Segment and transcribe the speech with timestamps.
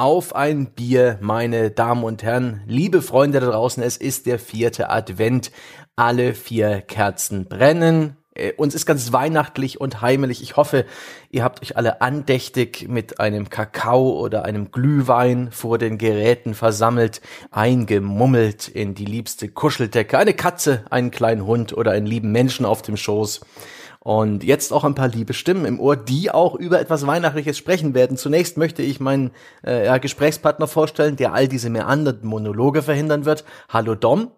[0.00, 4.88] auf ein Bier, meine Damen und Herren, liebe Freunde da draußen, es ist der vierte
[4.88, 5.52] Advent.
[5.94, 8.16] Alle vier Kerzen brennen.
[8.34, 10.42] Äh, uns ist ganz weihnachtlich und heimelig.
[10.42, 10.86] Ich hoffe,
[11.28, 17.20] ihr habt euch alle andächtig mit einem Kakao oder einem Glühwein vor den Geräten versammelt,
[17.50, 22.80] eingemummelt in die liebste Kuscheldecke, eine Katze, einen kleinen Hund oder einen lieben Menschen auf
[22.80, 23.42] dem Schoß.
[24.02, 27.92] Und jetzt auch ein paar liebe Stimmen im Ohr, die auch über etwas Weihnachtliches sprechen
[27.92, 28.16] werden.
[28.16, 29.30] Zunächst möchte ich meinen
[29.62, 33.44] äh, ja, Gesprächspartner vorstellen, der all diese meandernden Monologe verhindern wird.
[33.68, 34.30] Hallo Dom.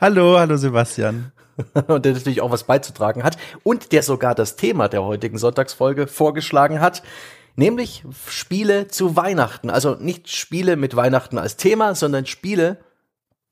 [0.00, 1.32] Hallo, hallo Sebastian.
[1.88, 6.06] und der natürlich auch was beizutragen hat und der sogar das Thema der heutigen Sonntagsfolge
[6.06, 7.02] vorgeschlagen hat,
[7.56, 9.68] nämlich Spiele zu Weihnachten.
[9.68, 12.78] Also nicht Spiele mit Weihnachten als Thema, sondern Spiele,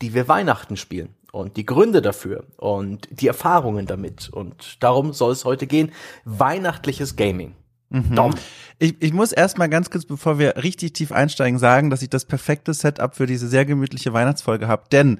[0.00, 4.28] die wir Weihnachten spielen und die Gründe dafür und die Erfahrungen damit.
[4.28, 5.92] Und darum soll es heute gehen.
[6.24, 7.54] Weihnachtliches Gaming.
[7.90, 8.34] Mhm.
[8.78, 12.26] Ich, ich muss erstmal ganz kurz, bevor wir richtig tief einsteigen, sagen, dass ich das
[12.26, 14.84] perfekte Setup für diese sehr gemütliche Weihnachtsfolge habe.
[14.92, 15.18] Denn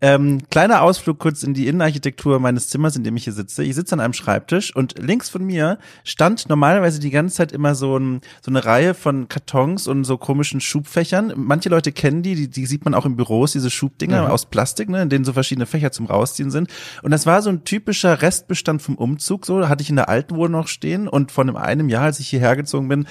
[0.00, 3.64] ähm, kleiner Ausflug kurz in die Innenarchitektur meines Zimmers, in dem ich hier sitze.
[3.64, 7.74] Ich sitze an einem Schreibtisch und links von mir stand normalerweise die ganze Zeit immer
[7.74, 11.32] so, ein, so eine Reihe von Kartons und so komischen Schubfächern.
[11.34, 14.30] Manche Leute kennen die, die, die sieht man auch in Büros, diese Schubdinger mhm.
[14.30, 16.70] aus Plastik, ne, in denen so verschiedene Fächer zum Rausziehen sind.
[17.02, 20.36] Und das war so ein typischer Restbestand vom Umzug, so hatte ich in der alten
[20.36, 23.06] Wohnung noch stehen und von einem Jahr, als ich hierher gezogen bin,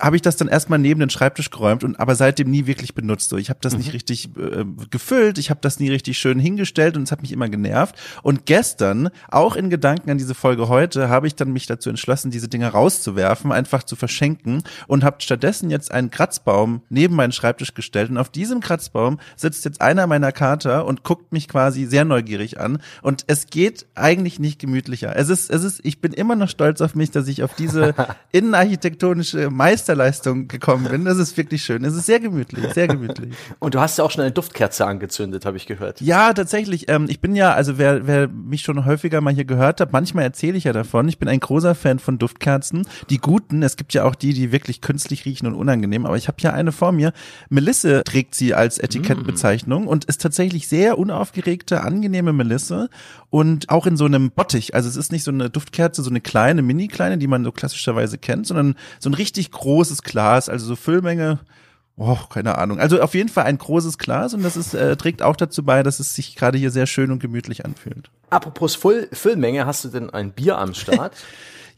[0.00, 3.28] habe ich das dann erstmal neben den Schreibtisch geräumt und aber seitdem nie wirklich benutzt.
[3.28, 3.80] So, ich habe das mhm.
[3.80, 7.32] nicht richtig äh, gefüllt, ich habe das nie richtig schön hingestellt und es hat mich
[7.32, 7.96] immer genervt.
[8.22, 12.30] Und gestern, auch in Gedanken an diese Folge heute, habe ich dann mich dazu entschlossen,
[12.30, 17.74] diese Dinge rauszuwerfen, einfach zu verschenken und habe stattdessen jetzt einen Kratzbaum neben meinen Schreibtisch
[17.74, 22.04] gestellt und auf diesem Kratzbaum sitzt jetzt einer meiner Kater und guckt mich quasi sehr
[22.04, 25.14] neugierig an und es geht eigentlich nicht gemütlicher.
[25.16, 27.94] Es ist es ist ich bin immer noch stolz auf mich, dass ich auf diese
[28.32, 31.04] innenarchitektonische Meister Meisterleistung gekommen bin.
[31.04, 31.84] Das ist wirklich schön.
[31.84, 33.34] Es ist sehr gemütlich, sehr gemütlich.
[33.58, 36.00] Und du hast ja auch schon eine Duftkerze angezündet, habe ich gehört.
[36.00, 36.88] Ja, tatsächlich.
[36.88, 40.24] Ähm, ich bin ja, also wer, wer mich schon häufiger mal hier gehört hat, manchmal
[40.24, 41.08] erzähle ich ja davon.
[41.08, 42.86] Ich bin ein großer Fan von Duftkerzen.
[43.10, 46.06] Die guten, es gibt ja auch die, die wirklich künstlich riechen und unangenehm.
[46.06, 47.12] Aber ich habe hier eine vor mir.
[47.48, 49.88] Melisse trägt sie als Etikettbezeichnung mm.
[49.88, 52.88] und ist tatsächlich sehr unaufgeregte, angenehme Melisse
[53.30, 54.74] und auch in so einem Bottich.
[54.74, 57.52] Also es ist nicht so eine Duftkerze, so eine kleine, mini kleine, die man so
[57.52, 61.38] klassischerweise kennt, sondern so ein richtig großes großes Glas, also so Füllmenge.
[61.96, 62.78] Oh, keine Ahnung.
[62.78, 65.82] Also auf jeden Fall ein großes Glas und das ist, äh, trägt auch dazu bei,
[65.82, 68.10] dass es sich gerade hier sehr schön und gemütlich anfühlt.
[68.28, 71.14] Apropos Füll Füllmenge, hast du denn ein Bier am Start?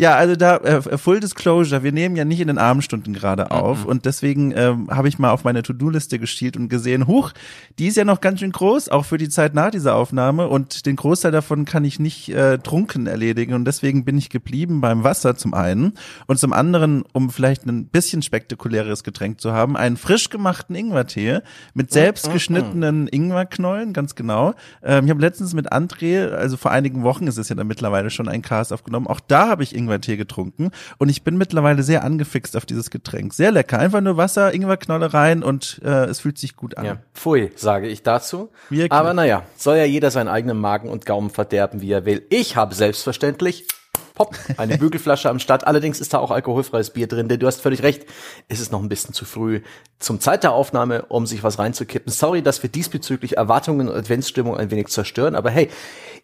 [0.02, 3.84] Ja, also da, äh, Full Disclosure, wir nehmen ja nicht in den Abendstunden gerade auf
[3.84, 3.86] mhm.
[3.88, 7.30] und deswegen ähm, habe ich mal auf meine To-Do-Liste geschielt und gesehen, huch,
[7.78, 10.86] die ist ja noch ganz schön groß, auch für die Zeit nach dieser Aufnahme und
[10.86, 15.04] den Großteil davon kann ich nicht äh, trunken erledigen und deswegen bin ich geblieben beim
[15.04, 15.92] Wasser zum einen
[16.26, 21.42] und zum anderen, um vielleicht ein bisschen spektakuläres Getränk zu haben, einen frisch gemachten Ingwertee
[21.74, 22.32] mit mhm, selbst mhm.
[22.32, 24.54] geschnittenen Ingwerknollen, ganz genau.
[24.82, 28.10] Ähm, ich habe letztens mit André, also vor einigen Wochen ist es ja dann mittlerweile
[28.10, 32.04] schon ein Cast aufgenommen, auch da habe ich Ingwertee getrunken und ich bin mittlerweile sehr
[32.04, 33.34] angefixt auf dieses Getränk.
[33.34, 33.78] Sehr lecker.
[33.78, 36.84] Einfach nur Wasser, Ingwerknolle rein und äh, es fühlt sich gut an.
[36.84, 38.50] Ja, pfui, sage ich dazu.
[38.70, 38.92] Wirklich?
[38.92, 42.26] Aber naja, soll ja jeder seinen eigenen Magen und Gaumen verderben, wie er will.
[42.30, 43.66] Ich habe selbstverständlich
[44.14, 45.66] Pop, eine Bügelflasche am Start.
[45.66, 48.04] Allerdings ist da auch alkoholfreies Bier drin, denn du hast völlig recht.
[48.48, 49.62] Es ist noch ein bisschen zu früh
[49.98, 52.12] zum Zeit der Aufnahme, um sich was reinzukippen.
[52.12, 55.70] Sorry, dass wir diesbezüglich Erwartungen und Adventsstimmung ein wenig zerstören, aber hey,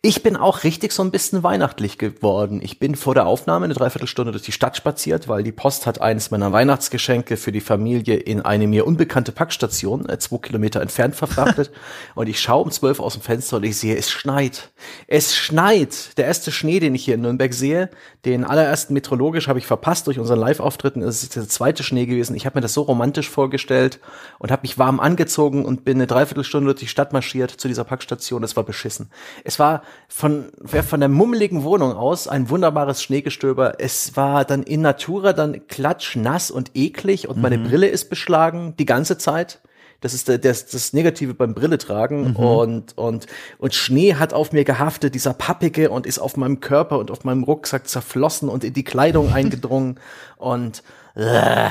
[0.00, 2.60] ich bin auch richtig so ein bisschen weihnachtlich geworden.
[2.62, 6.00] Ich bin vor der Aufnahme eine Dreiviertelstunde durch die Stadt spaziert, weil die Post hat
[6.00, 11.16] eines meiner Weihnachtsgeschenke für die Familie in eine mir unbekannte Packstation, äh, zwei Kilometer entfernt
[11.16, 11.72] verfrachtet.
[12.14, 14.70] und ich schaue um zwölf aus dem Fenster und ich sehe, es schneit.
[15.08, 16.16] Es schneit.
[16.16, 17.90] Der erste Schnee, den ich hier in Nürnberg sehe,
[18.24, 21.02] den allerersten meteorologisch habe ich verpasst durch unseren Live-Auftritten.
[21.02, 22.36] Es ist der zweite Schnee gewesen.
[22.36, 23.98] Ich habe mir das so romantisch vorgestellt
[24.38, 27.82] und habe mich warm angezogen und bin eine Dreiviertelstunde durch die Stadt marschiert zu dieser
[27.82, 28.44] Packstation.
[28.44, 29.10] Es war beschissen.
[29.42, 33.74] Es war von, von der mummeligen Wohnung aus ein wunderbares Schneegestöber.
[33.78, 37.42] Es war dann in Natura dann klatschnass und eklig und mhm.
[37.42, 39.60] meine Brille ist beschlagen die ganze Zeit.
[40.00, 42.36] Das ist das, das Negative beim Brille tragen mhm.
[42.36, 43.26] und und
[43.58, 47.24] und Schnee hat auf mir gehaftet, dieser pappige und ist auf meinem Körper und auf
[47.24, 49.98] meinem Rucksack zerflossen und in die Kleidung eingedrungen
[50.36, 50.82] und
[51.14, 51.68] äh.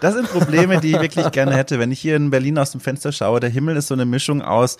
[0.00, 2.80] Das sind Probleme, die ich wirklich gerne hätte, wenn ich hier in Berlin aus dem
[2.80, 3.40] Fenster schaue.
[3.40, 4.78] Der Himmel ist so eine Mischung aus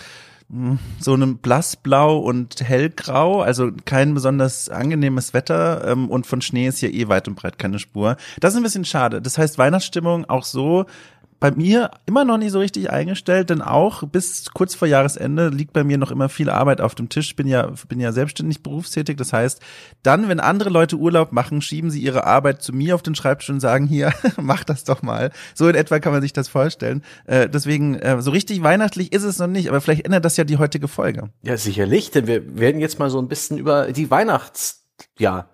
[0.99, 6.79] so einem blassblau und hellgrau, also kein besonders angenehmes Wetter ähm, und von Schnee ist
[6.79, 8.17] hier eh weit und breit keine Spur.
[8.41, 9.21] Das ist ein bisschen schade.
[9.21, 10.87] Das heißt, Weihnachtsstimmung auch so
[11.41, 15.73] bei mir immer noch nicht so richtig eingestellt, denn auch bis kurz vor Jahresende liegt
[15.73, 17.37] bei mir noch immer viel Arbeit auf dem Tisch.
[17.37, 19.17] Bin ja, bin ja selbstständig berufstätig.
[19.17, 19.61] Das heißt,
[20.03, 23.51] dann, wenn andere Leute Urlaub machen, schieben sie ihre Arbeit zu mir auf den Schreibtisch
[23.51, 25.31] und sagen, hier, mach das doch mal.
[25.55, 27.05] So in etwa kann man sich das vorstellen.
[27.27, 30.45] Äh, deswegen, äh, so richtig weihnachtlich ist es noch nicht, aber vielleicht ändert das ja
[30.45, 31.31] die heutige Folge.
[31.43, 34.87] Ja, sicherlich, denn wir werden jetzt mal so ein bisschen über die Weihnachts,
[35.19, 35.49] ja,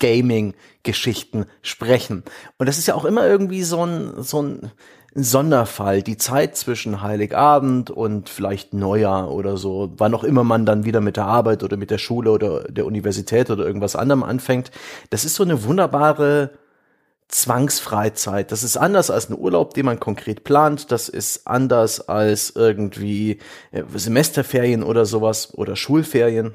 [0.00, 2.24] Gaming-Geschichten sprechen.
[2.58, 4.72] Und das ist ja auch immer irgendwie so ein, so ein
[5.14, 10.84] Sonderfall, die Zeit zwischen Heiligabend und vielleicht Neujahr oder so, wann auch immer man dann
[10.84, 14.72] wieder mit der Arbeit oder mit der Schule oder der Universität oder irgendwas anderem anfängt.
[15.10, 16.50] Das ist so eine wunderbare
[17.28, 18.50] Zwangsfreizeit.
[18.50, 20.90] Das ist anders als ein Urlaub, den man konkret plant.
[20.90, 23.38] Das ist anders als irgendwie
[23.72, 26.54] äh, Semesterferien oder sowas oder Schulferien.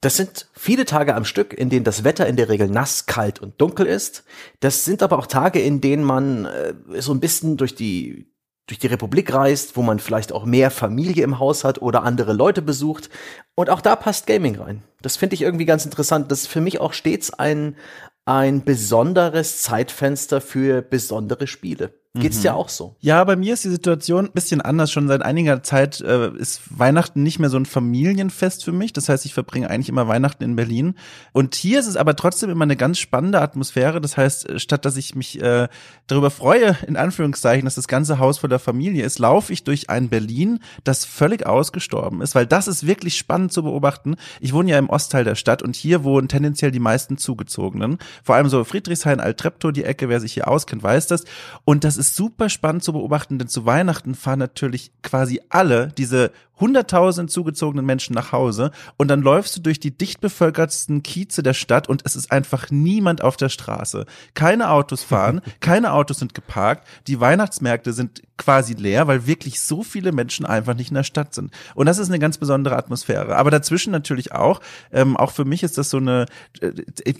[0.00, 3.40] Das sind viele Tage am Stück, in denen das Wetter in der Regel nass, kalt
[3.40, 4.24] und dunkel ist.
[4.60, 8.30] Das sind aber auch Tage, in denen man äh, so ein bisschen durch die
[8.66, 12.32] durch die Republik reist, wo man vielleicht auch mehr Familie im Haus hat oder andere
[12.32, 13.10] Leute besucht.
[13.54, 14.82] Und auch da passt Gaming rein.
[15.02, 16.32] Das finde ich irgendwie ganz interessant.
[16.32, 17.76] Das ist für mich auch stets ein,
[18.24, 21.94] ein besonderes Zeitfenster für besondere Spiele.
[22.20, 22.58] Geht's dir mhm.
[22.58, 22.96] auch so?
[23.00, 24.90] Ja, bei mir ist die Situation ein bisschen anders.
[24.90, 28.92] Schon seit einiger Zeit äh, ist Weihnachten nicht mehr so ein Familienfest für mich.
[28.92, 30.94] Das heißt, ich verbringe eigentlich immer Weihnachten in Berlin.
[31.32, 34.00] Und hier ist es aber trotzdem immer eine ganz spannende Atmosphäre.
[34.00, 35.68] Das heißt, äh, statt dass ich mich äh,
[36.06, 40.08] darüber freue, in Anführungszeichen, dass das ganze Haus voller Familie ist, laufe ich durch ein
[40.08, 44.16] Berlin, das völlig ausgestorben ist, weil das ist wirklich spannend zu beobachten.
[44.40, 47.98] Ich wohne ja im Ostteil der Stadt und hier wohnen tendenziell die meisten Zugezogenen.
[48.22, 51.24] Vor allem so Friedrichshain, Altreptow, die Ecke, wer sich hier auskennt, weiß das.
[51.64, 55.88] Und das ist ist super spannend zu beobachten, denn zu Weihnachten fahren natürlich quasi alle
[55.88, 61.42] diese hunderttausend zugezogenen Menschen nach Hause und dann läufst du durch die dicht bevölkertsten Kieze
[61.42, 64.06] der Stadt und es ist einfach niemand auf der Straße.
[64.34, 69.82] Keine Autos fahren, keine Autos sind geparkt, die Weihnachtsmärkte sind quasi leer, weil wirklich so
[69.82, 71.50] viele Menschen einfach nicht in der Stadt sind.
[71.74, 73.36] Und das ist eine ganz besondere Atmosphäre.
[73.36, 74.60] Aber dazwischen natürlich auch,
[74.92, 76.26] ähm, auch für mich ist das so eine,
[76.60, 76.72] äh,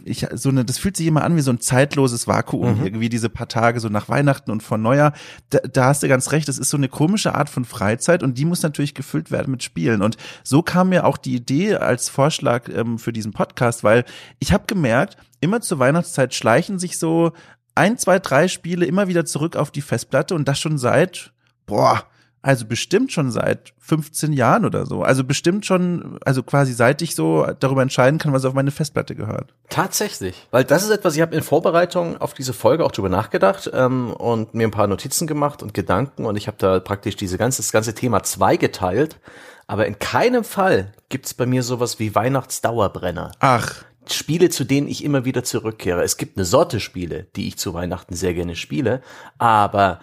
[0.04, 2.84] ich, so eine, das fühlt sich immer an wie so ein zeitloses Vakuum, mhm.
[2.84, 5.12] irgendwie diese paar Tage so nach Weihnachten und vor Neujahr.
[5.50, 8.36] Da, da hast du ganz recht, das ist so eine komische Art von Freizeit und
[8.38, 10.02] die muss natürlich gefüllt gefüllt werden mit Spielen.
[10.02, 14.04] Und so kam mir auch die Idee als Vorschlag ähm, für diesen Podcast, weil
[14.38, 17.32] ich habe gemerkt, immer zur Weihnachtszeit schleichen sich so
[17.74, 21.32] ein, zwei, drei Spiele immer wieder zurück auf die Festplatte und das schon seit,
[21.66, 22.04] boah,
[22.46, 25.02] also bestimmt schon seit 15 Jahren oder so.
[25.02, 29.16] Also bestimmt schon, also quasi seit ich so darüber entscheiden kann, was auf meine Festplatte
[29.16, 29.52] gehört.
[29.68, 30.46] Tatsächlich.
[30.52, 34.12] Weil das ist etwas, ich habe in Vorbereitung auf diese Folge auch drüber nachgedacht ähm,
[34.12, 37.62] und mir ein paar Notizen gemacht und Gedanken und ich habe da praktisch diese ganze,
[37.62, 39.18] das ganze Thema zweigeteilt.
[39.66, 43.32] Aber in keinem Fall gibt's bei mir sowas wie Weihnachtsdauerbrenner.
[43.40, 43.82] Ach.
[44.08, 46.04] Spiele, zu denen ich immer wieder zurückkehre.
[46.04, 49.02] Es gibt eine Sorte Spiele, die ich zu Weihnachten sehr gerne spiele,
[49.36, 49.98] aber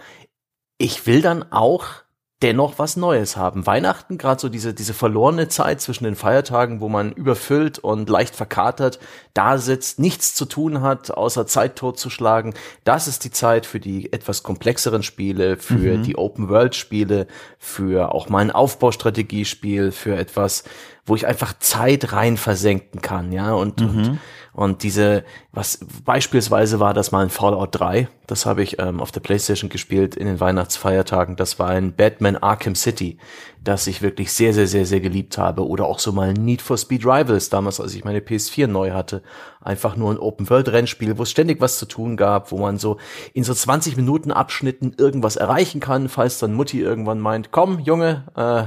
[0.77, 2.02] ich will dann auch
[2.43, 3.65] dennoch was Neues haben.
[3.65, 8.35] Weihnachten, gerade so diese, diese verlorene Zeit zwischen den Feiertagen, wo man überfüllt und leicht
[8.35, 8.99] verkatert
[9.33, 12.53] da sitzt, nichts zu tun hat, außer Zeit totzuschlagen.
[12.83, 16.03] Das ist die Zeit für die etwas komplexeren Spiele, für mhm.
[16.03, 20.65] die Open-World-Spiele, für auch mal ein Aufbaustrategiespiel, für etwas,
[21.05, 23.87] wo ich einfach Zeit rein versenken kann, ja, und, mhm.
[23.87, 24.19] und
[24.53, 29.11] und diese, was beispielsweise war das mal ein Fallout 3, das habe ich ähm, auf
[29.11, 31.35] der Playstation gespielt in den Weihnachtsfeiertagen.
[31.35, 33.17] Das war ein Batman Arkham City,
[33.63, 35.67] das ich wirklich sehr, sehr, sehr, sehr geliebt habe.
[35.67, 38.91] Oder auch so mal ein Need for Speed Rivals, damals, als ich meine PS4 neu
[38.91, 39.23] hatte.
[39.59, 42.97] Einfach nur ein Open-World-Rennspiel, wo es ständig was zu tun gab, wo man so
[43.33, 48.25] in so 20 Minuten Abschnitten irgendwas erreichen kann, falls dann Mutti irgendwann meint, komm, Junge,
[48.35, 48.65] äh,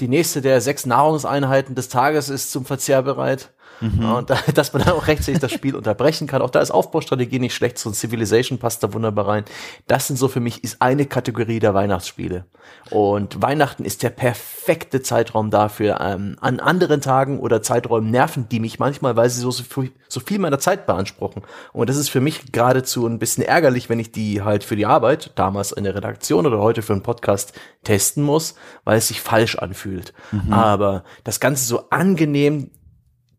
[0.00, 3.50] die nächste der sechs Nahrungseinheiten des Tages ist zum Verzehr bereit.
[3.80, 4.12] Mhm.
[4.12, 6.42] Und da, dass man dann auch rechtzeitig das Spiel unterbrechen kann.
[6.42, 7.78] Auch da ist Aufbaustrategie nicht schlecht.
[7.78, 9.44] So ein Civilization passt da wunderbar rein.
[9.86, 12.44] Das sind so für mich ist eine Kategorie der Weihnachtsspiele.
[12.90, 16.00] Und Weihnachten ist der perfekte Zeitraum dafür.
[16.00, 20.38] Ähm, an anderen Tagen oder Zeiträumen nerven die mich manchmal, weil sie so, so viel
[20.38, 21.42] meiner Zeit beanspruchen.
[21.72, 24.86] Und das ist für mich geradezu ein bisschen ärgerlich, wenn ich die halt für die
[24.86, 27.52] Arbeit, damals in der Redaktion oder heute für einen Podcast
[27.84, 28.54] testen muss,
[28.84, 30.12] weil es sich falsch anfühlt.
[30.32, 30.52] Mhm.
[30.52, 32.70] Aber das Ganze so angenehm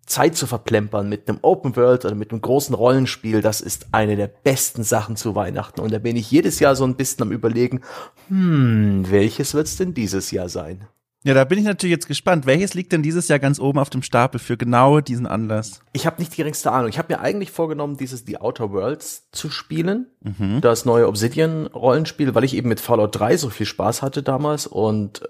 [0.10, 4.16] Zeit zu verplempern mit einem Open World oder mit einem großen Rollenspiel, das ist eine
[4.16, 5.82] der besten Sachen zu Weihnachten.
[5.82, 7.82] Und da bin ich jedes Jahr so ein bisschen am überlegen,
[8.28, 10.88] hm, welches wird's denn dieses Jahr sein?
[11.26, 12.46] Ja, da bin ich natürlich jetzt gespannt.
[12.46, 15.82] Welches liegt denn dieses Jahr ganz oben auf dem Stapel für genau diesen Anlass?
[15.92, 16.88] Ich habe nicht die geringste Ahnung.
[16.88, 20.08] Ich habe mir eigentlich vorgenommen, dieses The Outer Worlds zu spielen.
[20.22, 20.62] Mhm.
[20.62, 24.66] Das neue Obsidian-Rollenspiel, weil ich eben mit Fallout 3 so viel Spaß hatte damals.
[24.66, 25.28] Und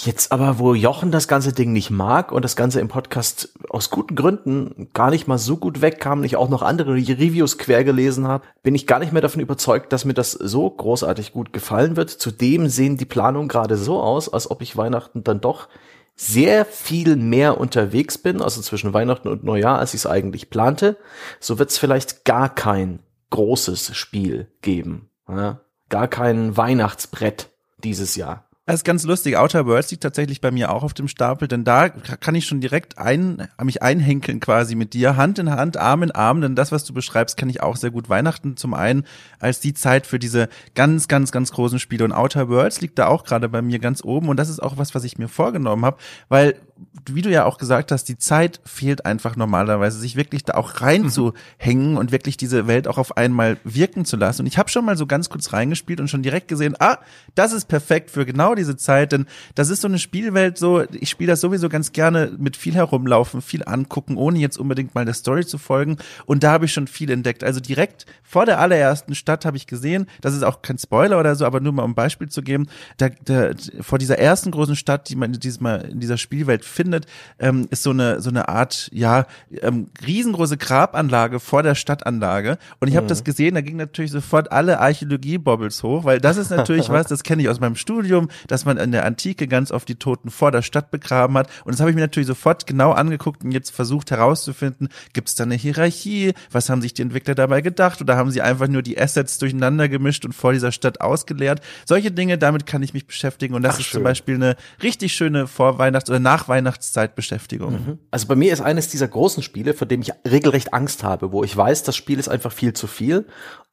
[0.00, 3.90] Jetzt aber, wo Jochen das ganze Ding nicht mag und das Ganze im Podcast aus
[3.90, 8.28] guten Gründen gar nicht mal so gut wegkam, ich auch noch andere Reviews quer gelesen
[8.28, 11.96] habe, bin ich gar nicht mehr davon überzeugt, dass mir das so großartig gut gefallen
[11.96, 12.10] wird.
[12.10, 15.68] Zudem sehen die Planungen gerade so aus, als ob ich Weihnachten dann doch
[16.14, 20.96] sehr viel mehr unterwegs bin, also zwischen Weihnachten und Neujahr, als ich es eigentlich plante.
[21.40, 23.00] So wird es vielleicht gar kein
[23.30, 25.10] großes Spiel geben.
[25.28, 25.60] Ja?
[25.88, 27.50] Gar kein Weihnachtsbrett
[27.82, 28.47] dieses Jahr.
[28.68, 29.38] Das ist ganz lustig.
[29.38, 32.60] Outer Worlds liegt tatsächlich bei mir auch auf dem Stapel, denn da kann ich schon
[32.60, 36.70] direkt ein, mich einhenkeln quasi mit dir, Hand in Hand, Arm in Arm, denn das,
[36.70, 38.10] was du beschreibst, kann ich auch sehr gut.
[38.10, 39.06] Weihnachten zum einen
[39.38, 43.06] als die Zeit für diese ganz, ganz, ganz großen Spiele und Outer Worlds liegt da
[43.06, 45.86] auch gerade bei mir ganz oben und das ist auch was, was ich mir vorgenommen
[45.86, 45.96] habe,
[46.28, 46.56] weil
[47.06, 50.80] wie du ja auch gesagt hast, die Zeit fehlt einfach normalerweise, sich wirklich da auch
[50.80, 54.42] reinzuhängen und wirklich diese Welt auch auf einmal wirken zu lassen.
[54.42, 56.98] Und ich habe schon mal so ganz kurz reingespielt und schon direkt gesehen, ah,
[57.34, 61.10] das ist perfekt für genau diese Zeit, denn das ist so eine Spielwelt so, ich
[61.10, 65.14] spiele das sowieso ganz gerne mit viel herumlaufen, viel angucken, ohne jetzt unbedingt mal der
[65.14, 65.96] Story zu folgen.
[66.26, 67.42] Und da habe ich schon viel entdeckt.
[67.44, 71.34] Also direkt vor der allerersten Stadt habe ich gesehen, das ist auch kein Spoiler oder
[71.34, 72.68] so, aber nur mal um ein Beispiel zu geben,
[72.98, 77.06] da, da, vor dieser ersten großen Stadt, die man diesem, in dieser Spielwelt findet,
[77.38, 79.26] ähm, ist so eine so eine Art ja
[79.62, 82.58] ähm, riesengroße Grabanlage vor der Stadtanlage.
[82.80, 83.08] Und ich habe mhm.
[83.08, 87.22] das gesehen, da ging natürlich sofort alle Archäologie-Bobbles hoch, weil das ist natürlich was, das
[87.22, 90.50] kenne ich aus meinem Studium, dass man in der Antike ganz oft die Toten vor
[90.52, 91.48] der Stadt begraben hat.
[91.64, 95.34] Und das habe ich mir natürlich sofort genau angeguckt und jetzt versucht herauszufinden, gibt es
[95.34, 96.34] da eine Hierarchie?
[96.50, 98.00] Was haben sich die Entwickler dabei gedacht?
[98.00, 101.60] Oder haben sie einfach nur die Assets durcheinander gemischt und vor dieser Stadt ausgeleert?
[101.84, 103.54] Solche Dinge, damit kann ich mich beschäftigen.
[103.54, 103.98] Und das Ach, ist schön.
[103.98, 106.20] zum Beispiel eine richtig schöne Vorweihnachts- oder
[106.62, 107.72] Nachweihnachtszeitbeschäftigung.
[107.72, 107.98] Mhm.
[108.10, 111.44] Also bei mir ist eines dieser großen Spiele, vor dem ich regelrecht Angst habe, wo
[111.44, 113.26] ich weiß, das Spiel ist einfach viel zu viel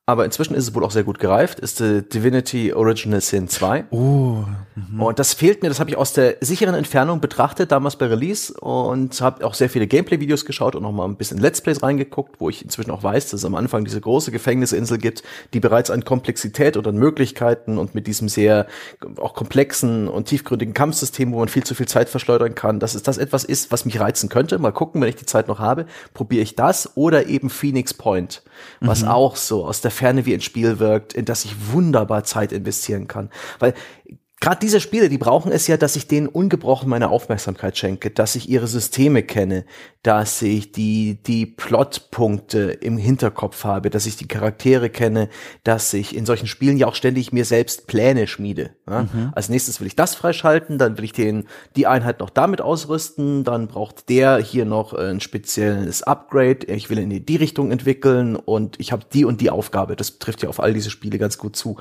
[0.07, 3.85] aber inzwischen ist es wohl auch sehr gut gereift, ist The Divinity Original Sin 2.
[3.89, 4.43] Oh.
[4.75, 5.01] Mhm.
[5.01, 8.53] Und das fehlt mir, das habe ich aus der sicheren Entfernung betrachtet, damals bei Release
[8.53, 12.39] und habe auch sehr viele Gameplay-Videos geschaut und noch mal ein bisschen Let's Plays reingeguckt,
[12.39, 15.89] wo ich inzwischen auch weiß, dass es am Anfang diese große Gefängnisinsel gibt, die bereits
[15.89, 18.67] an Komplexität und an Möglichkeiten und mit diesem sehr
[19.17, 23.01] auch komplexen und tiefgründigen Kampfsystem, wo man viel zu viel Zeit verschleudern kann, dass es
[23.01, 24.59] das etwas ist, was mich reizen könnte.
[24.59, 28.43] Mal gucken, wenn ich die Zeit noch habe, probiere ich das oder eben Phoenix Point,
[28.79, 29.10] was mhm.
[29.10, 33.07] auch so aus der Ferne wie ein Spiel wirkt, in das ich wunderbar Zeit investieren
[33.07, 33.29] kann.
[33.60, 33.74] Weil
[34.42, 38.36] gerade diese Spiele, die brauchen es ja, dass ich denen ungebrochen meine Aufmerksamkeit schenke, dass
[38.36, 39.65] ich ihre Systeme kenne,
[40.04, 45.30] dass ich die, die Plotpunkte im Hinterkopf habe, dass ich die Charaktere kenne,
[45.63, 48.72] dass ich in solchen Spielen ja auch ständig mir selbst Pläne schmiede.
[48.89, 49.04] Ja?
[49.04, 49.32] Mhm.
[49.34, 53.46] Als nächstes will ich das freischalten, dann will ich den, die Einheit noch damit ausrüsten,
[53.46, 58.80] dann braucht der hier noch ein spezielles Upgrade, ich will in die Richtung entwickeln und
[58.80, 59.96] ich habe die und die Aufgabe.
[59.96, 61.77] Das trifft ja auf all diese Spiele ganz gut zu.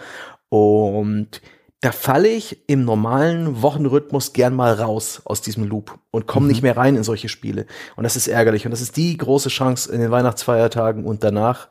[0.48, 1.42] Und
[1.84, 6.52] da falle ich im normalen Wochenrhythmus gern mal raus aus diesem Loop und komme mhm.
[6.52, 7.66] nicht mehr rein in solche Spiele.
[7.94, 8.64] Und das ist ärgerlich.
[8.64, 11.68] Und das ist die große Chance in den Weihnachtsfeiertagen und danach,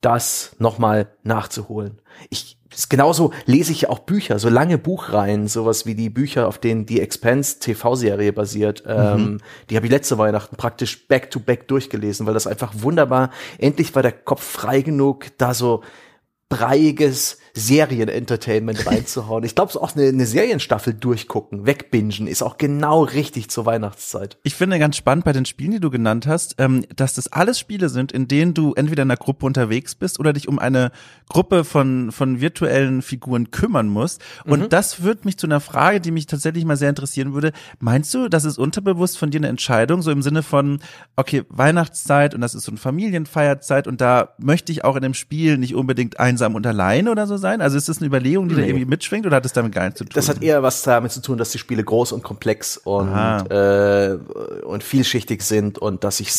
[0.00, 2.00] das nochmal nachzuholen.
[2.30, 2.56] Ich,
[2.88, 7.00] genauso lese ich auch Bücher, so lange Buchreihen, sowas wie die Bücher, auf denen die
[7.00, 8.84] Expense TV-Serie basiert.
[8.86, 8.92] Mhm.
[8.92, 13.30] Ähm, die habe ich letzte Weihnachten praktisch back to back durchgelesen, weil das einfach wunderbar,
[13.58, 15.82] endlich war der Kopf frei genug, da so
[16.48, 19.44] breiiges Serien-Entertainment reinzuhauen.
[19.44, 24.38] Ich glaube, so auch eine, eine Serienstaffel durchgucken, wegbingen, ist auch genau richtig zur Weihnachtszeit.
[24.42, 27.58] Ich finde ganz spannend bei den Spielen, die du genannt hast, ähm, dass das alles
[27.58, 30.90] Spiele sind, in denen du entweder in einer Gruppe unterwegs bist oder dich um eine
[31.28, 34.22] Gruppe von, von virtuellen Figuren kümmern musst.
[34.44, 34.68] Und mhm.
[34.68, 37.52] das führt mich zu einer Frage, die mich tatsächlich mal sehr interessieren würde.
[37.80, 40.80] Meinst du, das ist unterbewusst von dir eine Entscheidung, so im Sinne von,
[41.16, 45.14] okay, Weihnachtszeit und das ist so eine Familienfeierzeit und da möchte ich auch in dem
[45.14, 47.47] Spiel nicht unbedingt einsam und alleine oder so sein?
[47.48, 47.60] Sein?
[47.60, 48.62] Also ist das eine Überlegung, die nee.
[48.62, 50.12] da irgendwie mitschwingt oder hat das damit gar nichts zu tun?
[50.14, 53.08] Das hat eher was damit zu tun, dass die Spiele groß und komplex und,
[53.50, 54.18] äh,
[54.64, 56.32] und vielschichtig sind und dass ich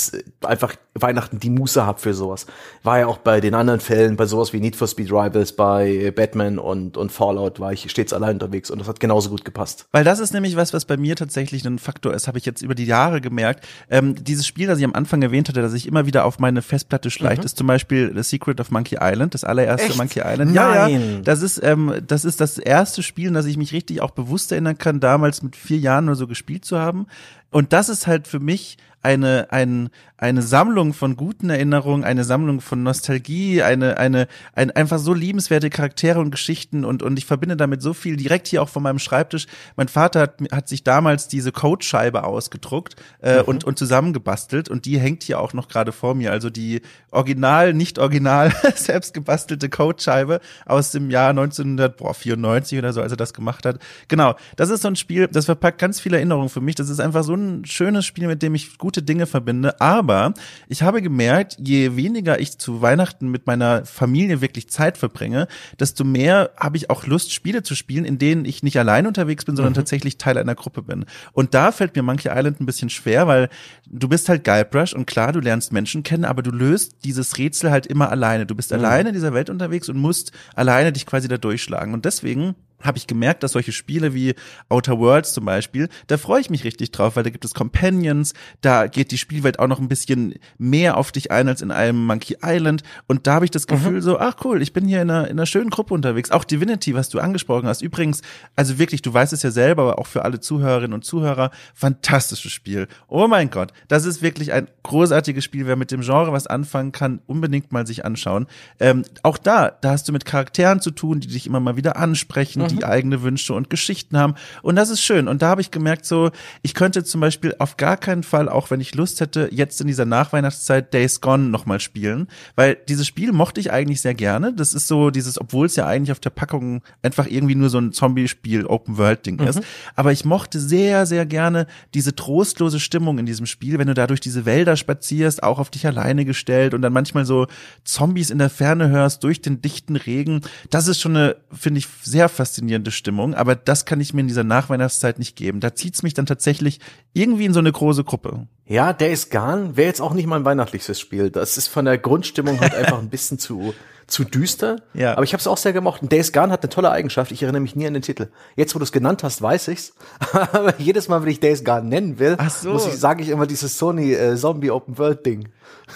[0.45, 2.45] einfach Weihnachten die Muße habe für sowas.
[2.83, 6.11] War ja auch bei den anderen Fällen, bei sowas wie Need for Speed Rivals, bei
[6.15, 9.87] Batman und, und Fallout war ich stets allein unterwegs und das hat genauso gut gepasst.
[9.91, 12.61] Weil das ist nämlich was, was bei mir tatsächlich ein Faktor ist, habe ich jetzt
[12.61, 13.67] über die Jahre gemerkt.
[13.89, 16.61] Ähm, dieses Spiel, das ich am Anfang erwähnt hatte, das ich immer wieder auf meine
[16.61, 17.45] Festplatte schleicht, mhm.
[17.45, 19.97] ist zum Beispiel The Secret of Monkey Island, das allererste Echt?
[19.97, 20.53] Monkey Island.
[20.53, 20.88] Ja, ja.
[21.23, 24.51] Das ist, ähm, das ist das erste Spiel, in das ich mich richtig auch bewusst
[24.51, 27.07] erinnern kann, damals mit vier Jahren oder so gespielt zu haben.
[27.51, 32.59] Und das ist halt für mich eine, ein, eine Sammlung von guten Erinnerungen, eine Sammlung
[32.59, 37.55] von Nostalgie, eine, eine, ein, einfach so liebenswerte Charaktere und Geschichten und, und ich verbinde
[37.55, 39.47] damit so viel direkt hier auch von meinem Schreibtisch.
[39.77, 43.43] Mein Vater hat, hat sich damals diese Codescheibe ausgedruckt äh, mhm.
[43.45, 46.31] und, und zusammengebastelt und die hängt hier auch noch gerade vor mir.
[46.31, 53.11] Also die original, nicht original, selbst gebastelte Codescheibe aus dem Jahr 1994 oder so, als
[53.13, 53.79] er das gemacht hat.
[54.09, 56.75] Genau, das ist so ein Spiel, das verpackt ganz viele Erinnerungen für mich.
[56.75, 60.33] Das ist einfach so ein schönes Spiel, mit dem ich gute Dinge verbinde, aber
[60.67, 65.47] ich habe gemerkt, je weniger ich zu Weihnachten mit meiner Familie wirklich Zeit verbringe,
[65.79, 69.45] desto mehr habe ich auch Lust, Spiele zu spielen, in denen ich nicht allein unterwegs
[69.45, 69.75] bin, sondern mhm.
[69.75, 71.05] tatsächlich Teil einer Gruppe bin.
[71.33, 73.49] Und da fällt mir Monkey Island ein bisschen schwer, weil
[73.85, 77.69] du bist halt Guybrush und klar, du lernst Menschen kennen, aber du löst dieses Rätsel
[77.69, 78.47] halt immer alleine.
[78.47, 78.79] Du bist mhm.
[78.79, 81.93] alleine in dieser Welt unterwegs und musst alleine dich quasi da durchschlagen.
[81.93, 84.35] Und deswegen habe ich gemerkt, dass solche Spiele wie
[84.69, 88.33] Outer Worlds zum Beispiel, da freue ich mich richtig drauf, weil da gibt es Companions,
[88.61, 92.05] da geht die Spielwelt auch noch ein bisschen mehr auf dich ein als in einem
[92.05, 93.73] Monkey Island und da habe ich das mhm.
[93.73, 94.01] Gefühl mhm.
[94.01, 96.31] so, ach cool, ich bin hier in einer, in einer schönen Gruppe unterwegs.
[96.31, 98.21] Auch Divinity, was du angesprochen hast, übrigens,
[98.55, 102.51] also wirklich, du weißt es ja selber, aber auch für alle Zuhörerinnen und Zuhörer, fantastisches
[102.51, 102.87] Spiel.
[103.07, 105.67] Oh mein Gott, das ist wirklich ein großartiges Spiel.
[105.67, 108.47] Wer mit dem Genre was anfangen kann, unbedingt mal sich anschauen.
[108.79, 111.97] Ähm, auch da, da hast du mit Charakteren zu tun, die dich immer mal wieder
[111.97, 112.83] ansprechen, die mhm.
[112.83, 114.35] eigene Wünsche und Geschichten haben.
[114.61, 115.27] Und das ist schön.
[115.27, 118.71] Und da habe ich gemerkt, so, ich könnte zum Beispiel auf gar keinen Fall, auch
[118.71, 122.27] wenn ich Lust hätte, jetzt in dieser Nachweihnachtszeit Days Gone nochmal spielen.
[122.55, 124.53] Weil dieses Spiel mochte ich eigentlich sehr gerne.
[124.53, 127.79] Das ist so dieses, obwohl es ja eigentlich auf der Packung einfach irgendwie nur so
[127.79, 129.47] ein Zombie-Spiel, Open-World-Ding mhm.
[129.47, 129.61] ist.
[129.95, 134.07] Aber ich mochte sehr, sehr gerne diese trostlose Stimmung in diesem Spiel, wenn du da
[134.07, 137.47] durch diese Wälder spazierst, auch auf dich alleine gestellt und dann manchmal so
[137.83, 140.41] Zombies in der Ferne hörst durch den dichten Regen.
[140.69, 144.21] Das ist schon eine, finde ich, sehr faszinierende faszinierende Stimmung, aber das kann ich mir
[144.21, 145.59] in dieser Nachweihnachtszeit nicht geben.
[145.61, 146.79] Da zieht's mich dann tatsächlich
[147.13, 148.47] irgendwie in so eine große Gruppe.
[148.65, 151.29] Ja, der ist Gone wäre jetzt auch nicht mal ein weihnachtliches Spiel.
[151.29, 153.73] Das ist von der Grundstimmung halt einfach ein bisschen zu
[154.07, 154.77] zu düster.
[154.95, 155.13] Ja.
[155.13, 156.01] Aber ich habe es auch sehr gemocht.
[156.01, 157.31] Und Days Gone hat eine tolle Eigenschaft.
[157.31, 158.29] Ich erinnere mich nie an den Titel.
[158.55, 159.93] Jetzt, wo du es genannt hast, weiß ich's.
[160.51, 162.71] Aber jedes Mal, wenn ich Days Gone nennen will, so.
[162.71, 165.49] muss ich, sage ich immer dieses Sony äh, Zombie Open World Ding.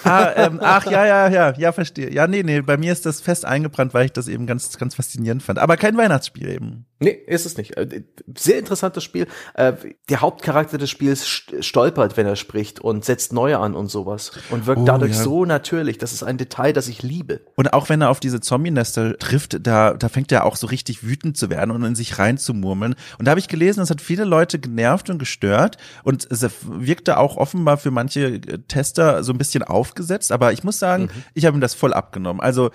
[0.04, 2.12] Ah, ähm, ach ja, ja, ja, ja, verstehe.
[2.12, 4.96] Ja, nee, nee, bei mir ist das fest eingebrannt, weil ich das eben ganz, ganz
[4.96, 5.60] faszinierend fand.
[5.60, 6.86] Aber kein Weihnachtsspiel eben.
[7.00, 7.76] Nee, ist es nicht.
[7.78, 8.04] Äh,
[8.38, 9.28] sehr interessantes Spiel.
[9.56, 9.74] Äh,
[10.10, 14.32] der Hauptcharakter des Spiels stolpert, wenn er spricht und setzt neue an und sowas.
[14.50, 15.22] Und wirkt oh, dadurch ja.
[15.22, 15.98] so natürlich.
[15.98, 17.42] Das ist ein Detail, das ich liebe.
[17.56, 21.04] Und auch wenn er auf diese Zombie-Nester trifft, da, da fängt er auch so richtig
[21.04, 22.96] wütend zu werden und in sich reinzumurmeln.
[23.18, 25.78] Und da habe ich gelesen, es hat viele Leute genervt und gestört.
[26.04, 30.32] Und es wirkte auch offenbar für manche Tester so ein bisschen aufgesetzt.
[30.32, 31.24] Aber ich muss sagen, mhm.
[31.34, 32.42] ich habe ihm das voll abgenommen.
[32.42, 32.72] Also,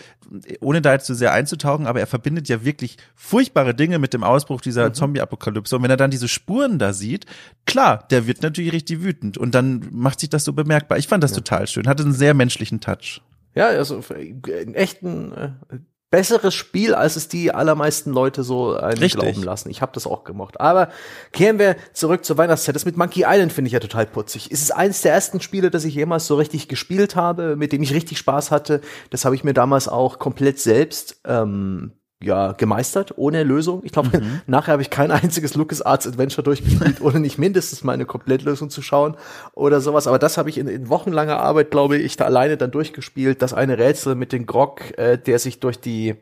[0.60, 4.14] ohne da jetzt zu so sehr einzutauchen, aber er verbindet ja wirklich furchtbare Dinge mit
[4.14, 4.94] dem Ausbruch dieser mhm.
[4.94, 5.76] Zombie-Apokalypse.
[5.76, 7.26] Und wenn er dann diese Spuren da sieht,
[7.66, 9.38] klar, der wird natürlich richtig wütend.
[9.38, 10.98] Und dann macht sich das so bemerkbar.
[10.98, 11.36] Ich fand das ja.
[11.36, 11.88] total schön.
[11.88, 13.22] Hatte einen sehr menschlichen Touch.
[13.54, 15.50] Ja, also einen echten äh,
[16.10, 19.20] besseres Spiel, als es die allermeisten Leute so einen Richtig.
[19.20, 19.70] glauben lassen.
[19.70, 20.60] Ich habe das auch gemocht.
[20.60, 20.88] Aber
[21.32, 22.74] kehren wir zurück zur Weihnachtszeit.
[22.74, 24.48] Das mit Monkey Island finde ich ja total putzig.
[24.50, 27.82] Es ist eines der ersten Spiele, das ich jemals so richtig gespielt habe, mit dem
[27.82, 28.80] ich richtig Spaß hatte.
[29.10, 33.82] Das habe ich mir damals auch komplett selbst ähm, ja, gemeistert, ohne Lösung.
[33.84, 34.40] Ich glaube, mhm.
[34.46, 38.82] nachher habe ich kein einziges LucasArts Adventure durchgespielt, ohne nicht mindestens mal eine Komplettlösung zu
[38.82, 39.16] schauen
[39.52, 40.06] oder sowas.
[40.06, 43.40] Aber das habe ich in, in, wochenlanger Arbeit, glaube ich, da alleine dann durchgespielt.
[43.40, 46.16] Das eine Rätsel mit dem Grog, äh, der sich durch die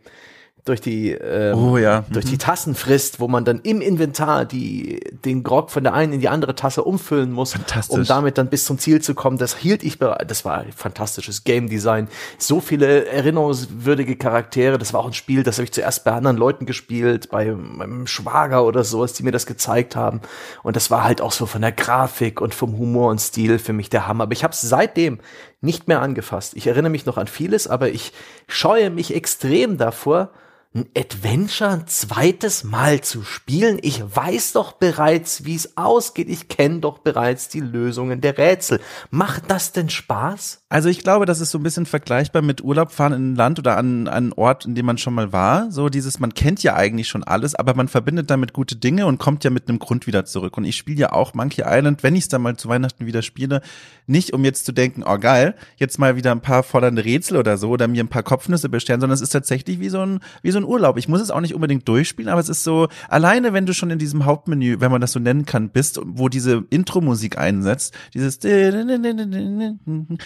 [0.67, 2.05] durch die ähm, oh, ja.
[2.11, 2.41] durch die mhm.
[2.41, 6.29] Tassen frisst, wo man dann im Inventar die den Grog von der einen in die
[6.29, 7.55] andere Tasse umfüllen muss,
[7.89, 9.39] um damit dann bis zum Ziel zu kommen.
[9.39, 10.31] Das hielt ich bereit.
[10.31, 12.09] Das war ein fantastisches Game Design.
[12.39, 14.77] So viele erinnerungswürdige Charaktere.
[14.77, 18.07] Das war auch ein Spiel, das habe ich zuerst bei anderen Leuten gespielt, bei meinem
[18.07, 20.21] Schwager oder sowas, die mir das gezeigt haben.
[20.65, 23.73] Und das war halt auch so von der Grafik und vom Humor und Stil für
[23.73, 24.25] mich der Hammer.
[24.25, 25.21] Aber ich habe es seitdem
[25.61, 26.55] nicht mehr angefasst.
[26.57, 28.13] Ich erinnere mich noch an vieles, aber ich
[28.49, 30.31] scheue mich extrem davor,
[30.77, 33.79] ein Adventure ein zweites Mal zu spielen?
[33.83, 36.29] Ich weiß doch bereits, wie es ausgeht.
[36.29, 38.81] Ich kenne doch bereits die Lösungen der Rätsel.
[39.11, 40.66] Macht das denn Spaß?
[40.69, 43.61] Also ich glaube, das ist so ein bisschen vergleichbar mit Urlaub fahren in ein Land
[43.61, 45.71] oder an, an einen Ort, in dem man schon mal war.
[45.71, 49.19] So dieses, man kennt ja eigentlich schon alles, aber man verbindet damit gute Dinge und
[49.19, 50.57] kommt ja mit einem Grund wieder zurück.
[50.57, 53.23] Und ich spiele ja auch Monkey Island, wenn ich es dann mal zu Weihnachten wieder
[53.23, 53.61] spiele,
[54.09, 57.59] nicht um jetzt zu denken, oh geil, jetzt mal wieder ein paar fordernde Rätsel oder
[57.59, 60.51] so oder mir ein paar Kopfnüsse bestellen, sondern es ist tatsächlich wie so ein, wie
[60.51, 60.99] so ein Urlaub.
[60.99, 63.91] Ich muss es auch nicht unbedingt durchspielen, aber es ist so, alleine wenn du schon
[63.91, 68.41] in diesem Hauptmenü, wenn man das so nennen kann, bist, wo diese Intro-Musik einsetzt, dieses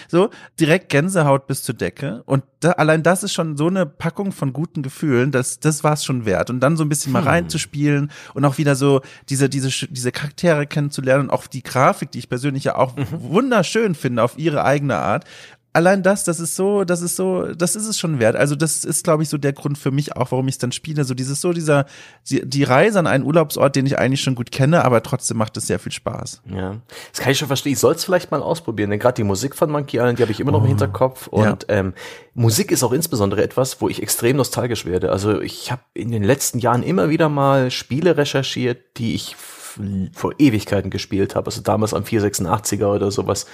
[0.09, 2.23] so, direkt Gänsehaut bis zur Decke.
[2.27, 5.95] Und da, allein das ist schon so eine Packung von guten Gefühlen, das, das war
[5.95, 6.51] es schon wert.
[6.51, 7.29] Und dann so ein bisschen mal hm.
[7.29, 12.19] reinzuspielen und auch wieder so diese, diese, diese Charaktere kennenzulernen und auch die Grafik, die
[12.19, 13.07] ich persönlich ja auch mhm.
[13.11, 15.25] wunderschön finde auf ihre eigene Art
[15.73, 18.37] allein das, das ist so, das ist so, das ist es schon wert.
[18.37, 20.73] Also das ist, glaube ich, so der Grund für mich auch, warum ich es dann
[20.73, 21.05] spiele.
[21.05, 21.87] So dieses, so dieser,
[22.29, 25.67] die, Reise an einen Urlaubsort, den ich eigentlich schon gut kenne, aber trotzdem macht es
[25.67, 26.43] sehr viel Spaß.
[26.55, 26.77] Ja,
[27.11, 27.73] das kann ich schon verstehen.
[27.73, 30.33] Ich soll es vielleicht mal ausprobieren, denn gerade die Musik von Monkey Island, die habe
[30.33, 30.65] ich immer noch oh.
[30.65, 31.29] im Hinterkopf.
[31.29, 31.57] Und ja.
[31.69, 31.95] ähm,
[32.35, 35.13] Musik ist auch insbesondere etwas, wo ich extrem nostalgisch werde.
[35.13, 39.37] Also ich habe in den letzten Jahren immer wieder mal Spiele recherchiert, die ich
[40.13, 43.47] vor Ewigkeiten gespielt habe, also damals am 486er oder sowas.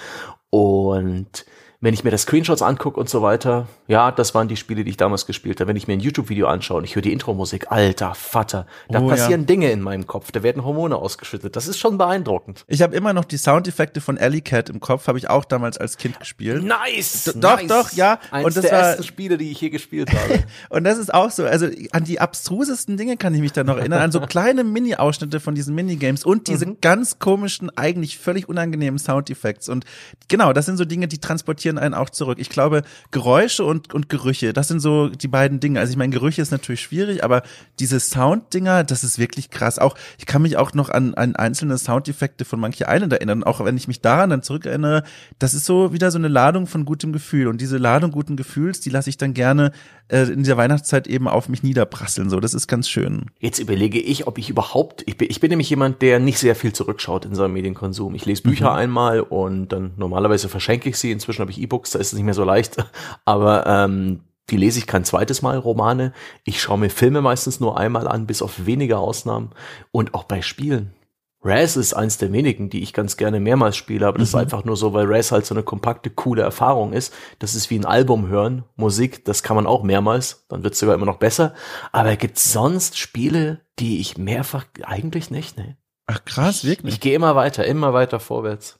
[0.49, 1.45] Und
[1.79, 4.89] wenn ich mir das Screenshots angucke und so weiter, ja, das waren die Spiele, die
[4.89, 5.69] ich damals gespielt habe.
[5.69, 9.07] Wenn ich mir ein YouTube-Video anschaue und ich höre die Intro-Musik, alter Vater, da oh,
[9.07, 9.47] passieren ja.
[9.47, 11.55] Dinge in meinem Kopf, da werden Hormone ausgeschüttet.
[11.55, 12.65] Das ist schon beeindruckend.
[12.67, 15.77] Ich habe immer noch die Soundeffekte von Alley Cat im Kopf, habe ich auch damals
[15.77, 16.63] als Kind gespielt.
[16.63, 17.25] Nice!
[17.25, 17.67] D doch, nice.
[17.67, 18.19] doch, ja.
[18.31, 20.43] Eins und das der war, ersten Spiele, die ich je gespielt habe.
[20.69, 23.77] und das ist auch so, also an die abstrusesten Dinge kann ich mich da noch
[23.77, 26.77] erinnern, an so kleine Mini-Ausschnitte von diesen Minigames und diese mhm.
[26.81, 29.69] ganz komischen, eigentlich völlig unangenehmen Soundeffekts.
[29.69, 29.85] Und
[30.27, 32.37] genau, das sind so Dinge, die transportieren einen auch zurück.
[32.39, 35.79] Ich glaube, Geräusche und, und Gerüche, das sind so die beiden Dinge.
[35.79, 37.43] Also ich meine, Gerüche ist natürlich schwierig, aber
[37.79, 39.79] diese Sound-Dinger, das ist wirklich krass.
[39.79, 43.43] Auch, ich kann mich auch noch an, an einzelne Soundeffekte von Monkey Island erinnern.
[43.43, 45.03] Auch wenn ich mich daran dann zurückerinnere,
[45.39, 47.47] das ist so wieder so eine Ladung von gutem Gefühl.
[47.47, 49.71] Und diese Ladung guten Gefühls, die lasse ich dann gerne
[50.09, 52.29] äh, in dieser Weihnachtszeit eben auf mich niederprasseln.
[52.29, 53.25] So, das ist ganz schön.
[53.39, 56.55] Jetzt überlege ich, ob ich überhaupt, ich bin, ich bin nämlich jemand, der nicht sehr
[56.55, 58.15] viel zurückschaut in seinem Medienkonsum.
[58.15, 58.77] Ich lese Bücher mhm.
[58.77, 61.11] einmal und dann normalerweise verschenke ich sie.
[61.11, 62.77] Inzwischen habe ich E-Books, da ist es nicht mehr so leicht.
[63.25, 66.13] Aber ähm, die lese ich kein zweites Mal Romane.
[66.45, 69.51] Ich schaue mir Filme meistens nur einmal an, bis auf wenige Ausnahmen.
[69.91, 70.93] Und auch bei Spielen.
[71.41, 74.39] Raz ist eins der wenigen, die ich ganz gerne mehrmals spiele, aber das mhm.
[74.39, 77.13] ist einfach nur so, weil Raz halt so eine kompakte, coole Erfahrung ist.
[77.39, 80.79] Das ist wie ein Album hören, Musik, das kann man auch mehrmals, dann wird es
[80.79, 81.53] sogar immer noch besser.
[81.91, 85.77] Aber gibt sonst Spiele, die ich mehrfach eigentlich nicht, ne?
[86.09, 86.87] Ach krass, wirklich.
[86.87, 88.79] Ich, ich gehe immer weiter, immer weiter vorwärts.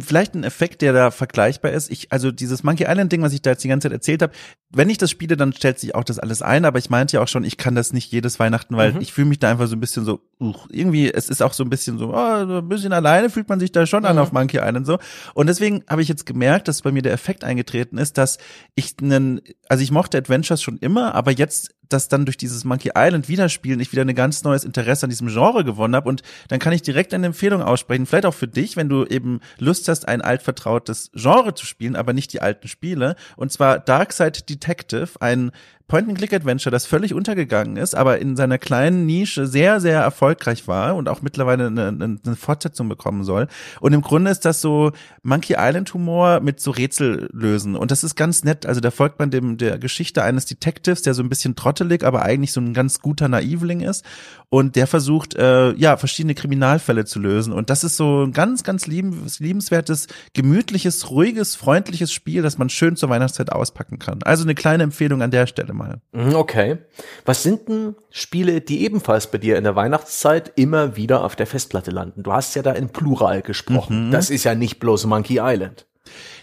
[0.00, 1.90] Vielleicht ein Effekt, der da vergleichbar ist.
[1.90, 4.32] Ich, also dieses Monkey Island Ding, was ich da jetzt die ganze Zeit erzählt habe,
[4.70, 6.64] wenn ich das spiele, dann stellt sich auch das alles ein.
[6.64, 9.00] Aber ich meinte ja auch schon, ich kann das nicht jedes Weihnachten, weil mhm.
[9.00, 11.64] ich fühle mich da einfach so ein bisschen so, uch, irgendwie, es ist auch so
[11.64, 14.08] ein bisschen so, oh, ein bisschen alleine fühlt man sich da schon mhm.
[14.08, 14.98] an auf Monkey Island so.
[15.34, 18.38] Und deswegen habe ich jetzt gemerkt, dass bei mir der Effekt eingetreten ist, dass
[18.74, 22.92] ich einen, also ich mochte Adventures schon immer, aber jetzt dass dann durch dieses Monkey
[22.96, 26.58] Island Wiederspielen ich wieder ein ganz neues Interesse an diesem Genre gewonnen habe und dann
[26.58, 30.06] kann ich direkt eine Empfehlung aussprechen, vielleicht auch für dich, wenn du eben Lust hast,
[30.06, 33.16] ein altvertrautes Genre zu spielen, aber nicht die alten Spiele.
[33.36, 35.50] Und zwar Darkside Detective, ein
[35.88, 41.08] Point-and-Click-Adventure, das völlig untergegangen ist, aber in seiner kleinen Nische sehr, sehr erfolgreich war und
[41.08, 43.48] auch mittlerweile eine, eine, Fortsetzung bekommen soll.
[43.80, 47.74] Und im Grunde ist das so Monkey Island-Humor mit so Rätsel lösen.
[47.74, 48.66] Und das ist ganz nett.
[48.66, 52.22] Also da folgt man dem der Geschichte eines Detectives, der so ein bisschen trottelig, aber
[52.22, 54.04] eigentlich so ein ganz guter Naivling ist.
[54.50, 57.52] Und der versucht, äh, ja, verschiedene Kriminalfälle zu lösen.
[57.54, 62.68] Und das ist so ein ganz, ganz liebens, liebenswertes, gemütliches, ruhiges, freundliches Spiel, das man
[62.68, 64.22] schön zur Weihnachtszeit auspacken kann.
[64.22, 66.00] Also eine kleine Empfehlung an der Stelle mal.
[66.12, 66.78] Mhm, okay.
[67.24, 71.46] Was sind denn Spiele, die ebenfalls bei dir in der Weihnachtszeit immer wieder auf der
[71.46, 72.22] Festplatte landen?
[72.22, 74.08] Du hast ja da in Plural gesprochen.
[74.08, 74.10] Mhm.
[74.10, 75.86] Das ist ja nicht bloß Monkey Island.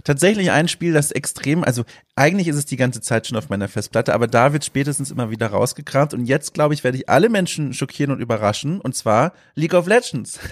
[0.04, 1.84] Tatsächlich ein Spiel, das extrem, also
[2.16, 5.32] eigentlich ist es die ganze Zeit schon auf meiner Festplatte, aber da wird spätestens immer
[5.32, 9.34] wieder rausgekramt und jetzt, glaube ich, werde ich alle Menschen schockieren und überraschen und zwar
[9.56, 10.40] League of Legends.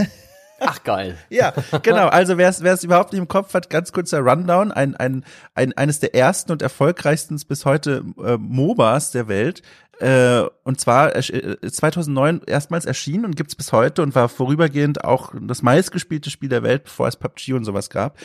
[0.65, 1.17] Ach geil.
[1.29, 2.07] ja, genau.
[2.07, 4.71] Also wer es überhaupt nicht im Kopf hat, ganz kurzer Rundown.
[4.71, 5.23] Ein, ein,
[5.55, 9.61] ein, eines der ersten und erfolgreichsten bis heute äh, MOBAs der Welt.
[9.99, 11.21] Äh, und zwar äh,
[11.61, 16.63] 2009 erstmals erschienen und gibt's bis heute und war vorübergehend auch das meistgespielte Spiel der
[16.63, 18.17] Welt, bevor es PUBG und sowas gab.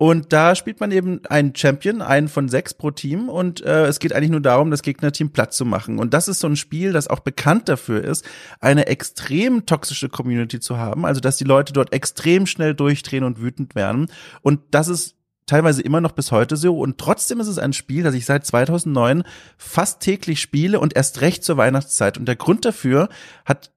[0.00, 3.28] Und da spielt man eben einen Champion, einen von sechs pro Team.
[3.28, 5.98] Und äh, es geht eigentlich nur darum, das Gegnerteam platt zu machen.
[5.98, 8.24] Und das ist so ein Spiel, das auch bekannt dafür ist,
[8.60, 11.04] eine extrem toxische Community zu haben.
[11.04, 14.06] Also, dass die Leute dort extrem schnell durchdrehen und wütend werden.
[14.40, 16.78] Und das ist teilweise immer noch bis heute so.
[16.78, 19.22] Und trotzdem ist es ein Spiel, das ich seit 2009
[19.58, 22.16] fast täglich spiele und erst recht zur Weihnachtszeit.
[22.16, 23.10] Und der Grund dafür
[23.44, 23.70] hat,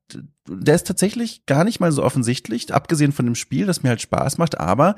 [0.48, 4.02] der ist tatsächlich gar nicht mal so offensichtlich, abgesehen von dem Spiel, das mir halt
[4.02, 4.96] Spaß macht, aber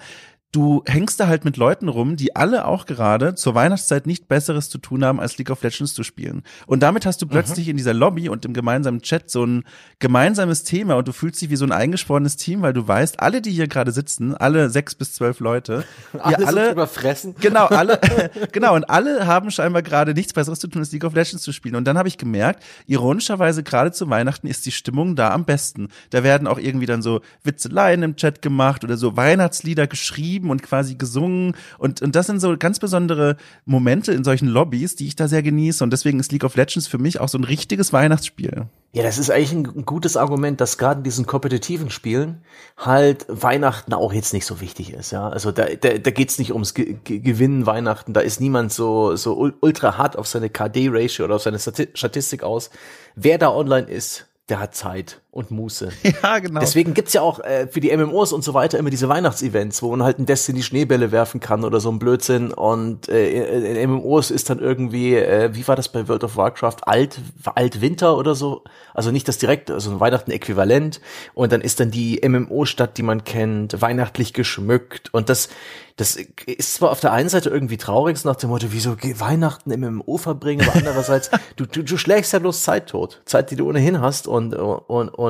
[0.55, 4.69] du hängst da halt mit Leuten rum, die alle auch gerade zur Weihnachtszeit nicht Besseres
[4.69, 6.43] zu tun haben, als League of Legends zu spielen.
[6.65, 7.71] Und damit hast du plötzlich mhm.
[7.71, 9.65] in dieser Lobby und im gemeinsamen Chat so ein
[9.99, 13.41] gemeinsames Thema und du fühlst dich wie so ein eingesporenes Team, weil du weißt, alle,
[13.41, 15.83] die hier gerade sitzen, alle sechs bis zwölf Leute,
[16.19, 17.35] alle, alle überfressen.
[17.41, 17.99] Genau, alle,
[18.53, 21.51] genau, und alle haben scheinbar gerade nichts Besseres zu tun, als League of Legends zu
[21.51, 21.75] spielen.
[21.75, 25.89] Und dann habe ich gemerkt, ironischerweise gerade zu Weihnachten ist die Stimmung da am besten.
[26.11, 30.49] Da werden auch irgendwie dann so Witzeleien im Chat gemacht oder so Weihnachtslieder geschrieben geschrieben
[30.49, 31.55] und quasi gesungen.
[31.77, 35.43] Und, und das sind so ganz besondere Momente in solchen Lobbys, die ich da sehr
[35.43, 35.83] genieße.
[35.83, 38.67] Und deswegen ist League of Legends für mich auch so ein richtiges Weihnachtsspiel.
[38.93, 42.41] Ja, das ist eigentlich ein gutes Argument, dass gerade in diesen kompetitiven Spielen
[42.77, 45.11] halt Weihnachten auch jetzt nicht so wichtig ist.
[45.11, 48.13] Ja, also da, da, da geht's nicht ums Ge Gewinnen Weihnachten.
[48.13, 52.69] Da ist niemand so so ultra hart auf seine KD-Ratio oder auf seine Statistik aus.
[53.15, 55.89] Wer da online ist, der hat Zeit und Muße.
[56.23, 56.61] Ja, genau.
[56.61, 59.91] Deswegen gibt's ja auch äh, für die MMOs und so weiter immer diese Weihnachtsevents, wo
[59.91, 62.53] man halt ein Destiny Schneebälle werfen kann oder so ein Blödsinn.
[62.53, 66.77] Und äh, in MMOs ist dann irgendwie, äh, wie war das bei World of Warcraft,
[66.83, 67.19] alt,
[67.53, 68.63] alt Winter oder so.
[68.93, 71.01] Also nicht das direkt, also ein Weihnachten-Äquivalent.
[71.33, 75.13] Und dann ist dann die MMO-Stadt, die man kennt, weihnachtlich geschmückt.
[75.13, 75.49] Und das,
[75.97, 79.71] das ist zwar auf der einen Seite irgendwie traurig, so nach dem Motto, wieso Weihnachten
[79.71, 83.21] im MMO verbringen, aber andererseits, du, du, du schlägst ja bloß Zeit tot.
[83.25, 85.24] Zeit, die du ohnehin hast und, und, und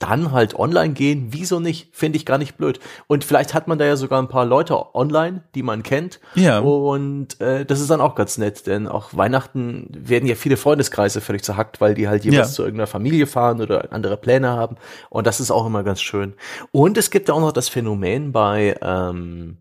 [0.00, 1.94] dann halt online gehen, wieso nicht?
[1.94, 2.80] Finde ich gar nicht blöd.
[3.06, 6.20] Und vielleicht hat man da ja sogar ein paar Leute online, die man kennt.
[6.34, 6.60] Ja.
[6.60, 11.20] Und äh, das ist dann auch ganz nett, denn auch Weihnachten werden ja viele Freundeskreise
[11.20, 12.54] völlig zerhackt, weil die halt jeweils ja.
[12.54, 14.76] zu irgendeiner Familie fahren oder andere Pläne haben.
[15.10, 16.32] Und das ist auch immer ganz schön.
[16.72, 19.58] Und es gibt ja auch noch das Phänomen bei ähm,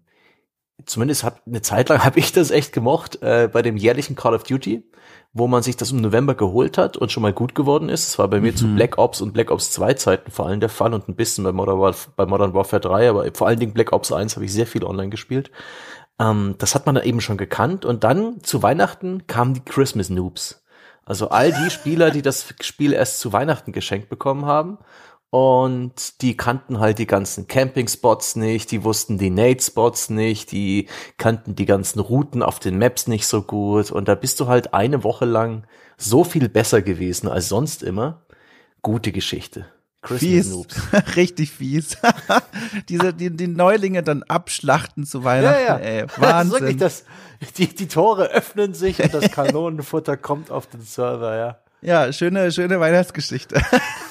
[0.85, 4.33] zumindest hab, eine Zeit lang habe ich das echt gemocht, äh, bei dem jährlichen Call
[4.33, 4.83] of Duty
[5.31, 8.07] wo man sich das im November geholt hat und schon mal gut geworden ist.
[8.07, 8.57] Das war bei mir mhm.
[8.57, 11.43] zu Black Ops und Black Ops 2 Zeiten vor allem der Fall und ein bisschen
[11.43, 14.45] bei Modern, Warf bei Modern Warfare 3, aber vor allen Dingen Black Ops 1 habe
[14.45, 15.51] ich sehr viel online gespielt.
[16.19, 20.09] Ähm, das hat man dann eben schon gekannt und dann zu Weihnachten kamen die Christmas
[20.09, 20.63] Noobs.
[21.05, 24.77] Also all die Spieler, die das Spiel erst zu Weihnachten geschenkt bekommen haben
[25.31, 30.87] und die kannten halt die ganzen Camping-Spots nicht, die wussten die Nate-Spots nicht, die
[31.17, 33.91] kannten die ganzen Routen auf den Maps nicht so gut.
[33.91, 35.65] Und da bist du halt eine Woche lang
[35.97, 38.21] so viel besser gewesen als sonst immer.
[38.81, 39.67] Gute Geschichte.
[40.01, 40.49] Christmas fies.
[40.49, 40.75] Noobs.
[41.15, 41.97] Richtig fies.
[42.89, 45.61] Diese, die, die Neulinge dann abschlachten zu Weihnachten.
[45.61, 46.01] Ja, ja.
[46.01, 46.77] Ey, Wahnsinn.
[46.79, 47.03] Das,
[47.39, 51.59] das, die, die Tore öffnen sich und das Kanonenfutter kommt auf den Server, ja.
[51.81, 53.61] Ja, schöne, schöne Weihnachtsgeschichte.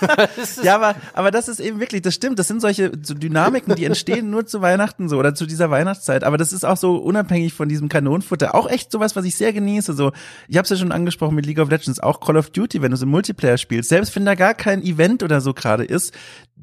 [0.62, 3.84] ja, aber, aber das ist eben wirklich, das stimmt, das sind solche so Dynamiken, die
[3.84, 6.24] entstehen nur zu Weihnachten so oder zu dieser Weihnachtszeit.
[6.24, 8.54] Aber das ist auch so unabhängig von diesem Kanonenfutter.
[8.54, 9.92] Auch echt sowas, was ich sehr genieße.
[9.92, 10.12] So,
[10.48, 12.90] ich habe es ja schon angesprochen mit League of Legends, auch Call of Duty, wenn
[12.90, 16.14] du so Multiplayer spielst, selbst wenn da gar kein Event oder so gerade ist,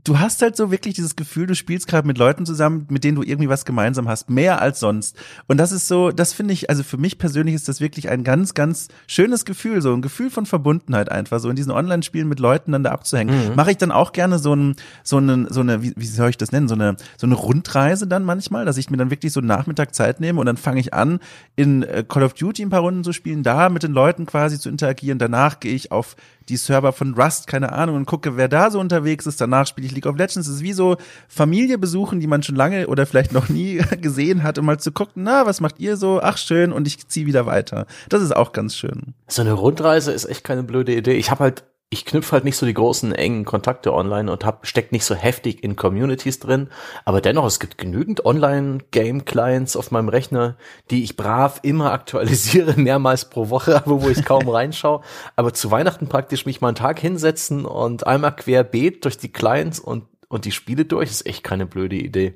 [0.04, 3.16] du hast halt so wirklich dieses Gefühl, du spielst gerade mit Leuten zusammen, mit denen
[3.16, 5.18] du irgendwie was gemeinsam hast, mehr als sonst.
[5.48, 8.24] Und das ist so, das finde ich, also für mich persönlich ist das wirklich ein
[8.24, 12.40] ganz, ganz schönes Gefühl, so ein Gefühl von Verbundenheit einfach, so in diesen Online-Spielen mit
[12.40, 13.50] Leuten dann da abzuhängen.
[13.50, 13.56] Mhm.
[13.56, 16.38] Mache ich dann auch gerne so ein, so eine, so eine, wie, wie soll ich
[16.38, 19.40] das nennen, so eine, so eine Rundreise dann manchmal, dass ich mir dann wirklich so
[19.40, 21.20] einen Nachmittag Zeit nehme und dann fange ich an,
[21.56, 24.60] in äh, Call of Duty ein paar Runden zu spielen, da mit den Leuten quasi
[24.60, 25.20] zu interagieren.
[25.20, 26.16] Danach gehe ich auf
[26.50, 29.42] die Server von Rust, keine Ahnung, und gucke, wer da so unterwegs ist.
[29.42, 30.48] Danach spiele ich League of Legends.
[30.48, 34.44] Es ist wie so Familie besuchen, die man schon lange oder vielleicht noch nie gesehen
[34.44, 36.20] hat, um mal zu gucken, na, was macht ihr so?
[36.22, 37.86] Ach, schön, und ich ziehe wieder weiter.
[38.10, 39.14] Das ist auch ganz schön.
[39.28, 41.14] So eine Rundreise ist echt keine blöde Idee.
[41.14, 41.64] Ich habe halt
[41.96, 45.16] ich knüpfe halt nicht so die großen engen Kontakte online und hab steckt nicht so
[45.16, 46.68] heftig in Communities drin,
[47.06, 50.58] aber dennoch es gibt genügend Online Game Clients auf meinem Rechner,
[50.92, 55.02] die ich brav immer aktualisiere mehrmals pro Woche, aber wo ich kaum reinschaue,
[55.38, 59.80] aber zu Weihnachten praktisch mich mal einen Tag hinsetzen und einmal querbeet durch die Clients
[59.80, 62.34] und und die Spiele durch ist echt keine blöde Idee.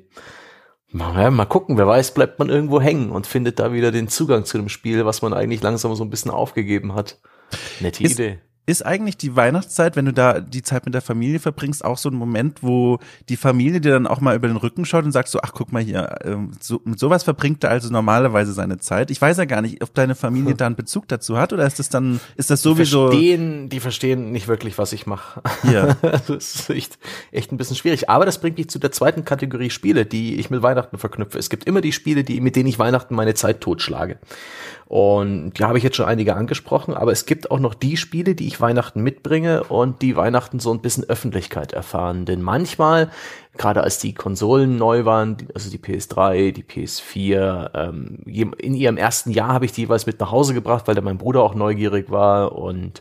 [0.92, 4.44] Ja, mal gucken, wer weiß, bleibt man irgendwo hängen und findet da wieder den Zugang
[4.44, 7.20] zu dem Spiel, was man eigentlich langsam so ein bisschen aufgegeben hat.
[7.80, 8.38] Nette ist, Idee.
[8.66, 12.08] Ist eigentlich die Weihnachtszeit, wenn du da die Zeit mit der Familie verbringst, auch so
[12.08, 15.28] ein Moment, wo die Familie dir dann auch mal über den Rücken schaut und sagt
[15.28, 19.10] so, ach guck mal hier, ähm, so, mit sowas verbringt er also normalerweise seine Zeit.
[19.10, 21.78] Ich weiß ja gar nicht, ob deine Familie da einen Bezug dazu hat oder ist
[21.78, 23.10] das dann, ist das sowieso?
[23.10, 25.40] Die verstehen, die verstehen nicht wirklich, was ich mache.
[25.64, 25.94] Ja.
[26.02, 26.98] das ist echt,
[27.32, 28.08] echt ein bisschen schwierig.
[28.08, 31.38] Aber das bringt mich zu der zweiten Kategorie Spiele, die ich mit Weihnachten verknüpfe.
[31.38, 34.18] Es gibt immer die Spiele, die, mit denen ich Weihnachten meine Zeit totschlage.
[34.90, 38.34] Und die habe ich jetzt schon einige angesprochen, aber es gibt auch noch die Spiele,
[38.34, 42.24] die ich Weihnachten mitbringe und die Weihnachten so ein bisschen Öffentlichkeit erfahren.
[42.24, 43.08] Denn manchmal,
[43.56, 49.30] gerade als die Konsolen neu waren, also die PS3, die PS4, ähm, in ihrem ersten
[49.30, 52.10] Jahr habe ich die jeweils mit nach Hause gebracht, weil da mein Bruder auch neugierig
[52.10, 53.00] war und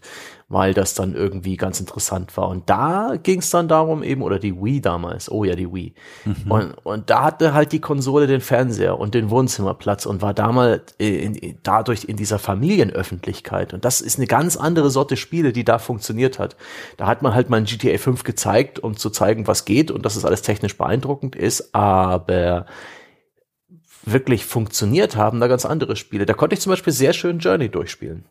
[0.50, 2.50] weil das dann irgendwie ganz interessant war.
[2.50, 5.94] Und da ging es dann darum eben, oder die Wii damals, oh ja, die Wii.
[6.26, 6.52] Mhm.
[6.52, 10.96] Und, und da hatte halt die Konsole den Fernseher und den Wohnzimmerplatz und war damals
[10.98, 13.76] in, in, dadurch in dieser Familienöffentlichkeit.
[13.76, 16.56] Und das ist eine ganz andere Sorte Spiele, die da funktioniert hat.
[16.98, 20.04] Da hat man halt mal ein GTA 5 gezeigt, um zu zeigen, was geht und
[20.04, 22.66] dass es alles technisch beeindruckend ist, aber
[24.04, 26.26] wirklich funktioniert haben da ganz andere Spiele.
[26.26, 28.26] Da konnte ich zum Beispiel sehr schön Journey durchspielen.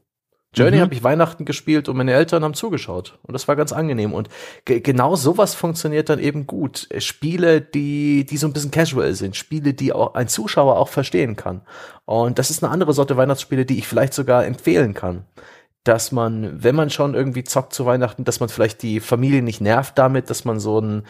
[0.54, 0.80] Journey mhm.
[0.80, 3.18] habe ich Weihnachten gespielt und meine Eltern haben zugeschaut.
[3.22, 4.14] Und das war ganz angenehm.
[4.14, 4.28] Und
[4.64, 6.88] ge genau sowas funktioniert dann eben gut.
[6.98, 9.36] Spiele, die, die so ein bisschen casual sind.
[9.36, 11.62] Spiele, die auch ein Zuschauer auch verstehen kann.
[12.06, 15.24] Und das ist eine andere Sorte Weihnachtsspiele, die ich vielleicht sogar empfehlen kann
[15.88, 19.62] dass man, wenn man schon irgendwie zockt zu Weihnachten, dass man vielleicht die Familie nicht
[19.62, 21.04] nervt damit, dass man so ein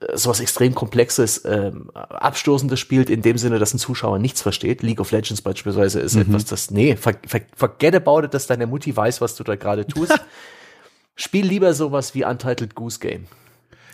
[0.00, 4.82] äh, sowas extrem komplexes, ähm, abstoßendes spielt, in dem Sinne, dass ein Zuschauer nichts versteht.
[4.82, 6.22] League of Legends beispielsweise ist mhm.
[6.22, 9.54] etwas, das, nee, ver, ver, forget about it, dass deine Mutti weiß, was du da
[9.54, 10.18] gerade tust.
[11.14, 13.26] Spiel lieber sowas wie Untitled Goose Game.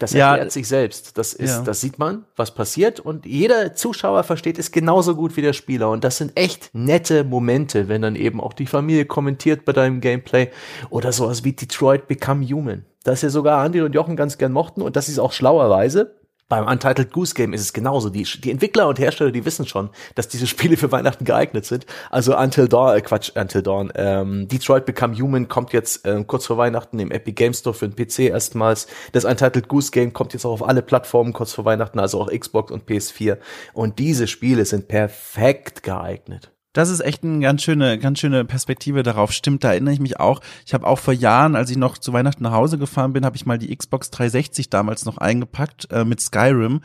[0.03, 1.17] Das erklärt ja, sich selbst.
[1.17, 1.63] Das ist, ja.
[1.63, 5.91] das sieht man, was passiert und jeder Zuschauer versteht es genauso gut wie der Spieler
[5.91, 10.01] und das sind echt nette Momente, wenn dann eben auch die Familie kommentiert bei deinem
[10.01, 10.51] Gameplay
[10.91, 12.85] oder sowas wie Detroit Become Human.
[13.05, 16.17] Das ja sogar Andy und Jochen ganz gern mochten und das ist auch schlauerweise
[16.53, 18.11] beim Untitled Goose Game ist es genauso.
[18.11, 21.87] Die, die Entwickler und Hersteller, die wissen schon, dass diese Spiele für Weihnachten geeignet sind.
[22.11, 23.91] Also Until Dawn, äh Quatsch, Until Dawn.
[23.95, 27.89] Ähm, Detroit Become Human kommt jetzt äh, kurz vor Weihnachten im Epic Game Store für
[27.89, 28.87] den PC erstmals.
[29.13, 32.31] Das Untitled Goose Game kommt jetzt auch auf alle Plattformen kurz vor Weihnachten, also auch
[32.31, 33.39] Xbox und PS4.
[33.73, 39.03] Und diese Spiele sind perfekt geeignet das ist echt eine ganz schöne, ganz schöne Perspektive
[39.03, 39.33] darauf.
[39.33, 40.41] Stimmt, da erinnere ich mich auch.
[40.65, 43.37] Ich habe auch vor Jahren, als ich noch zu Weihnachten nach Hause gefahren bin, habe
[43.37, 46.81] ich mal die Xbox 360 damals noch eingepackt äh, mit Skyrim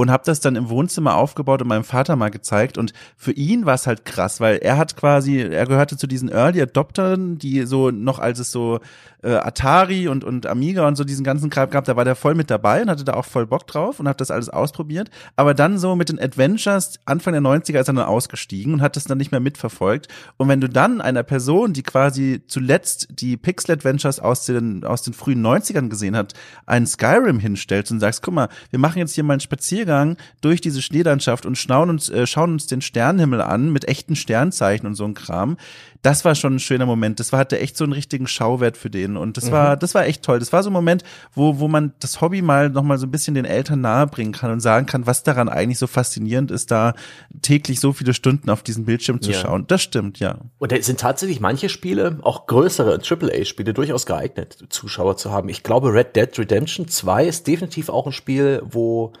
[0.00, 2.78] und habe das dann im Wohnzimmer aufgebaut und meinem Vater mal gezeigt.
[2.78, 6.30] Und für ihn war es halt krass, weil er hat quasi, er gehörte zu diesen
[6.30, 8.80] Early Adoptern, die so noch als es so
[9.22, 12.34] äh, Atari und und Amiga und so diesen ganzen Kram gab, da war der voll
[12.34, 15.52] mit dabei und hatte da auch voll Bock drauf und hat das alles ausprobiert, aber
[15.54, 19.04] dann so mit den Adventures Anfang der 90er ist er dann ausgestiegen und hat das
[19.04, 20.08] dann nicht mehr mitverfolgt.
[20.38, 25.02] Und wenn du dann einer Person, die quasi zuletzt die Pixel Adventures aus den aus
[25.02, 26.32] den frühen 90ern gesehen hat,
[26.66, 30.16] einen Skyrim hinstellst und sagst, guck mal, wir machen jetzt hier mal einen Spaziergang Spaziergang
[30.40, 34.86] durch diese Schneelandschaft und schauen uns, äh, schauen uns den Sternenhimmel an mit echten Sternzeichen
[34.86, 35.56] und so ein Kram.
[36.02, 37.20] Das war schon ein schöner Moment.
[37.20, 39.18] Das war, hatte echt so einen richtigen Schauwert für den.
[39.18, 39.52] Und das mhm.
[39.52, 40.38] war, das war echt toll.
[40.38, 43.34] Das war so ein Moment, wo, wo man das Hobby mal nochmal so ein bisschen
[43.34, 46.94] den Eltern nahebringen kann und sagen kann, was daran eigentlich so faszinierend ist, da
[47.42, 49.38] täglich so viele Stunden auf diesen Bildschirm zu ja.
[49.38, 49.66] schauen.
[49.66, 50.38] Das stimmt, ja.
[50.58, 55.50] Und da sind tatsächlich manche Spiele, auch größere AAA-Spiele, durchaus geeignet, Zuschauer zu haben.
[55.50, 59.12] Ich glaube, Red Dead Redemption 2 ist definitiv auch ein Spiel, wo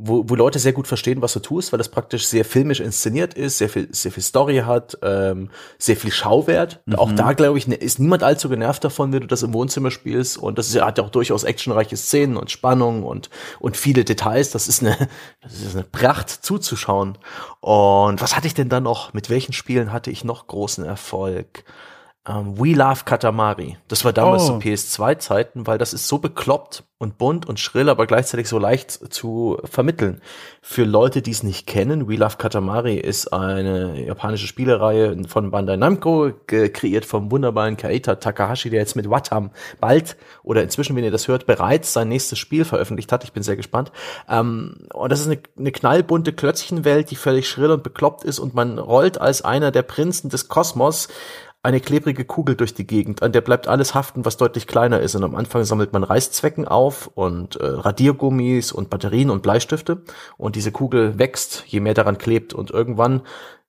[0.00, 3.34] wo, wo Leute sehr gut verstehen, was du tust, weil das praktisch sehr filmisch inszeniert
[3.34, 6.80] ist, sehr viel, sehr viel Story hat, ähm, sehr viel Schauwert.
[6.86, 6.94] Mhm.
[6.94, 9.90] Auch da, glaube ich, ne, ist niemand allzu genervt davon, wenn du das im Wohnzimmer
[9.90, 10.38] spielst.
[10.38, 14.52] Und das ist, hat ja auch durchaus actionreiche Szenen und Spannung und, und viele Details.
[14.52, 14.96] Das ist eine,
[15.42, 17.18] das ist eine Pracht zuzuschauen.
[17.58, 19.12] Und was hatte ich denn dann noch?
[19.14, 21.64] Mit welchen Spielen hatte ich noch großen Erfolg?
[22.28, 23.76] Ähm, We Love Katamari.
[23.88, 24.46] Das war damals oh.
[24.46, 28.90] so PS2-Zeiten, weil das ist so bekloppt und bunt und schrill, aber gleichzeitig so leicht
[28.90, 30.20] zu vermitteln.
[30.60, 35.76] Für Leute, die es nicht kennen, We Love Katamari ist eine japanische Spielereihe von Bandai
[35.76, 41.12] Namco, kreiert vom wunderbaren Kaita Takahashi, der jetzt mit Watam bald oder inzwischen, wenn ihr
[41.12, 43.22] das hört, bereits sein nächstes Spiel veröffentlicht hat.
[43.22, 43.92] Ich bin sehr gespannt.
[44.28, 48.54] Ähm, und das ist eine, eine knallbunte Klötzchenwelt, die völlig schrill und bekloppt ist und
[48.54, 51.08] man rollt als einer der Prinzen des Kosmos
[51.68, 55.14] eine klebrige Kugel durch die Gegend, an der bleibt alles haften, was deutlich kleiner ist.
[55.14, 60.00] Und am Anfang sammelt man Reißzwecken auf und äh, Radiergummis und Batterien und Bleistifte.
[60.38, 62.54] Und diese Kugel wächst, je mehr daran klebt.
[62.54, 63.20] Und irgendwann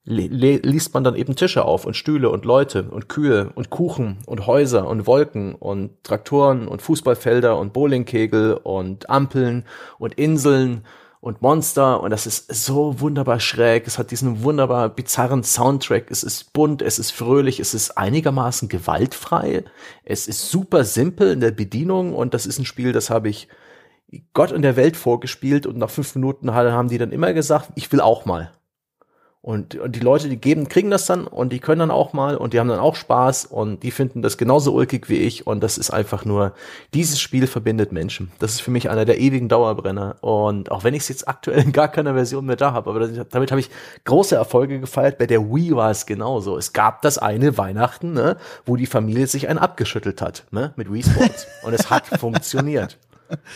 [0.06, 4.48] liest man dann eben Tische auf und Stühle und Leute und Kühe und Kuchen und
[4.48, 9.66] Häuser und Wolken und Traktoren und Fußballfelder und Bowlingkegel und Ampeln
[10.00, 10.86] und Inseln
[11.22, 13.86] und Monster und das ist so wunderbar schräg.
[13.88, 16.10] Es hat diesen wunderbar bizarren Soundtrack.
[16.12, 19.66] Es ist bunt, es ist fröhlich, es ist einigermaßen gewaltfrei.
[20.06, 23.50] Es ist super simpel in der Bedienung und das ist ein Spiel, das habe ich
[24.34, 27.92] Gott in der Welt vorgespielt und nach fünf Minuten haben die dann immer gesagt, ich
[27.92, 28.52] will auch mal.
[29.42, 32.36] Und, und die Leute, die geben, kriegen das dann und die können dann auch mal
[32.36, 35.62] und die haben dann auch Spaß und die finden das genauso ulkig wie ich und
[35.62, 36.54] das ist einfach nur,
[36.94, 38.34] dieses Spiel verbindet Menschen.
[38.40, 41.64] Das ist für mich einer der ewigen Dauerbrenner und auch wenn ich es jetzt aktuell
[41.64, 43.70] in gar keiner Version mehr da habe, aber damit habe ich
[44.04, 45.18] große Erfolge gefeiert.
[45.18, 46.58] Bei der Wii war es genauso.
[46.58, 50.92] Es gab das eine Weihnachten, ne, wo die Familie sich einen abgeschüttelt hat, ne, mit
[50.92, 52.98] Wii Sports und es hat funktioniert.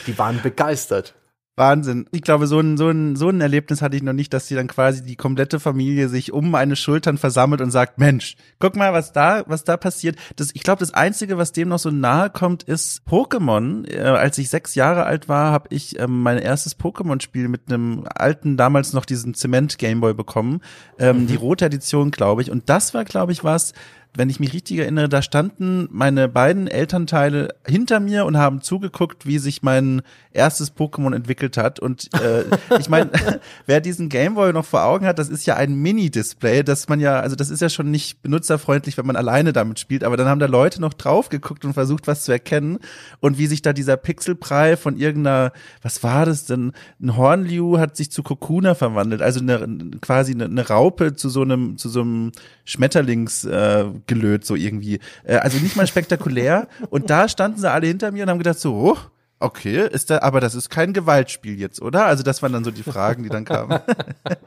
[0.08, 1.14] Die waren begeistert.
[1.56, 2.08] Wahnsinn.
[2.12, 4.56] Ich glaube, so ein, so ein, so ein Erlebnis hatte ich noch nicht, dass sie
[4.56, 8.92] dann quasi die komplette Familie sich um meine Schultern versammelt und sagt, Mensch, guck mal,
[8.92, 10.18] was da, was da passiert.
[10.36, 13.88] Das, ich glaube, das Einzige, was dem noch so nahe kommt, ist Pokémon.
[13.88, 18.06] Äh, als ich sechs Jahre alt war, habe ich ähm, mein erstes Pokémon-Spiel mit einem
[18.16, 20.62] alten, damals noch diesen Zement-Gameboy bekommen.
[20.98, 21.28] Ähm, mhm.
[21.28, 22.50] Die rote Edition, glaube ich.
[22.50, 23.74] Und das war, glaube ich, was,
[24.16, 29.26] wenn ich mich richtig erinnere, da standen meine beiden Elternteile hinter mir und haben zugeguckt,
[29.26, 31.80] wie sich mein erstes Pokémon entwickelt hat.
[31.80, 32.44] Und äh,
[32.80, 33.10] ich meine,
[33.66, 37.20] wer diesen Gameboy noch vor Augen hat, das ist ja ein Mini-Display, dass man ja,
[37.20, 40.40] also das ist ja schon nicht benutzerfreundlich, wenn man alleine damit spielt, aber dann haben
[40.40, 42.78] da Leute noch drauf geguckt und versucht, was zu erkennen.
[43.20, 46.74] Und wie sich da dieser Pixelbrei von irgendeiner, was war das denn?
[47.02, 51.42] Ein Hornliu hat sich zu Kokuna verwandelt, also eine, quasi eine, eine Raupe zu so
[51.42, 52.32] einem, zu so einem
[52.66, 53.46] Schmetterlings.
[53.46, 55.00] Äh, gelöt, so irgendwie.
[55.24, 56.68] Äh, also nicht mal spektakulär.
[56.90, 58.98] und da standen sie alle hinter mir und haben gedacht so, oh,
[59.40, 62.06] okay, ist da, aber das ist kein Gewaltspiel jetzt, oder?
[62.06, 63.80] Also das waren dann so die Fragen, die dann kamen.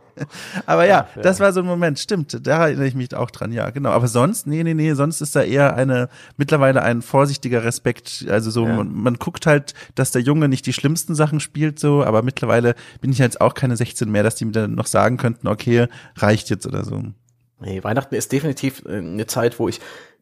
[0.66, 3.52] aber ja, ja, das war so ein Moment, stimmt, da erinnere ich mich auch dran,
[3.52, 3.90] ja, genau.
[3.90, 6.08] Aber sonst, nee, nee, nee, sonst ist da eher eine,
[6.38, 8.74] mittlerweile ein vorsichtiger Respekt, also so, ja.
[8.74, 12.74] man, man, guckt halt, dass der Junge nicht die schlimmsten Sachen spielt, so, aber mittlerweile
[13.02, 15.88] bin ich jetzt auch keine 16 mehr, dass die mir dann noch sagen könnten, okay,
[16.16, 17.02] reicht jetzt oder so.
[17.60, 19.80] Nee, Weihnachten ist definitiv äh, eine Zeit, wo ich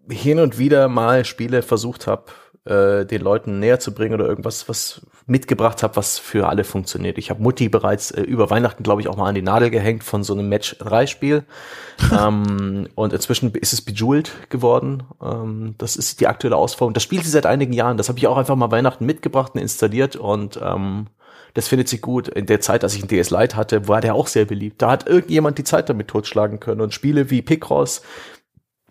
[0.08, 2.24] hin und wieder mal Spiele versucht habe,
[2.64, 7.18] äh, den Leuten näher zu bringen oder irgendwas, was mitgebracht habe, was für alle funktioniert.
[7.18, 10.04] Ich habe Mutti bereits äh, über Weihnachten, glaube ich, auch mal an die Nadel gehängt
[10.04, 11.44] von so einem Match-3-Spiel.
[12.18, 15.04] ähm, und inzwischen ist es Bejeweled geworden.
[15.22, 16.94] Ähm, das ist die aktuelle Ausformung.
[16.94, 17.96] Das spielt sie seit einigen Jahren.
[17.96, 21.06] Das habe ich auch einfach mal Weihnachten mitgebracht und installiert und ähm,
[21.54, 22.28] das findet sich gut.
[22.28, 24.82] In der Zeit, als ich ein DS Lite hatte, war der auch sehr beliebt.
[24.82, 26.80] Da hat irgendjemand die Zeit damit totschlagen können.
[26.80, 28.02] Und Spiele wie Picross,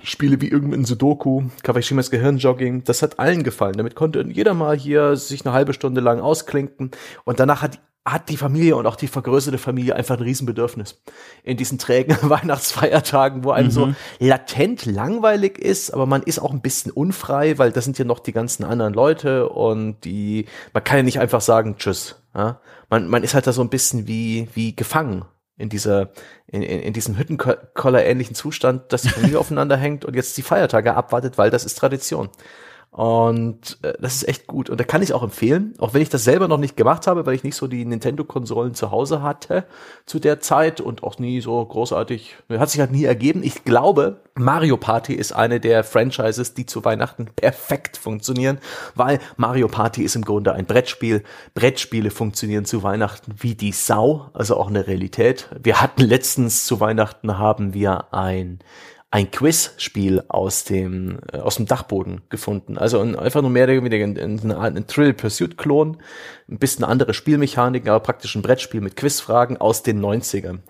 [0.01, 3.78] Spiele wie irgendein Sudoku, Kawashimas Gehirnjogging, das hat allen gefallen.
[3.78, 6.91] Damit konnte jeder mal hier sich eine halbe Stunde lang ausklinken.
[7.26, 11.01] Und danach hat hat die Familie und auch die vergrößerte Familie einfach ein Riesenbedürfnis.
[11.43, 13.72] In diesen trägen Weihnachtsfeiertagen, wo einem mhm.
[13.72, 18.06] so latent langweilig ist, aber man ist auch ein bisschen unfrei, weil das sind ja
[18.06, 22.22] noch die ganzen anderen Leute und die, man kann ja nicht einfach sagen, tschüss.
[22.36, 22.60] Ja?
[22.89, 25.24] Man, man ist halt da so ein bisschen wie, wie gefangen
[25.58, 26.10] in dieser,
[26.47, 30.41] in, in, in diesem Hüttenkoller ähnlichen Zustand, dass die Familie aufeinander hängt und jetzt die
[30.41, 32.30] Feiertage abwartet, weil das ist Tradition.
[32.94, 34.70] Und äh, das ist echt gut.
[34.70, 37.26] Und da kann ich auch empfehlen, auch wenn ich das selber noch nicht gemacht habe,
[37.26, 39.66] weil ich nicht so die Nintendo-Konsolen zu Hause hatte
[40.06, 43.41] zu der Zeit und auch nie so großartig, hat sich halt nie ergeben.
[43.41, 48.60] Ich glaube, Mario Party ist eine der Franchises, die zu Weihnachten perfekt funktionieren,
[48.94, 51.24] weil Mario Party ist im Grunde ein Brettspiel.
[51.56, 55.50] Brettspiele funktionieren zu Weihnachten wie die Sau, also auch eine Realität.
[55.60, 58.60] Wir hatten letztens zu Weihnachten haben wir ein
[59.14, 62.80] ein Quizspiel aus dem äh, aus dem Dachboden gefunden.
[62.80, 65.97] Also ein, einfach nur mehr oder weniger ein, ein, ein Trill Pursuit Klon,
[66.49, 70.61] ein bisschen andere Spielmechaniken, aber praktisch ein Brettspiel mit Quizfragen aus den 90ern.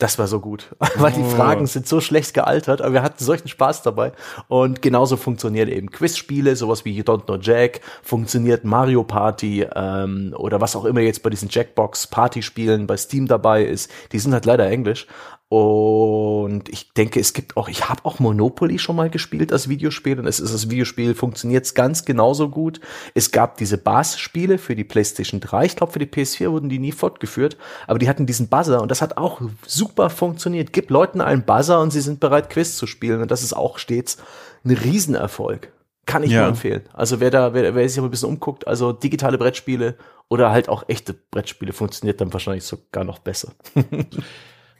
[0.00, 1.28] Das war so gut, weil die oh.
[1.28, 4.10] Fragen sind so schlecht gealtert, aber wir hatten solchen Spaß dabei
[4.48, 10.34] und genauso funktioniert eben Quizspiele, sowas wie You Don't Know Jack, funktioniert Mario Party ähm,
[10.36, 13.92] oder was auch immer jetzt bei diesen Jackbox Party Spielen bei Steam dabei ist.
[14.10, 15.06] Die sind halt leider Englisch,
[15.52, 20.18] und ich denke, es gibt auch, ich habe auch Monopoly schon mal gespielt als Videospiel
[20.18, 22.80] und es ist das Videospiel, funktioniert ganz genauso gut.
[23.12, 26.78] Es gab diese Bass-Spiele für die PlayStation 3, ich glaube für die PS4 wurden die
[26.78, 30.72] nie fortgeführt, aber die hatten diesen Buzzer und das hat auch super funktioniert.
[30.72, 33.76] Gib Leuten einen Buzzer und sie sind bereit, Quiz zu spielen und das ist auch
[33.76, 34.16] stets
[34.64, 35.70] ein Riesenerfolg.
[36.06, 36.40] Kann ich ja.
[36.40, 36.80] nur empfehlen.
[36.94, 39.96] Also wer da, wer, wer sich aber ein bisschen umguckt, also digitale Brettspiele
[40.30, 43.52] oder halt auch echte Brettspiele funktioniert dann wahrscheinlich sogar noch besser.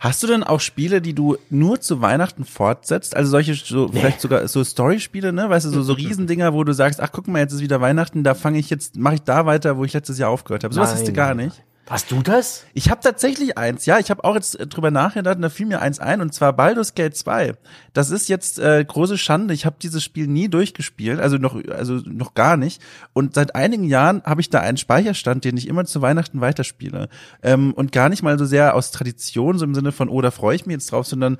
[0.03, 3.15] Hast du denn auch Spiele, die du nur zu Weihnachten fortsetzt?
[3.15, 4.01] Also solche, so, nee.
[4.01, 5.49] vielleicht sogar so Story-Spiele, ne?
[5.49, 8.25] Weißt du, so, so Riesendinger, wo du sagst, ach guck mal, jetzt ist wieder Weihnachten,
[8.25, 10.75] da fange ich jetzt, mache ich da weiter, wo ich letztes Jahr aufgehört habe.
[10.75, 11.63] Sowas hast du gar nicht.
[11.91, 12.65] Hast du das?
[12.75, 13.99] Ich habe tatsächlich eins, ja.
[13.99, 16.95] Ich habe auch jetzt drüber nachgedacht und da fiel mir eins ein und zwar Baldur's
[16.95, 17.55] Gate 2.
[17.93, 19.53] Das ist jetzt äh, große Schande.
[19.53, 22.81] Ich habe dieses Spiel nie durchgespielt, also noch also noch gar nicht.
[23.13, 27.09] Und seit einigen Jahren habe ich da einen Speicherstand, den ich immer zu Weihnachten weiterspiele.
[27.43, 30.31] Ähm, und gar nicht mal so sehr aus Tradition, so im Sinne von, oh, da
[30.31, 31.37] freue ich mich jetzt drauf, sondern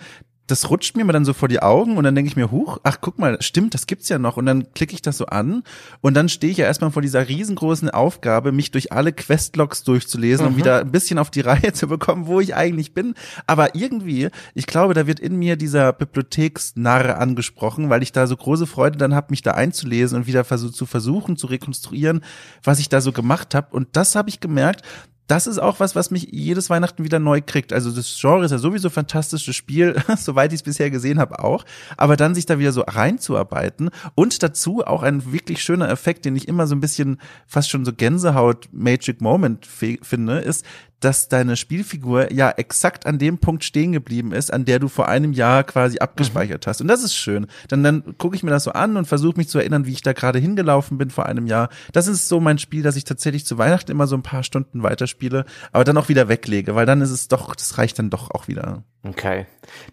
[0.49, 2.79] das rutscht mir mal dann so vor die Augen und dann denke ich mir, huch,
[2.83, 4.37] ach guck mal, stimmt, das gibt's ja noch.
[4.37, 5.63] Und dann klicke ich das so an
[6.01, 10.47] und dann stehe ich ja erstmal vor dieser riesengroßen Aufgabe, mich durch alle Questlogs durchzulesen,
[10.47, 10.53] mhm.
[10.53, 13.15] um wieder ein bisschen auf die Reihe zu bekommen, wo ich eigentlich bin.
[13.47, 18.37] Aber irgendwie, ich glaube, da wird in mir dieser Bibliotheksnarr angesprochen, weil ich da so
[18.37, 22.23] große Freude dann habe, mich da einzulesen und wieder versuch, zu versuchen zu rekonstruieren,
[22.65, 23.69] was ich da so gemacht habe.
[23.75, 24.83] Und das habe ich gemerkt,
[25.27, 27.73] das ist auch was, was mich jedes Weihnachten wieder neu kriegt.
[27.73, 31.39] Also das Genre ist ja sowieso ein fantastisches Spiel, soweit ich es bisher gesehen habe
[31.39, 31.65] auch.
[31.97, 36.37] Aber dann sich da wieder so reinzuarbeiten und dazu auch ein wirklich schöner Effekt, den
[36.37, 40.65] ich immer so ein bisschen fast schon so Gänsehaut Magic Moment finde, ist,
[41.05, 45.09] dass deine Spielfigur ja exakt an dem Punkt stehen geblieben ist, an der du vor
[45.09, 46.71] einem Jahr quasi abgespeichert mhm.
[46.71, 46.81] hast.
[46.81, 47.47] Und das ist schön.
[47.69, 50.03] Dann, dann gucke ich mir das so an und versuche mich zu erinnern, wie ich
[50.03, 51.69] da gerade hingelaufen bin vor einem Jahr.
[51.93, 54.83] Das ist so mein Spiel, dass ich tatsächlich zu Weihnachten immer so ein paar Stunden
[54.83, 58.31] weiterspiele, aber dann auch wieder weglege, weil dann ist es doch, das reicht dann doch
[58.31, 58.85] auch wieder.
[59.05, 59.47] Okay.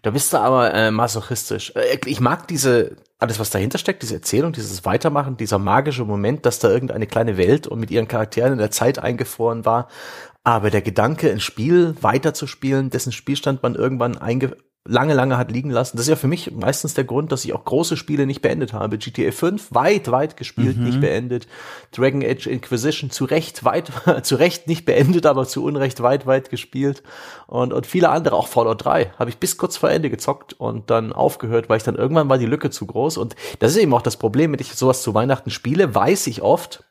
[0.04, 1.74] Da bist du aber äh, masochistisch.
[1.76, 6.46] Äh, ich mag diese, alles was dahinter steckt, diese Erzählung, dieses Weitermachen, dieser magische Moment,
[6.46, 9.88] dass da irgendeine kleine Welt und mit ihren Charakteren in der Zeit eingefroren war
[10.54, 14.56] aber der Gedanke, ein Spiel weiterzuspielen, dessen Spielstand man irgendwann einge
[14.90, 15.98] lange, lange hat liegen lassen.
[15.98, 18.74] Das ist ja für mich meistens der Grund, dass ich auch große Spiele nicht beendet
[18.74, 18.98] habe.
[18.98, 20.84] GTA 5 weit, weit gespielt, mhm.
[20.84, 21.48] nicht beendet.
[21.92, 23.92] Dragon Age Inquisition zu Recht weit,
[24.24, 27.04] zu Recht nicht beendet, aber zu Unrecht weit, weit gespielt.
[27.48, 30.90] Und, und viele andere, auch Fallout 3, habe ich bis kurz vor Ende gezockt und
[30.90, 33.18] dann aufgehört, weil ich dann irgendwann war die Lücke zu groß.
[33.18, 36.42] Und das ist eben auch das Problem, wenn ich sowas zu Weihnachten spiele, weiß ich
[36.42, 36.84] oft,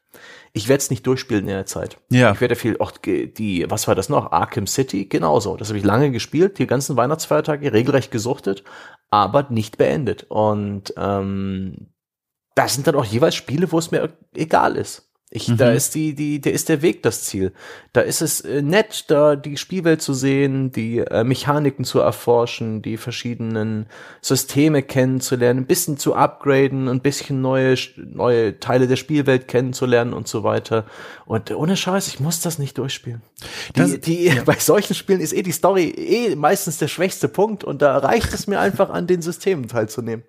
[0.53, 1.99] ich werde es nicht durchspielen in der Zeit.
[2.11, 2.33] Ja.
[2.33, 4.33] Ich werde viel, auch die, was war das noch?
[4.33, 5.57] Arkham City, genauso.
[5.57, 8.65] Das habe ich lange gespielt, die ganzen Weihnachtsfeiertage, regelrecht gesuchtet,
[9.11, 10.27] aber nicht beendet.
[10.29, 11.89] Und ähm,
[12.55, 15.08] das sind dann auch jeweils Spiele, wo es mir egal ist.
[15.31, 15.59] Ich, mhm.
[15.59, 17.53] da ist die, die, der ist der Weg das Ziel.
[17.93, 22.81] Da ist es äh, nett, da die Spielwelt zu sehen, die äh, Mechaniken zu erforschen,
[22.81, 23.87] die verschiedenen
[24.23, 30.29] Systeme kennenzulernen, ein bisschen zu upgraden, ein bisschen neue, neue Teile der Spielwelt kennenzulernen und
[30.29, 30.87] so weiter.
[31.27, 33.21] Und ohne Scheiß, ich muss das nicht durchspielen.
[33.77, 34.43] Die, das, die, ja.
[34.47, 38.33] bei solchen Spielen ist eh die Story eh meistens der schwächste Punkt und da reicht
[38.33, 40.25] es mir einfach an den Systemen teilzunehmen.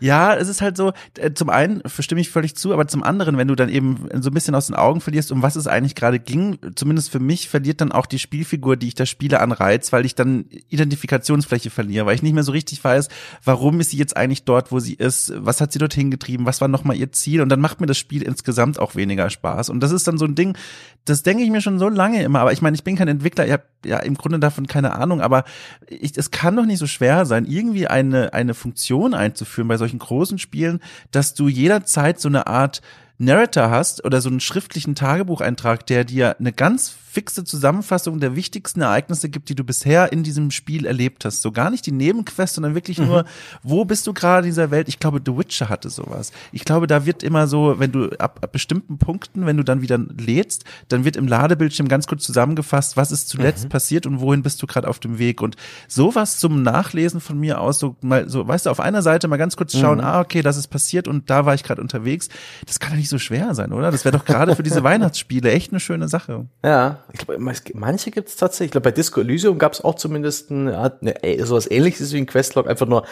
[0.00, 3.36] Ja, es ist halt so, äh, zum einen verstimme ich völlig zu, aber zum anderen,
[3.36, 5.94] wenn du dann eben so ein bisschen aus den Augen verlierst, um was es eigentlich
[5.94, 9.52] gerade ging, zumindest für mich, verliert dann auch die Spielfigur, die ich da spiele, an
[9.52, 13.08] Reiz, weil ich dann Identifikationsfläche verliere, weil ich nicht mehr so richtig weiß,
[13.44, 16.60] warum ist sie jetzt eigentlich dort, wo sie ist, was hat sie dorthin getrieben, was
[16.60, 17.40] war nochmal ihr Ziel?
[17.40, 19.70] Und dann macht mir das Spiel insgesamt auch weniger Spaß.
[19.70, 20.56] Und das ist dann so ein Ding,
[21.04, 23.46] das denke ich mir schon so lange immer, aber ich meine, ich bin kein Entwickler,
[23.46, 25.44] ich habe ja im Grunde davon keine Ahnung, aber
[25.88, 29.98] ich, es kann doch nicht so schwer sein, irgendwie eine, eine Funktion einzuführen bei solchen
[29.98, 32.82] großen Spielen, dass du jederzeit so eine Art
[33.18, 38.80] Narrator hast oder so einen schriftlichen Tagebucheintrag, der dir eine ganz fixe Zusammenfassung der wichtigsten
[38.80, 41.42] Ereignisse gibt, die du bisher in diesem Spiel erlebt hast.
[41.42, 43.06] So gar nicht die Nebenquest, sondern wirklich mhm.
[43.06, 43.24] nur,
[43.62, 44.88] wo bist du gerade in dieser Welt?
[44.88, 46.32] Ich glaube, The Witcher hatte sowas.
[46.52, 49.82] Ich glaube, da wird immer so, wenn du ab, ab bestimmten Punkten, wenn du dann
[49.82, 53.68] wieder lädst, dann wird im Ladebildschirm ganz kurz zusammengefasst, was ist zuletzt mhm.
[53.68, 55.42] passiert und wohin bist du gerade auf dem Weg.
[55.42, 55.56] Und
[55.88, 59.36] sowas zum Nachlesen von mir aus, so mal so, weißt du, auf einer Seite mal
[59.36, 60.04] ganz kurz schauen, mhm.
[60.04, 62.30] ah, okay, das ist passiert und da war ich gerade unterwegs.
[62.64, 63.90] Das kann doch nicht so schwer sein, oder?
[63.90, 66.46] Das wäre doch gerade für diese Weihnachtsspiele echt eine schöne Sache.
[66.64, 67.38] Ja, ich glaube,
[67.74, 68.66] manche gibt es tatsächlich.
[68.66, 72.26] Ich glaube, bei Disco Elysium gab es auch zumindest ein, eine, sowas ähnliches wie ein
[72.26, 73.04] Questlog, einfach nur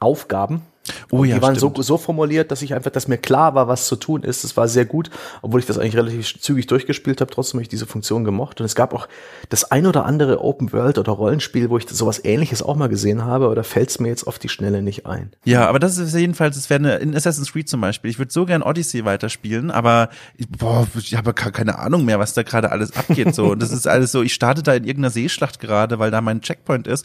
[0.00, 0.62] Aufgaben
[1.10, 3.86] Oh ja, die waren so, so formuliert, dass ich einfach, dass mir klar war, was
[3.86, 4.44] zu tun ist.
[4.44, 5.10] Das war sehr gut,
[5.42, 7.30] obwohl ich das eigentlich relativ zügig durchgespielt habe.
[7.30, 8.60] Trotzdem habe ich diese Funktion gemocht.
[8.60, 9.08] Und es gab auch
[9.48, 13.24] das ein oder andere Open World oder Rollenspiel, wo ich sowas Ähnliches auch mal gesehen
[13.24, 13.48] habe.
[13.48, 15.32] Oder fällt es mir jetzt auf die Schnelle nicht ein?
[15.44, 18.10] Ja, aber das ist jedenfalls, das wäre eine in Assassin's Creed zum Beispiel.
[18.10, 22.34] Ich würde so gern Odyssey weiterspielen, aber ich, boah, ich habe keine Ahnung mehr, was
[22.34, 23.34] da gerade alles abgeht.
[23.34, 24.22] So, und das ist alles so.
[24.22, 27.04] Ich starte da in irgendeiner Seeschlacht gerade, weil da mein Checkpoint ist.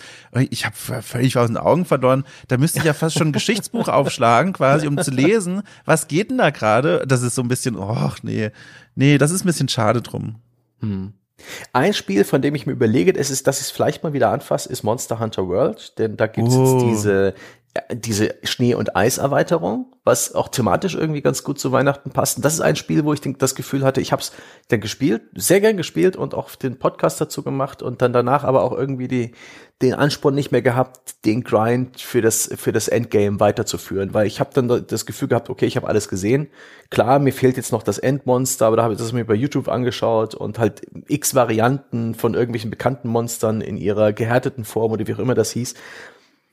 [0.49, 2.23] Ich habe völlig aus den Augen verloren.
[2.47, 6.29] Da müsste ich ja fast schon ein Geschichtsbuch aufschlagen, quasi, um zu lesen, was geht
[6.29, 7.03] denn da gerade?
[7.07, 8.51] Das ist so ein bisschen, oh, nee,
[8.95, 10.36] nee, das ist ein bisschen schade drum.
[10.79, 11.13] Hm.
[11.73, 14.29] Ein Spiel, von dem ich mir überlege, es ist, dass ich es vielleicht mal wieder
[14.29, 16.88] anfasse, ist Monster Hunter World, denn da gibt es oh.
[16.89, 17.34] diese
[17.91, 22.38] diese Schnee- und Eiserweiterung, was auch thematisch irgendwie ganz gut zu Weihnachten passt.
[22.38, 24.32] Und das ist ein Spiel, wo ich das Gefühl hatte, ich habe es
[24.67, 28.61] dann gespielt, sehr gern gespielt und auch den Podcast dazu gemacht und dann danach aber
[28.61, 29.32] auch irgendwie die,
[29.82, 34.39] den Ansporn nicht mehr gehabt, den Grind für das für das Endgame weiterzuführen, weil ich
[34.39, 36.49] habe dann das Gefühl gehabt, okay, ich habe alles gesehen.
[36.91, 39.67] Klar, mir fehlt jetzt noch das Endmonster, aber da habe ich das mir bei YouTube
[39.67, 45.15] angeschaut und halt x Varianten von irgendwelchen bekannten Monstern in ihrer gehärteten Form oder wie
[45.15, 45.74] auch immer das hieß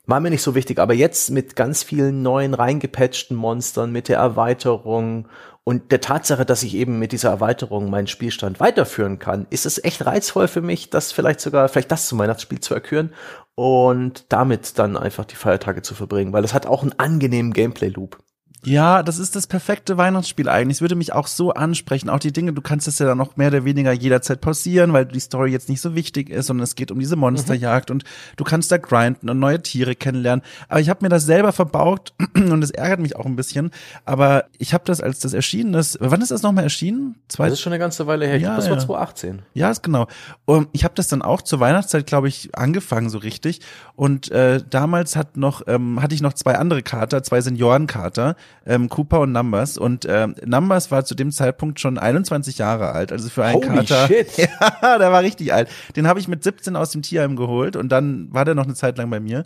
[0.05, 4.17] war mir nicht so wichtig, aber jetzt mit ganz vielen neuen reingepatchten Monstern, mit der
[4.17, 5.27] Erweiterung
[5.63, 9.83] und der Tatsache, dass ich eben mit dieser Erweiterung meinen Spielstand weiterführen kann, ist es
[9.83, 13.13] echt reizvoll für mich, das vielleicht sogar, vielleicht das zum Weihnachtsspiel zu erküren
[13.55, 18.17] und damit dann einfach die Feiertage zu verbringen, weil es hat auch einen angenehmen Gameplay-Loop.
[18.63, 20.77] Ja, das ist das perfekte Weihnachtsspiel eigentlich.
[20.77, 22.09] Es würde mich auch so ansprechen.
[22.09, 25.05] Auch die Dinge, du kannst es ja dann noch mehr oder weniger jederzeit pausieren, weil
[25.05, 27.95] die Story jetzt nicht so wichtig ist, sondern es geht um diese Monsterjagd mhm.
[27.95, 28.03] und
[28.37, 30.45] du kannst da grinden und neue Tiere kennenlernen.
[30.69, 33.71] Aber ich habe mir das selber verbaut und es ärgert mich auch ein bisschen.
[34.05, 37.15] Aber ich habe das, als das erschienen ist, wann ist das nochmal erschienen?
[37.29, 38.37] Zwei das ist schon eine ganze Weile her.
[38.37, 38.71] Ja, das ja.
[38.71, 39.41] war 2018.
[39.55, 40.05] Ja, ist genau.
[40.45, 43.61] Und ich habe das dann auch zur Weihnachtszeit, glaube ich, angefangen so richtig.
[43.95, 48.89] Und äh, damals hat noch ähm, hatte ich noch zwei andere Kater, zwei Seniorenkater ähm,
[48.89, 49.77] Cooper und Numbers.
[49.77, 53.11] Und ähm, Numbers war zu dem Zeitpunkt schon 21 Jahre alt.
[53.11, 54.07] Also für einen Holy Kater.
[54.07, 54.27] Shit.
[54.81, 55.69] Ja, der war richtig alt.
[55.95, 58.73] Den habe ich mit 17 aus dem Tierheim geholt und dann war der noch eine
[58.73, 59.45] Zeit lang bei mir.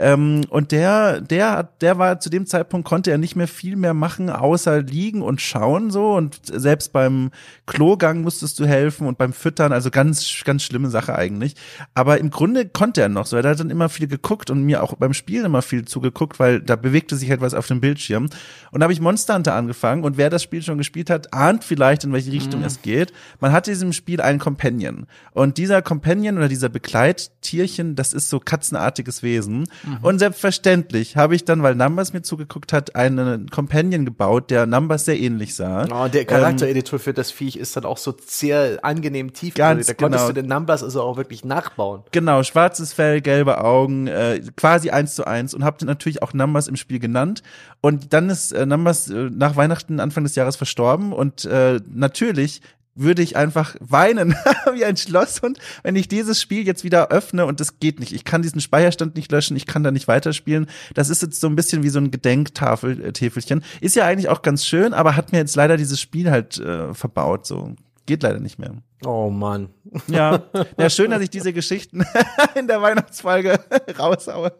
[0.00, 3.92] Ähm, und der, der, der war zu dem Zeitpunkt konnte er nicht mehr viel mehr
[3.92, 6.14] machen, außer liegen und schauen so.
[6.14, 7.30] Und selbst beim
[7.66, 11.54] Klogang musstest du helfen und beim Füttern, also ganz, ganz schlimme Sache eigentlich.
[11.92, 13.36] Aber im Grunde konnte er noch so.
[13.36, 16.60] Er hat dann immer viel geguckt und mir auch beim Spielen immer viel zugeguckt, weil
[16.60, 18.30] da bewegte sich halt was auf dem Bildschirm.
[18.70, 21.62] Und da habe ich Monster Hunter angefangen und wer das Spiel schon gespielt hat, ahnt
[21.62, 22.66] vielleicht, in welche Richtung mhm.
[22.66, 23.12] es geht.
[23.38, 25.06] Man hat in diesem Spiel einen Companion.
[25.32, 29.66] Und dieser Companion oder dieser Begleittierchen, das ist so katzenartiges Wesen.
[29.82, 29.89] Mhm.
[30.02, 35.04] Und selbstverständlich habe ich dann, weil Numbers mir zugeguckt hat, einen Companion gebaut, der Numbers
[35.04, 35.86] sehr ähnlich sah.
[35.92, 39.54] Oh, der Charaktereditor ähm, für das Viech ist dann auch so sehr angenehm tief.
[39.54, 40.34] Ganz da konntest genau.
[40.34, 42.02] du den Numbers also auch wirklich nachbauen.
[42.12, 46.68] Genau, schwarzes Fell, gelbe Augen, äh, quasi eins zu eins und habe natürlich auch Numbers
[46.68, 47.42] im Spiel genannt.
[47.80, 52.60] Und dann ist äh, Numbers äh, nach Weihnachten Anfang des Jahres verstorben und äh, natürlich
[52.94, 54.34] würde ich einfach weinen
[54.74, 58.12] wie ein Schlosshund, wenn ich dieses Spiel jetzt wieder öffne und das geht nicht.
[58.12, 60.66] Ich kann diesen Speicherstand nicht löschen, ich kann da nicht weiterspielen.
[60.94, 63.64] Das ist jetzt so ein bisschen wie so ein Gedenktafeltäfelchen.
[63.80, 66.92] Ist ja eigentlich auch ganz schön, aber hat mir jetzt leider dieses Spiel halt äh,
[66.94, 67.46] verbaut.
[67.46, 67.74] So
[68.06, 68.74] geht leider nicht mehr.
[69.04, 69.70] Oh Mann.
[70.08, 70.42] Ja,
[70.76, 72.04] ja schön, dass ich diese Geschichten
[72.54, 73.58] in der Weihnachtsfolge
[73.98, 74.52] raushaue.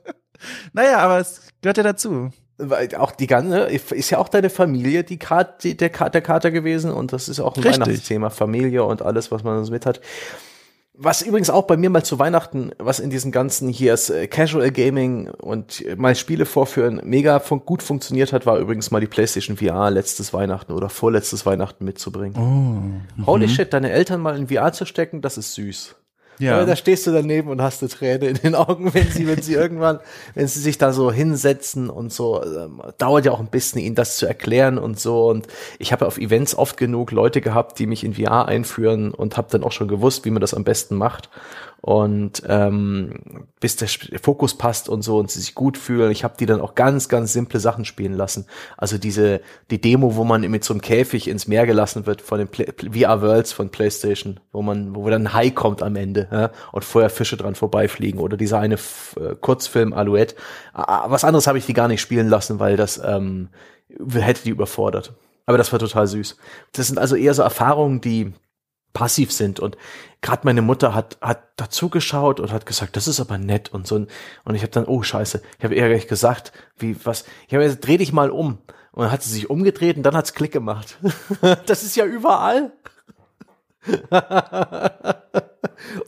[0.73, 2.31] Naja, aber es gehört ja dazu
[2.61, 6.93] weil auch die ganze, ist ja auch deine Familie die Karte, der, der Kater gewesen
[6.93, 7.81] und das ist auch ein Richtig.
[7.81, 10.01] Weihnachtsthema, Familie und alles, was man so mit hat.
[11.03, 14.27] Was übrigens auch bei mir mal zu Weihnachten, was in diesem ganzen hier ist, äh,
[14.27, 19.07] Casual Gaming und mal Spiele vorführen, mega fun gut funktioniert hat, war übrigens mal die
[19.07, 23.03] PlayStation VR letztes Weihnachten oder vorletztes Weihnachten mitzubringen.
[23.19, 23.51] Oh, Holy mhm.
[23.51, 25.97] shit, deine Eltern mal in VR zu stecken, das ist süß.
[26.41, 26.57] Ja.
[26.57, 29.43] Aber da stehst du daneben und hast eine Träne in den Augen, wenn sie, wenn
[29.43, 30.01] sie irgendwann,
[30.35, 33.95] wenn sie sich da so hinsetzen und so, ähm, dauert ja auch ein bisschen, ihnen
[33.95, 35.29] das zu erklären und so.
[35.29, 35.47] Und
[35.79, 39.49] ich habe auf Events oft genug Leute gehabt, die mich in VR einführen und habe
[39.51, 41.29] dann auch schon gewusst, wie man das am besten macht
[41.83, 43.89] und ähm, bis der
[44.21, 46.11] Fokus passt und so und sie sich gut fühlen.
[46.11, 48.47] Ich habe die dann auch ganz, ganz simple Sachen spielen lassen.
[48.77, 52.39] Also diese die Demo, wo man mit so einem Käfig ins Meer gelassen wird von
[52.39, 52.49] den
[52.93, 56.85] VR Worlds von PlayStation, wo man, wo dann ein Hai kommt am Ende ja, und
[56.85, 60.35] vorher Fische dran vorbeifliegen oder dieser eine F äh, Kurzfilm Alouette.
[60.75, 63.49] Was anderes habe ich die gar nicht spielen lassen, weil das ähm,
[64.13, 65.15] hätte die überfordert.
[65.47, 66.37] Aber das war total süß.
[66.73, 68.35] Das sind also eher so Erfahrungen, die
[68.93, 69.61] passiv sind.
[69.61, 69.77] Und
[70.21, 73.97] gerade meine Mutter hat hat dazugeschaut und hat gesagt, das ist aber nett und so.
[73.97, 77.97] Und ich habe dann oh Scheiße, ich habe eher gesagt, wie was, ich habe dreh
[77.97, 78.59] dich mal um.
[78.93, 80.99] Und dann hat sie sich umgedreht und dann hat's Klick gemacht.
[81.67, 82.73] das ist ja überall.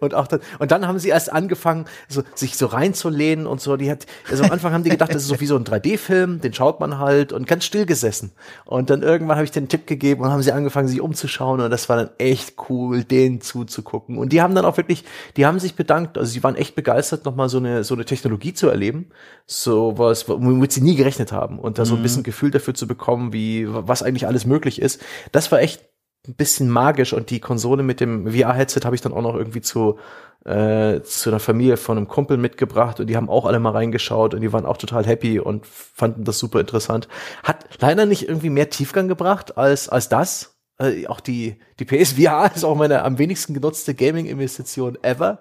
[0.03, 3.76] und auch dann, und dann haben sie erst angefangen, so, sich so reinzulehnen und so.
[3.76, 6.40] Die hat, also am Anfang haben die gedacht, das ist so wie so ein 3D-Film,
[6.40, 8.32] den schaut man halt und ganz still gesessen.
[8.64, 11.70] Und dann irgendwann habe ich den Tipp gegeben und haben sie angefangen, sich umzuschauen und
[11.70, 14.18] das war dann echt cool, denen zuzugucken.
[14.18, 15.05] Und die haben dann auch wirklich,
[15.36, 18.55] die haben sich bedankt, also sie waren echt begeistert, nochmal so eine, so eine Technologie
[18.55, 19.11] zu erleben,
[19.46, 22.03] so was, womit sie nie gerechnet haben und da so ein mhm.
[22.03, 25.00] bisschen Gefühl dafür zu bekommen, wie, was eigentlich alles möglich ist.
[25.30, 25.91] Das war echt
[26.26, 29.60] ein bisschen magisch und die Konsole mit dem VR-Headset habe ich dann auch noch irgendwie
[29.60, 29.98] zu,
[30.44, 34.34] äh, zu einer Familie von einem Kumpel mitgebracht und die haben auch alle mal reingeschaut
[34.34, 37.08] und die waren auch total happy und fanden das super interessant.
[37.42, 40.56] Hat leider nicht irgendwie mehr Tiefgang gebracht als, als das.
[40.78, 45.40] Äh, auch die, die PSVR ist auch meine am wenigsten genutzte Gaming-Investition ever.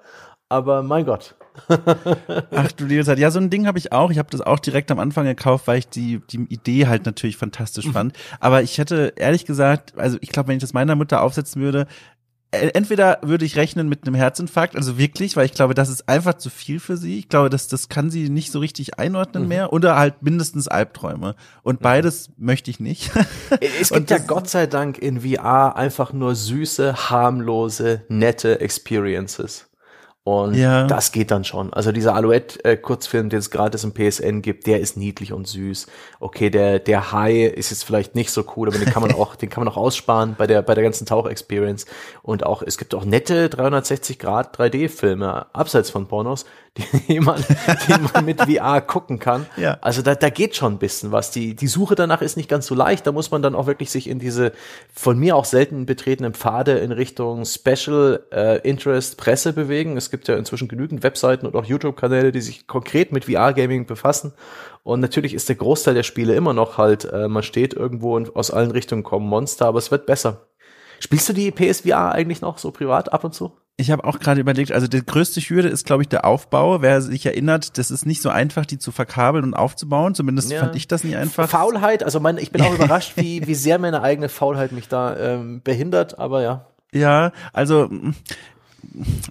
[0.49, 1.35] Aber mein Gott,
[2.51, 3.19] Ach du liebe Zeit.
[3.19, 4.11] Ja, so ein Ding habe ich auch.
[4.11, 7.37] Ich habe das auch direkt am Anfang gekauft, weil ich die, die Idee halt natürlich
[7.37, 7.93] fantastisch mhm.
[7.93, 8.13] fand.
[8.39, 11.87] Aber ich hätte ehrlich gesagt, also ich glaube, wenn ich das meiner Mutter aufsetzen würde,
[12.51, 16.09] äh, entweder würde ich rechnen mit einem Herzinfarkt, also wirklich, weil ich glaube, das ist
[16.09, 17.17] einfach zu viel für sie.
[17.17, 19.49] Ich glaube, das, das kann sie nicht so richtig einordnen mhm.
[19.49, 21.35] mehr oder halt mindestens Albträume.
[21.63, 21.83] Und mhm.
[21.83, 23.11] beides möchte ich nicht.
[23.79, 29.70] Es gibt ja Gott sei Dank in VR einfach nur süße, harmlose, nette Experiences.
[30.23, 30.85] Und ja.
[30.85, 31.73] das geht dann schon.
[31.73, 35.87] Also dieser Alouette-Kurzfilm, den es gratis im PSN gibt, der ist niedlich und süß.
[36.19, 39.35] Okay, der, der Hai ist jetzt vielleicht nicht so cool, aber den kann man auch,
[39.35, 41.87] den kann man auch aussparen bei der, bei der ganzen Tauch-Experience.
[42.21, 46.45] Und auch, es gibt auch nette 360 Grad 3D-Filme, abseits von Pornos,
[47.09, 47.43] die man,
[47.87, 49.45] die man mit VR gucken kann.
[49.57, 49.77] Ja.
[49.81, 51.29] Also da, da geht schon ein bisschen was.
[51.29, 53.05] Die, die Suche danach ist nicht ganz so leicht.
[53.05, 54.53] Da muss man dann auch wirklich sich in diese
[54.93, 59.97] von mir auch selten betretenen Pfade in Richtung Special äh, Interest Presse bewegen.
[59.97, 64.33] Es gibt ja inzwischen genügend Webseiten und auch YouTube-Kanäle, die sich konkret mit VR-Gaming befassen.
[64.83, 68.35] Und natürlich ist der Großteil der Spiele immer noch halt, äh, man steht irgendwo und
[68.37, 70.47] aus allen Richtungen kommen Monster, aber es wird besser.
[70.99, 73.57] Spielst du die PSVR eigentlich noch so privat ab und zu?
[73.81, 76.83] Ich habe auch gerade überlegt, also die größte Hürde ist, glaube ich, der Aufbau.
[76.83, 80.13] Wer sich erinnert, das ist nicht so einfach, die zu verkabeln und aufzubauen.
[80.13, 80.59] Zumindest ja.
[80.59, 81.49] fand ich das nie einfach.
[81.49, 85.17] Faulheit, also mein, ich bin auch überrascht, wie, wie sehr meine eigene Faulheit mich da
[85.17, 86.67] ähm, behindert, aber ja.
[86.93, 87.89] Ja, also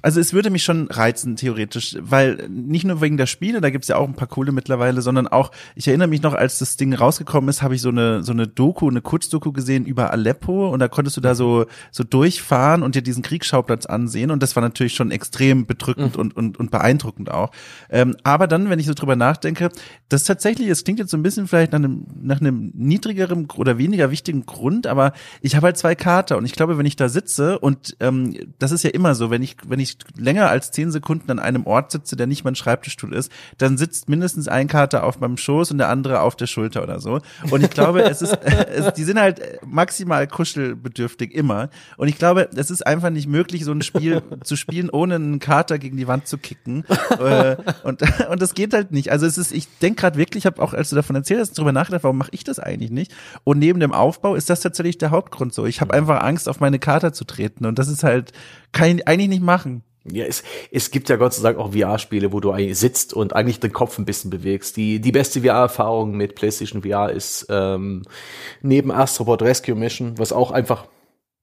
[0.03, 3.88] also es würde mich schon reizen, theoretisch, weil nicht nur wegen der Spiele, da gibt's
[3.88, 6.94] ja auch ein paar coole mittlerweile, sondern auch, ich erinnere mich noch, als das Ding
[6.94, 10.80] rausgekommen ist, habe ich so eine, so eine Doku, eine Kurzdoku gesehen über Aleppo und
[10.80, 14.62] da konntest du da so, so durchfahren und dir diesen Kriegsschauplatz ansehen und das war
[14.62, 16.20] natürlich schon extrem bedrückend mhm.
[16.20, 17.51] und, und, und beeindruckend auch.
[17.90, 19.70] Ähm, aber dann, wenn ich so drüber nachdenke,
[20.09, 23.78] das tatsächlich, es klingt jetzt so ein bisschen vielleicht nach einem, nach einem niedrigeren oder
[23.78, 27.09] weniger wichtigen Grund, aber ich habe halt zwei Kater und ich glaube, wenn ich da
[27.09, 30.70] sitze und ähm, das ist ja immer so, wenn ich ich, wenn ich länger als
[30.70, 34.68] zehn Sekunden an einem Ort sitze, der nicht mein Schreibtischstuhl ist, dann sitzt mindestens ein
[34.68, 37.20] Kater auf meinem Schoß und der andere auf der Schulter oder so.
[37.51, 41.70] Und ich glaube, es ist, es, die sind halt maximal kuschelbedürftig immer.
[41.97, 45.38] Und ich glaube, es ist einfach nicht möglich, so ein Spiel zu spielen, ohne einen
[45.38, 46.84] Kater gegen die Wand zu kicken.
[47.18, 49.11] Äh, und, und das geht halt nicht.
[49.11, 51.59] Also es ist, ich denke gerade wirklich, ich habe auch, als du davon erzählt hast,
[51.59, 53.12] darüber nachgedacht, warum mache ich das eigentlich nicht?
[53.45, 55.66] Und neben dem Aufbau ist das tatsächlich der Hauptgrund so.
[55.66, 57.66] Ich habe einfach Angst, auf meine Kater zu treten.
[57.66, 58.32] Und das ist halt,
[58.72, 59.83] ich eigentlich nicht machen.
[60.05, 63.35] Ja, es, es gibt ja Gott sei Dank auch VR-Spiele, wo du eigentlich sitzt und
[63.35, 64.76] eigentlich den Kopf ein bisschen bewegst.
[64.76, 68.03] Die, die beste VR-Erfahrung mit PlayStation VR ist ähm,
[68.62, 70.87] neben Astrobot Rescue Mission, was auch einfach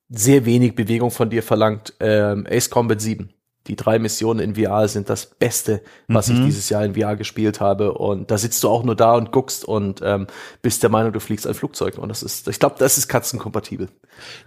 [0.09, 3.29] sehr wenig Bewegung von dir verlangt, ähm, Ace Combat 7
[3.67, 6.35] die drei Missionen in VR sind das Beste, was mhm.
[6.35, 7.93] ich dieses Jahr in VR gespielt habe.
[7.93, 10.27] Und da sitzt du auch nur da und guckst und ähm,
[10.61, 11.97] bist der Meinung, du fliegst ein Flugzeug.
[11.97, 13.89] Und das ist, ich glaube, das ist katzenkompatibel.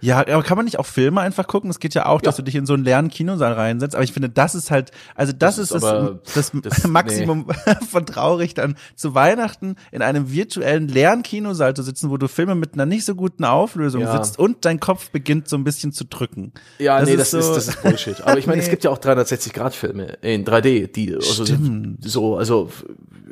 [0.01, 1.69] Ja, aber kann man nicht auch Filme einfach gucken?
[1.69, 3.95] Es geht ja auch, dass du dich in so einen leeren Kinosaal reinsetzt.
[3.95, 7.47] Aber ich finde, das ist halt, also das, das ist, ist das, das, das, Maximum
[7.47, 7.75] nee.
[7.89, 12.55] von traurig, dann zu Weihnachten in einem virtuellen leeren Kinosaal zu sitzen, wo du Filme
[12.55, 14.17] mit einer nicht so guten Auflösung ja.
[14.17, 16.53] sitzt und dein Kopf beginnt so ein bisschen zu drücken.
[16.79, 18.21] Ja, das nee, ist das, so ist, das ist Bullshit.
[18.21, 18.63] Aber ich meine, nee.
[18.63, 21.45] es gibt ja auch 360-Grad-Filme in 3D, die also
[22.01, 22.69] so, also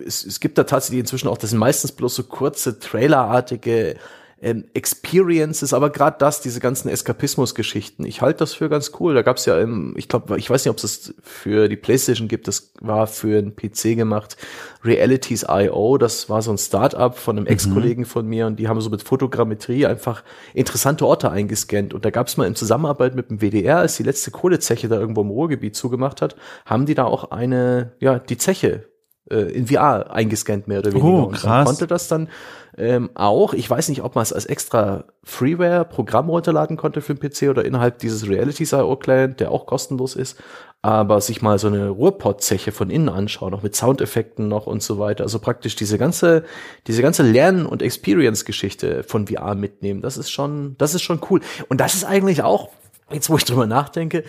[0.06, 3.96] es, es gibt da tatsächlich inzwischen auch, das sind meistens bloß so kurze Trailerartige
[4.42, 9.14] ähm, Experiences, aber gerade das, diese ganzen Eskapismus-Geschichten, ich halte das für ganz cool.
[9.14, 12.28] Da gab's ja, im, ich glaube, ich weiß nicht, ob es das für die PlayStation
[12.28, 14.38] gibt, das war für einen PC gemacht,
[14.84, 17.52] Realities.io, das war so ein Start-up von einem mhm.
[17.52, 20.24] Ex-Kollegen von mir und die haben so mit Fotogrammetrie einfach
[20.54, 24.32] interessante Orte eingescannt und da gab's mal in Zusammenarbeit mit dem WDR, als die letzte
[24.32, 26.36] Kohlezeche da irgendwo im Ruhrgebiet zugemacht hat,
[26.66, 28.90] haben die da auch eine, ja, die Zeche
[29.30, 31.08] äh, in VR eingescannt, mehr oder weniger.
[31.08, 31.44] Oh, krass.
[31.44, 32.30] Und man konnte das dann
[32.78, 37.20] ähm, auch, ich weiß nicht, ob man es als extra Freeware-Programm runterladen konnte für den
[37.20, 40.42] PC oder innerhalb dieses Realities.io-Client, der auch kostenlos ist,
[40.82, 44.98] aber sich mal so eine Ruhrpott-Zeche von innen anschauen, auch mit Soundeffekten noch und so
[44.98, 45.26] weiter.
[45.26, 46.46] Also praktisch diese ganze,
[46.88, 50.02] diese ganze Lern- und Experience-Geschichte von VR mitnehmen.
[50.02, 51.42] Das ist schon, das ist schon cool.
[51.68, 52.70] Und das ist eigentlich auch,
[53.12, 54.24] jetzt wo ich drüber nachdenke,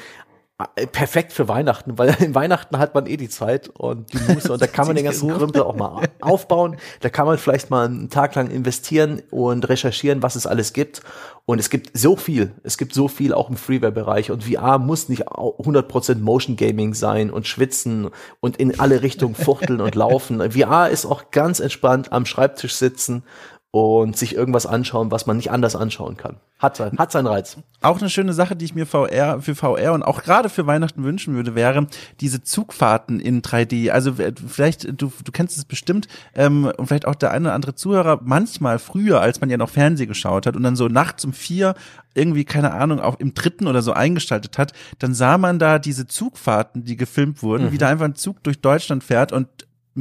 [0.93, 4.61] perfekt für Weihnachten, weil in Weihnachten hat man eh die Zeit und die Muße und
[4.61, 6.77] da kann man den ganzen Krümpel auch mal aufbauen.
[7.01, 11.03] Da kann man vielleicht mal einen Tag lang investieren und recherchieren, was es alles gibt.
[11.47, 12.53] Und es gibt so viel.
[12.63, 17.31] Es gibt so viel auch im Freeware-Bereich und VR muss nicht 100% Motion Gaming sein
[17.31, 20.53] und schwitzen und in alle Richtungen fuchteln und laufen.
[20.53, 23.25] VR ist auch ganz entspannt am Schreibtisch sitzen
[23.73, 26.37] und sich irgendwas anschauen, was man nicht anders anschauen kann.
[26.59, 27.57] Hat, sein, hat seinen Reiz.
[27.81, 31.05] Auch eine schöne Sache, die ich mir VR, für VR und auch gerade für Weihnachten
[31.05, 31.87] wünschen würde, wäre
[32.21, 33.91] diese Zugfahrten in 3D.
[33.91, 37.77] Also vielleicht, du, du kennst es bestimmt, ähm, und vielleicht auch der eine oder andere
[37.77, 41.33] Zuhörer, manchmal früher, als man ja noch Fernsehen geschaut hat und dann so nachts um
[41.33, 41.75] vier
[42.13, 46.09] irgendwie, keine Ahnung, auch im dritten oder so eingestaltet hat, dann sah man da diese
[46.09, 47.73] Zugfahrten, die gefilmt wurden, mhm.
[47.73, 49.47] wie da einfach ein Zug durch Deutschland fährt und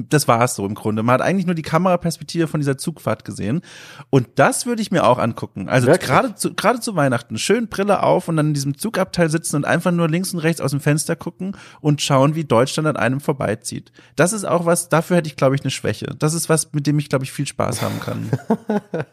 [0.10, 1.04] das war es so im Grunde.
[1.04, 3.62] Man hat eigentlich nur die Kameraperspektive von dieser Zugfahrt gesehen.
[4.10, 5.68] Und das würde ich mir auch angucken.
[5.70, 7.38] Also gerade zu, gerade zu Weihnachten.
[7.38, 10.62] Schön Brille auf und dann in diesem Zugabteil sitzen und einfach nur links und rechts
[10.62, 13.92] aus dem Fenster gucken und schauen, wie Deutschland an einem vorbeizieht.
[14.16, 16.16] Das ist auch was, dafür hätte ich, glaube ich, eine Schwäche.
[16.18, 18.32] Das ist was, mit dem ich, glaube ich, viel Spaß haben kann.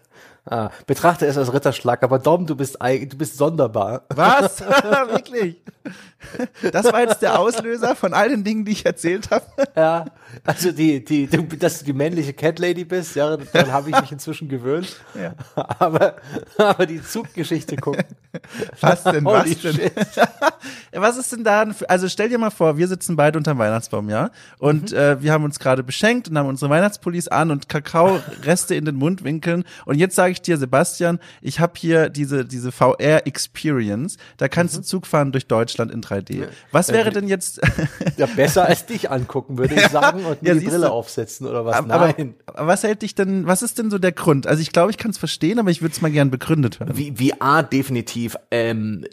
[0.48, 4.02] Ah, betrachte es als Ritterschlag, aber Dom, du bist du bist sonderbar.
[4.10, 4.60] Was?
[5.08, 5.60] Wirklich?
[6.72, 9.44] Das war jetzt der Auslöser von all den Dingen, die ich erzählt habe.
[9.76, 10.06] Ja,
[10.44, 14.00] also die, die, du, dass du die männliche Cat Lady bist, ja, dann habe ich
[14.00, 14.96] mich inzwischen gewöhnt.
[15.14, 15.34] Ja.
[15.78, 16.16] Aber,
[16.58, 18.04] aber die Zuggeschichte gucken.
[18.80, 19.90] Was denn, was denn?
[20.92, 21.66] was ist denn da?
[21.88, 24.98] Also stell dir mal vor, wir sitzen beide unterm Weihnachtsbaum, ja, und mhm.
[24.98, 28.96] äh, wir haben uns gerade beschenkt und haben unsere Weihnachtspullis an und Kakaoreste in den
[28.96, 29.64] Mundwinkeln.
[29.84, 34.16] Und jetzt sage ich dir, Sebastian, ich habe hier diese diese VR Experience.
[34.36, 34.78] Da kannst mhm.
[34.78, 36.48] du Zug fahren durch Deutschland in 3D.
[36.72, 37.60] Was wäre denn jetzt?
[38.16, 41.76] ja, besser als dich angucken, würde ich sagen, und ja, die Brille aufsetzen oder was?
[41.76, 42.34] Aber, Nein.
[42.46, 43.46] Aber was hält dich denn?
[43.46, 44.46] Was ist denn so der Grund?
[44.46, 46.90] Also ich glaube, ich kann es verstehen, aber ich würde es mal gern begründet hören.
[46.94, 48.36] Wie VR definitiv.
[48.50, 49.04] Ähm,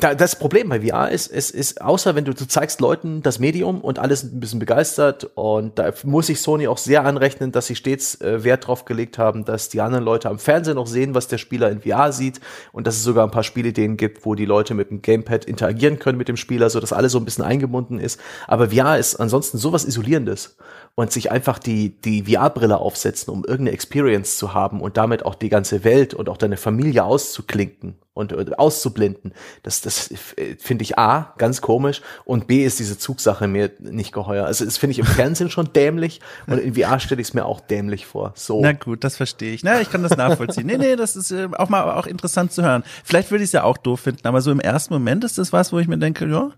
[0.00, 3.80] das Problem bei VR ist, es ist, außer wenn du, du zeigst Leuten das Medium
[3.80, 7.74] und alles ein bisschen begeistert und da muss sich Sony auch sehr anrechnen, dass sie
[7.74, 11.28] stets äh, Wert drauf gelegt haben, dass die anderen Leute am Fernsehen noch sehen, was
[11.28, 12.40] der Spieler in VR sieht
[12.72, 15.98] und dass es sogar ein paar Spielideen gibt, wo die Leute mit dem Gamepad interagieren
[15.98, 18.20] können mit dem Spieler, so dass alles so ein bisschen eingebunden ist.
[18.46, 20.56] Aber VR ist ansonsten sowas Isolierendes
[20.94, 25.34] und sich einfach die, die VR-Brille aufsetzen, um irgendeine Experience zu haben und damit auch
[25.34, 29.32] die ganze Welt und auch deine Familie auszuklinken und, und auszublenden.
[29.62, 30.10] Das, das
[30.58, 34.46] finde ich A, ganz komisch und B ist diese Zugsache mir nicht geheuer.
[34.46, 37.44] Also das finde ich im Fernsehen schon dämlich und in VR stelle ich es mir
[37.44, 38.32] auch dämlich vor.
[38.34, 38.60] So.
[38.60, 39.62] Na gut, das verstehe ich.
[39.62, 40.66] Na, ich kann das nachvollziehen.
[40.66, 42.84] nee, nee, das ist äh, auch mal auch interessant zu hören.
[43.04, 45.52] Vielleicht würde ich es ja auch doof finden, aber so im ersten Moment ist das
[45.52, 46.50] was, wo ich mir denke, ja,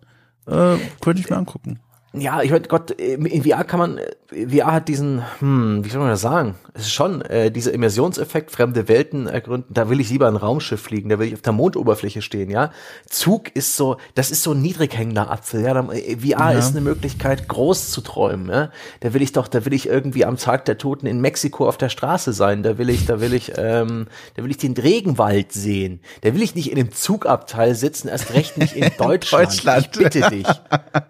[0.47, 1.81] äh, könnte ich mir angucken
[2.13, 6.11] ja, ich meine, Gott, in VR kann man, VR hat diesen, hm, wie soll man
[6.11, 6.57] das sagen?
[6.75, 9.73] Es ist schon äh, dieser Immersionseffekt, fremde Welten ergründen.
[9.73, 12.73] Da will ich lieber ein Raumschiff fliegen, da will ich auf der Mondoberfläche stehen, ja.
[13.09, 15.81] Zug ist so, das ist so ein niedrig hängender Apfel, ja.
[15.83, 15.93] VR
[16.25, 16.51] ja.
[16.51, 18.71] ist eine Möglichkeit, groß zu träumen, ja.
[19.01, 21.79] Da will ich doch, da will ich irgendwie am Tag der Toten in Mexiko auf
[21.79, 22.63] der Straße sein.
[22.63, 26.01] Da will ich, da will ich, ähm, da will ich den Regenwald sehen.
[26.23, 29.47] Da will ich nicht in dem Zugabteil sitzen, erst recht nicht in Deutschland.
[29.51, 29.89] Deutschland.
[29.93, 30.47] Ich bitte dich.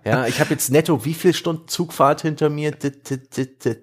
[0.05, 2.75] Ja, ich habe jetzt netto netto wie viel Stunden Zugfahrt hinter mir?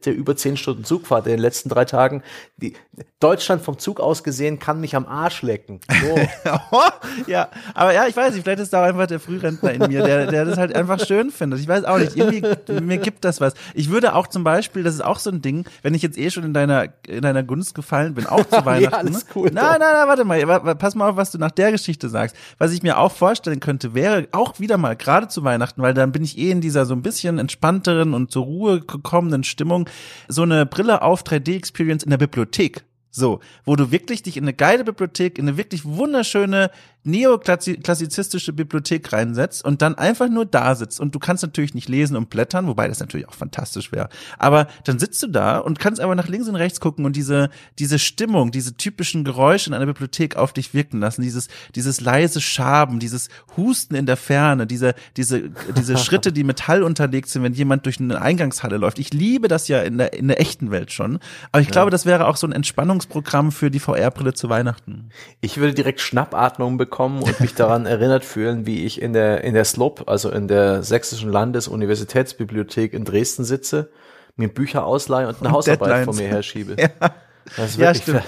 [0.06, 2.24] Über zehn Stunden Zugfahrt in den letzten drei Tagen.
[2.58, 2.74] Die,
[3.20, 5.80] Deutschland vom Zug aus gesehen kann mich am Arsch lecken.
[5.90, 6.52] So.
[7.28, 10.28] ja, aber ja, ich weiß nicht, vielleicht ist da einfach der Frührentner in mir, der,
[10.28, 11.60] der das halt einfach schön findet.
[11.60, 12.44] Ich weiß auch nicht, irgendwie,
[12.82, 13.56] mir gibt das was.
[13.74, 16.30] Ich würde auch zum Beispiel, das ist auch so ein Ding, wenn ich jetzt eh
[16.30, 18.84] schon in deiner, in deiner Gunst gefallen bin, auch zu Weihnachten.
[18.84, 19.50] ja, alles cool.
[19.52, 22.36] Nein, nein, nein, warte mal, pass mal auf, was du nach der Geschichte sagst.
[22.60, 26.12] Was ich mir auch vorstellen könnte, wäre auch wieder mal, gerade zu Weihnachten, weil dann
[26.12, 29.90] bin ich eh in dieser so ein bisschen entspannteren und zur Ruhe gekommenen Stimmung,
[30.28, 32.84] so eine Brille auf 3D-Experience in der Bibliothek.
[33.10, 36.70] So, wo du wirklich dich in eine geile Bibliothek, in eine wirklich wunderschöne
[37.08, 42.18] neoklassizistische Bibliothek reinsetzt und dann einfach nur da sitzt und du kannst natürlich nicht lesen
[42.18, 44.10] und blättern, wobei das natürlich auch fantastisch wäre.
[44.38, 47.50] Aber dann sitzt du da und kannst aber nach links und rechts gucken und diese,
[47.80, 52.42] diese Stimmung, diese typischen Geräusche in einer Bibliothek auf dich wirken lassen, dieses, dieses leise
[52.42, 57.54] Schaben, dieses Husten in der Ferne, diese, diese, diese Schritte, die Metall unterlegt sind, wenn
[57.54, 59.00] jemand durch eine Eingangshalle läuft.
[59.00, 61.20] Ich liebe das ja in der, in der echten Welt schon.
[61.54, 61.72] Aber ich ja.
[61.72, 65.10] glaube, das wäre auch so ein Entspannungsprogramm für die VR-Brille zu Weihnachten.
[65.40, 69.44] Ich würde direkt Schnappatmung bekommen kommen und mich daran erinnert fühlen, wie ich in der,
[69.44, 73.92] in der SLOP, also in der Sächsischen Landesuniversitätsbibliothek in Dresden sitze,
[74.36, 76.06] mir Bücher ausleihe und eine und Hausarbeit Deadlines.
[76.06, 76.76] vor mir herschiebe.
[77.00, 77.12] Ja.
[77.56, 78.24] Das ist wirklich ja.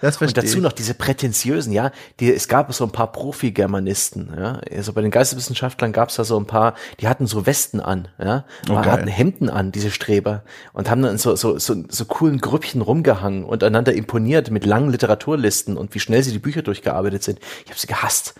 [0.00, 1.92] Das verstehe und dazu noch diese prätentiösen, ja.
[2.18, 4.60] Die, es gab so ein paar Profi-Germanisten, ja.
[4.74, 8.08] Also bei den Geisteswissenschaftlern gab es da so ein paar, die hatten so Westen an,
[8.22, 8.44] ja.
[8.68, 10.42] Oh, hatten Hemden an, diese Streber.
[10.72, 14.90] Und haben dann so, so, so, so coolen Grüppchen rumgehangen und einander imponiert mit langen
[14.90, 17.38] Literaturlisten und wie schnell sie die Bücher durchgearbeitet sind.
[17.64, 18.34] Ich habe sie gehasst.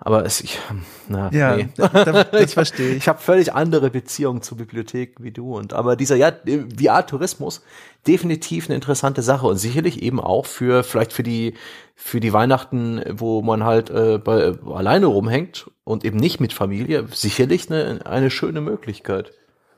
[0.00, 0.60] Aber es, ich,
[1.08, 1.68] na, ja, nee.
[1.76, 2.98] das verstehe ich.
[2.98, 5.56] Ich habe völlig andere Beziehungen zu Bibliotheken wie du.
[5.56, 7.62] Und aber dieser ja, VR-Tourismus
[8.06, 11.54] definitiv eine interessante Sache und sicherlich eben auch für vielleicht für die
[11.96, 17.08] für die Weihnachten, wo man halt äh, bei, alleine rumhängt und eben nicht mit Familie,
[17.12, 19.32] sicherlich eine, eine schöne Möglichkeit.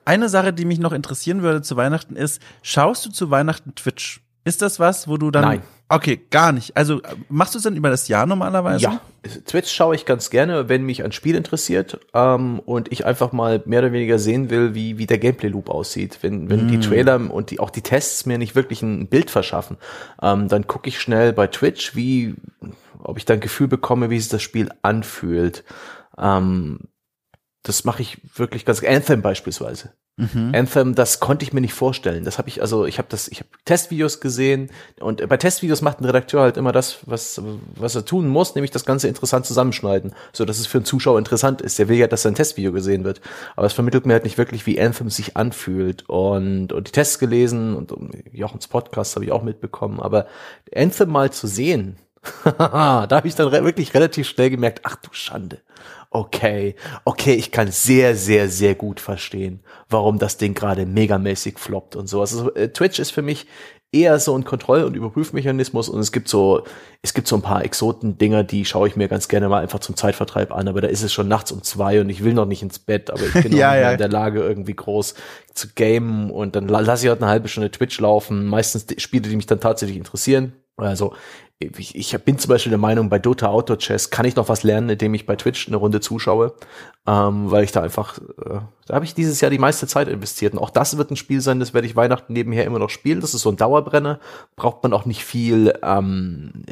[0.05, 4.21] Eine Sache, die mich noch interessieren würde zu Weihnachten ist, schaust du zu Weihnachten Twitch?
[4.45, 5.45] Ist das was, wo du dann.
[5.45, 5.63] Nein.
[5.93, 6.77] Okay, gar nicht.
[6.77, 8.85] Also machst du es dann über das Jahr normalerweise?
[8.85, 9.01] Ja,
[9.45, 13.61] Twitch schaue ich ganz gerne, wenn mich ein Spiel interessiert ähm, und ich einfach mal
[13.67, 16.19] mehr oder weniger sehen will, wie, wie der Gameplay-Loop aussieht.
[16.23, 16.69] Wenn, wenn mm.
[16.69, 19.79] die Trailer und die, auch die Tests mir nicht wirklich ein Bild verschaffen,
[20.23, 22.37] ähm, dann gucke ich schnell bei Twitch, wie,
[23.03, 25.65] ob ich dann Gefühl bekomme, wie sich das Spiel anfühlt.
[26.17, 26.89] Ähm,
[27.65, 29.93] das mache ich wirklich ganz, Anthem beispielsweise.
[30.21, 30.53] Mhm.
[30.55, 32.25] Anthem, das konnte ich mir nicht vorstellen.
[32.25, 36.01] Das habe ich, also ich habe das, ich habe Testvideos gesehen und bei Testvideos macht
[36.01, 37.41] ein Redakteur halt immer das, was,
[37.75, 41.19] was er tun muss, nämlich das Ganze interessant zusammenschneiden, so dass es für einen Zuschauer
[41.19, 41.79] interessant ist.
[41.79, 43.23] Der will ja, dass sein Testvideo gesehen wird.
[43.57, 46.09] Aber es vermittelt mir halt nicht wirklich, wie Anthem sich anfühlt.
[46.09, 47.95] Und, und die Tests gelesen und
[48.33, 50.01] Jochens Podcast habe ich auch mitbekommen.
[50.01, 50.27] Aber
[50.75, 51.97] Anthem mal zu sehen,
[52.45, 55.63] da habe ich dann re wirklich relativ schnell gemerkt, ach du Schande
[56.11, 59.61] okay, okay, ich kann sehr, sehr, sehr gut verstehen,
[59.91, 62.21] warum das Ding gerade megamäßig floppt und so.
[62.21, 63.47] Also äh, Twitch ist für mich
[63.93, 66.63] eher so ein Kontroll- und Überprüfmechanismus und es gibt so,
[67.03, 69.97] es gibt so ein paar Exoten-Dinger, die schaue ich mir ganz gerne mal einfach zum
[69.97, 72.63] Zeitvertreib an, aber da ist es schon nachts um zwei und ich will noch nicht
[72.63, 73.93] ins Bett, aber ich bin ja, ja.
[73.93, 75.15] in der Lage, irgendwie groß
[75.55, 78.47] zu gamen und dann lasse ich halt eine halbe Stunde Twitch laufen.
[78.47, 80.53] Meistens Spiele, die mich dann tatsächlich interessieren.
[80.77, 81.15] Also
[81.61, 84.63] ich, ich bin zum Beispiel der Meinung, bei Dota Auto Chess kann ich noch was
[84.63, 86.55] lernen, indem ich bei Twitch eine Runde zuschaue,
[87.07, 90.55] ähm, weil ich da einfach, äh, da habe ich dieses Jahr die meiste Zeit investiert.
[90.55, 93.21] Und auch das wird ein Spiel sein, das werde ich Weihnachten nebenher immer noch spielen.
[93.21, 94.21] Das ist so ein Dauerbrenner,
[94.57, 96.65] braucht man auch nicht viel ähm,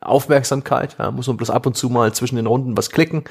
[0.00, 3.22] Aufmerksamkeit, ja, muss man bloß ab und zu mal zwischen den Runden was klicken.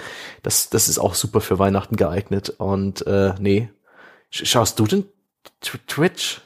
[0.44, 2.56] Das, das ist auch super für Weihnachten geeignet.
[2.58, 3.70] Und äh, nee,
[4.30, 5.06] schaust du denn
[5.60, 6.40] Twitch?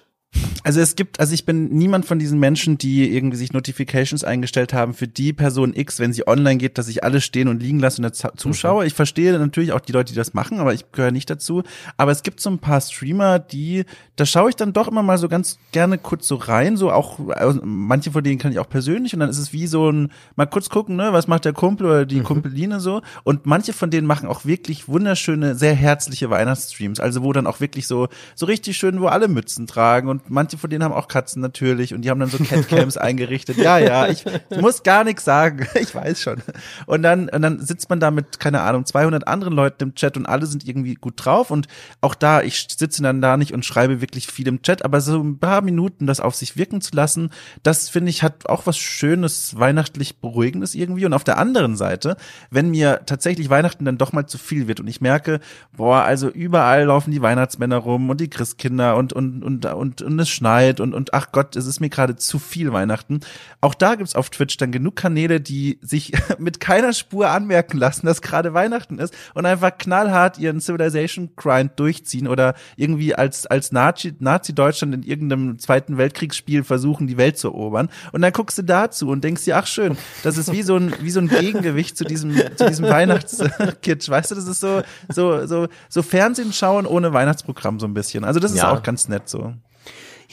[0.64, 4.74] Also es gibt, also ich bin niemand von diesen Menschen, die irgendwie sich Notifications eingestellt
[4.74, 7.80] haben für die Person X, wenn sie online geht, dass ich alles stehen und liegen
[7.80, 8.82] lasse und zuschaue.
[8.82, 8.88] Mhm.
[8.88, 11.62] Ich verstehe natürlich auch die Leute, die das machen, aber ich gehöre nicht dazu.
[11.98, 15.20] Aber es gibt so ein paar Streamer, die, da schaue ich dann doch immer mal
[15.20, 18.70] so ganz gerne kurz so rein, so auch, also manche von denen kann ich auch
[18.70, 21.54] persönlich und dann ist es wie so ein, mal kurz gucken, ne, was macht der
[21.54, 22.24] Kumpel oder die mhm.
[22.24, 23.02] Kumpeline so.
[23.24, 27.60] Und manche von denen machen auch wirklich wunderschöne, sehr herzliche Weihnachtsstreams, also wo dann auch
[27.60, 31.08] wirklich so, so richtig schön, wo alle Mützen tragen und manche von denen haben auch
[31.08, 33.58] Katzen natürlich und die haben dann so Catcams eingerichtet.
[33.58, 35.68] Ja, ja, ich, ich muss gar nichts sagen.
[35.86, 36.42] Ich weiß schon.
[36.88, 40.18] Und dann, und dann sitzt man da mit, keine Ahnung, 200 anderen Leuten im Chat
[40.18, 41.68] und alle sind irgendwie gut drauf und
[42.02, 45.22] auch da, ich sitze dann da nicht und schreibe wirklich viel im Chat, aber so
[45.22, 47.30] ein paar Minuten das auf sich wirken zu lassen,
[47.62, 51.06] das finde ich hat auch was Schönes, weihnachtlich Beruhigendes irgendwie.
[51.06, 52.18] Und auf der anderen Seite,
[52.50, 55.40] wenn mir tatsächlich Weihnachten dann doch mal zu viel wird und ich merke,
[55.76, 60.15] boah, also überall laufen die Weihnachtsmänner rum und die Christkinder und, und, und, und, und
[60.16, 63.20] und es schneit und, und ach Gott, es ist mir gerade zu viel Weihnachten.
[63.62, 68.06] Auch da gibt's auf Twitch dann genug Kanäle, die sich mit keiner Spur anmerken lassen,
[68.06, 73.72] dass gerade Weihnachten ist und einfach knallhart ihren Civilization Grind durchziehen oder irgendwie als, als
[73.72, 77.90] Nazi, Nazi-Deutschland in irgendeinem Zweiten Weltkriegsspiel versuchen, die Welt zu erobern.
[78.14, 80.94] Und dann guckst du dazu und denkst dir, ach schön, das ist wie so ein,
[81.02, 84.10] wie so ein Gegengewicht zu diesem, zu diesem Weihnachtskitsch.
[84.10, 88.24] Weißt du, das ist so, so, so, so Fernsehen schauen ohne Weihnachtsprogramm so ein bisschen.
[88.24, 88.72] Also das ist ja.
[88.72, 89.54] auch ganz nett so.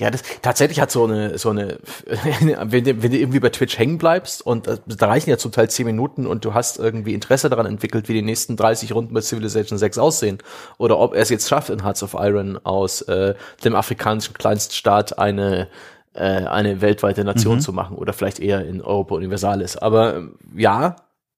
[0.03, 1.78] Ja, das tatsächlich hat so eine, so eine,
[2.64, 5.53] wenn du, wenn du irgendwie bei Twitch hängen bleibst und äh, da reichen ja zum
[5.53, 9.14] Teil zehn Minuten und du hast irgendwie Interesse daran entwickelt, wie die nächsten 30 Runden
[9.14, 10.38] bei Civilization 6 aussehen
[10.76, 13.34] oder ob er es jetzt schafft, in Hearts of Iron aus äh,
[13.64, 15.68] dem afrikanischen Kleinststaat eine
[16.14, 17.61] äh, eine weltweite Nation mhm.
[17.61, 19.76] zu machen oder vielleicht eher in Europa Universalis.
[19.76, 20.96] Aber ja, das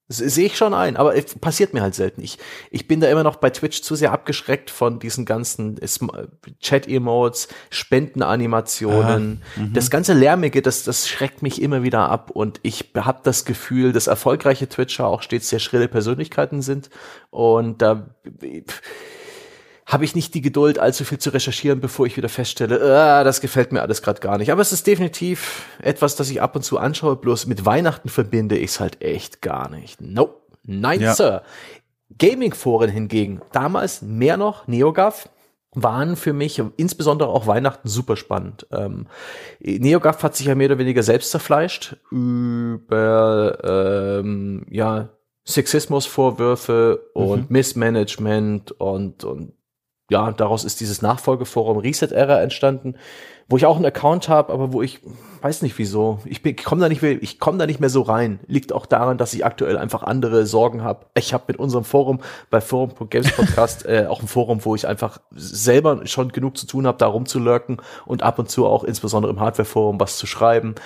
[0.09, 2.23] sehe ich schon ein, aber es passiert mir halt selten.
[2.23, 2.39] Ich,
[2.71, 5.81] ich bin da immer noch bei Twitch zu sehr abgeschreckt von diesen ganzen
[6.61, 9.43] Chat-Emotes, Spendenanimationen.
[9.57, 9.73] Ah, mhm.
[9.73, 12.31] das ganze Lärmige, das, das schreckt mich immer wieder ab.
[12.31, 16.91] Und ich habe das Gefühl, dass erfolgreiche Twitcher auch stets sehr schrille Persönlichkeiten sind.
[17.31, 18.07] Und da
[19.87, 23.41] habe ich nicht die Geduld, allzu viel zu recherchieren, bevor ich wieder feststelle, äh, das
[23.41, 24.51] gefällt mir alles gerade gar nicht.
[24.51, 28.57] Aber es ist definitiv etwas, das ich ab und zu anschaue, bloß mit Weihnachten verbinde
[28.57, 30.01] ich es halt echt gar nicht.
[30.01, 30.41] Nope.
[30.63, 31.15] Nein, ja.
[31.15, 31.43] Sir.
[32.19, 35.29] Gaming-Foren hingegen, damals mehr noch, NeoGAF,
[35.75, 38.67] waren für mich insbesondere auch Weihnachten super spannend.
[38.71, 39.07] Ähm,
[39.61, 43.59] NeoGAF hat sich ja mehr oder weniger selbst zerfleischt über
[44.21, 45.09] ähm, ja
[45.45, 47.57] Sexismusvorwürfe und mhm.
[47.57, 49.53] Missmanagement und und
[50.15, 52.95] ja, daraus ist dieses Nachfolgeforum Reset Era entstanden,
[53.49, 55.01] wo ich auch einen Account habe, aber wo ich
[55.43, 56.21] weiß nicht wieso.
[56.25, 58.39] Ich, bin, ich komme da nicht mehr, ich komme da nicht mehr so rein.
[58.47, 61.07] Liegt auch daran, dass ich aktuell einfach andere Sorgen habe.
[61.15, 65.19] Ich habe mit unserem Forum bei Forum.games Podcast äh, auch ein Forum, wo ich einfach
[65.33, 69.41] selber schon genug zu tun habe, da rumzulurken und ab und zu auch insbesondere im
[69.41, 70.77] Hardware Forum was zu schreiben.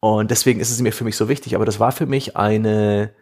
[0.00, 1.54] Und deswegen ist es mir für mich so wichtig.
[1.54, 3.14] Aber das war für mich eine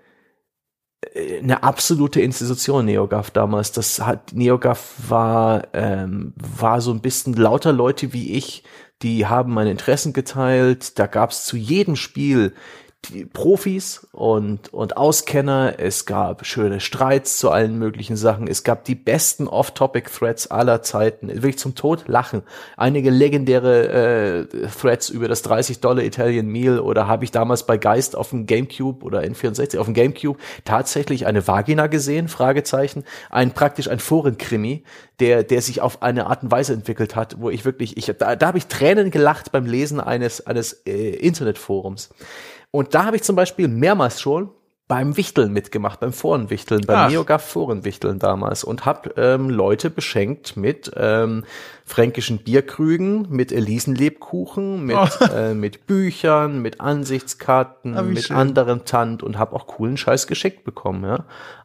[1.40, 3.72] eine absolute Institution NeoGAF damals.
[3.72, 8.62] Das hat NeoGAF war ähm, war so ein bisschen lauter Leute wie ich,
[9.02, 10.98] die haben meine Interessen geteilt.
[10.98, 12.54] Da gab es zu jedem Spiel
[13.10, 18.84] die Profis und, und Auskenner, es gab schöne Streits zu allen möglichen Sachen, es gab
[18.84, 22.42] die besten Off-Topic-Threads aller Zeiten, wirklich zum Tod lachen.
[22.76, 27.76] Einige legendäre äh, Threads über das 30 Dollar Italian Meal oder habe ich damals bei
[27.76, 33.52] Geist auf dem Gamecube oder N64 auf dem Gamecube tatsächlich eine Vagina gesehen, Fragezeichen, ein
[33.52, 34.84] praktisch ein Forenkrimi,
[35.18, 38.36] der, der sich auf eine Art und Weise entwickelt hat, wo ich wirklich, ich, da,
[38.36, 42.10] da habe ich Tränen gelacht beim Lesen eines, eines äh, Internetforums.
[42.72, 44.50] Und da habe ich zum Beispiel mehrmals schon
[44.88, 50.90] beim Wichteln mitgemacht, beim Forenwichteln, beim NeoGAF Forenwichteln damals und habe ähm, Leute beschenkt mit
[50.96, 51.44] ähm,
[51.84, 55.24] fränkischen Bierkrügen, mit Elisenlebkuchen, mit, oh.
[55.34, 58.36] äh, mit Büchern, mit Ansichtskarten, ah, mit schön.
[58.36, 61.24] anderen Tant und habe auch coolen Scheiß geschickt bekommen, ja.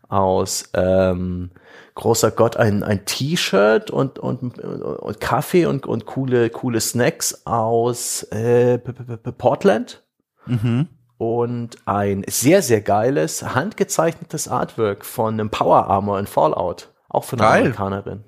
[0.10, 1.52] Aus ähm,
[1.96, 8.24] großer Gott ein, ein T-Shirt und, und, und Kaffee und, und coole, coole Snacks aus
[8.32, 10.04] äh, Portland.
[10.46, 10.88] Mhm
[11.18, 17.40] und ein sehr, sehr geiles, handgezeichnetes Artwork von einem Power Armor in Fallout, auch von
[17.40, 17.62] einer Geil.
[17.62, 18.24] Amerikanerin.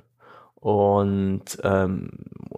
[0.55, 2.09] Und ähm,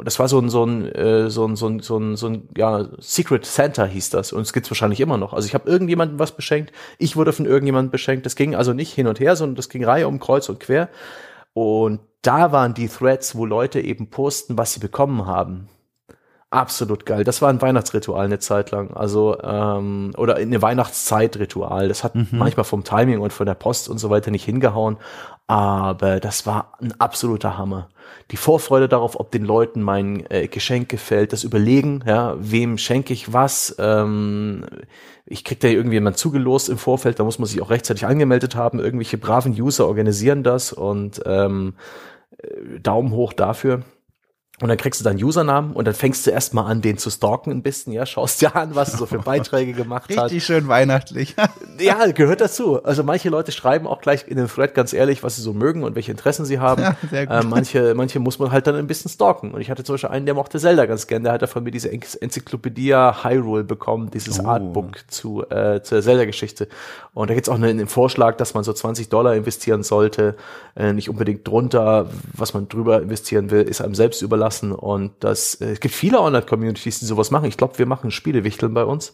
[0.04, 2.50] das war so ein, so ein, äh, so ein, so ein, so ein, so ein
[2.58, 4.34] ja, Secret Santa hieß das.
[4.34, 5.34] Und es gibt's wahrscheinlich immer noch.
[5.34, 8.26] Also ich habe irgendjemandem was beschenkt, ich wurde von irgendjemandem beschenkt.
[8.26, 10.90] Das ging also nicht hin und her, sondern das ging Reihe um Kreuz und quer.
[11.54, 15.68] Und da waren die Threads, wo Leute eben posten, was sie bekommen haben
[16.52, 17.24] absolut geil.
[17.24, 18.92] Das war ein Weihnachtsritual eine Zeit lang.
[18.94, 21.88] Also, ähm, oder eine Weihnachtszeitritual.
[21.88, 22.28] Das hat mhm.
[22.32, 24.98] manchmal vom Timing und von der Post und so weiter nicht hingehauen.
[25.48, 27.90] Aber das war ein absoluter Hammer.
[28.32, 33.14] Die Vorfreude darauf, ob den Leuten mein äh, Geschenk gefällt, das Überlegen, ja, wem schenke
[33.14, 34.66] ich was, ähm,
[35.26, 38.80] ich krieg da irgendjemand zugelost im Vorfeld, da muss man sich auch rechtzeitig angemeldet haben,
[38.80, 41.74] irgendwelche braven User organisieren das und ähm,
[42.38, 43.82] äh, Daumen hoch dafür.
[44.62, 47.50] Und dann kriegst du deinen Usernamen und dann fängst du erstmal an, den zu stalken
[47.50, 50.26] ein bisschen, ja, schaust dir an, was er so für Beiträge gemacht Richtig hat.
[50.26, 51.36] Richtig schön weihnachtlich.
[51.80, 52.84] ja, gehört dazu.
[52.84, 55.84] Also manche Leute schreiben auch gleich in den Thread ganz ehrlich, was sie so mögen
[55.84, 56.82] und welche Interessen sie haben.
[56.82, 57.36] Ja, sehr gut.
[57.36, 59.52] Äh, manche, manche muss man halt dann ein bisschen stalken.
[59.52, 61.70] Und ich hatte zum Beispiel einen, der mochte Zelda ganz gern, der hat von mir
[61.70, 64.48] diese Enzyklopädie Hyrule bekommen, dieses oh.
[64.48, 66.68] Artbook zu, äh, zur Zelda-Geschichte.
[67.14, 70.36] Und da gibt's auch einen, einen, Vorschlag, dass man so 20 Dollar investieren sollte,
[70.76, 75.56] äh, nicht unbedingt drunter, was man drüber investieren will, ist einem selbst überlassen und das,
[75.56, 77.46] äh, es gibt viele Online-Communities, die sowas machen.
[77.46, 79.14] Ich glaube, wir machen Spielewichteln bei uns.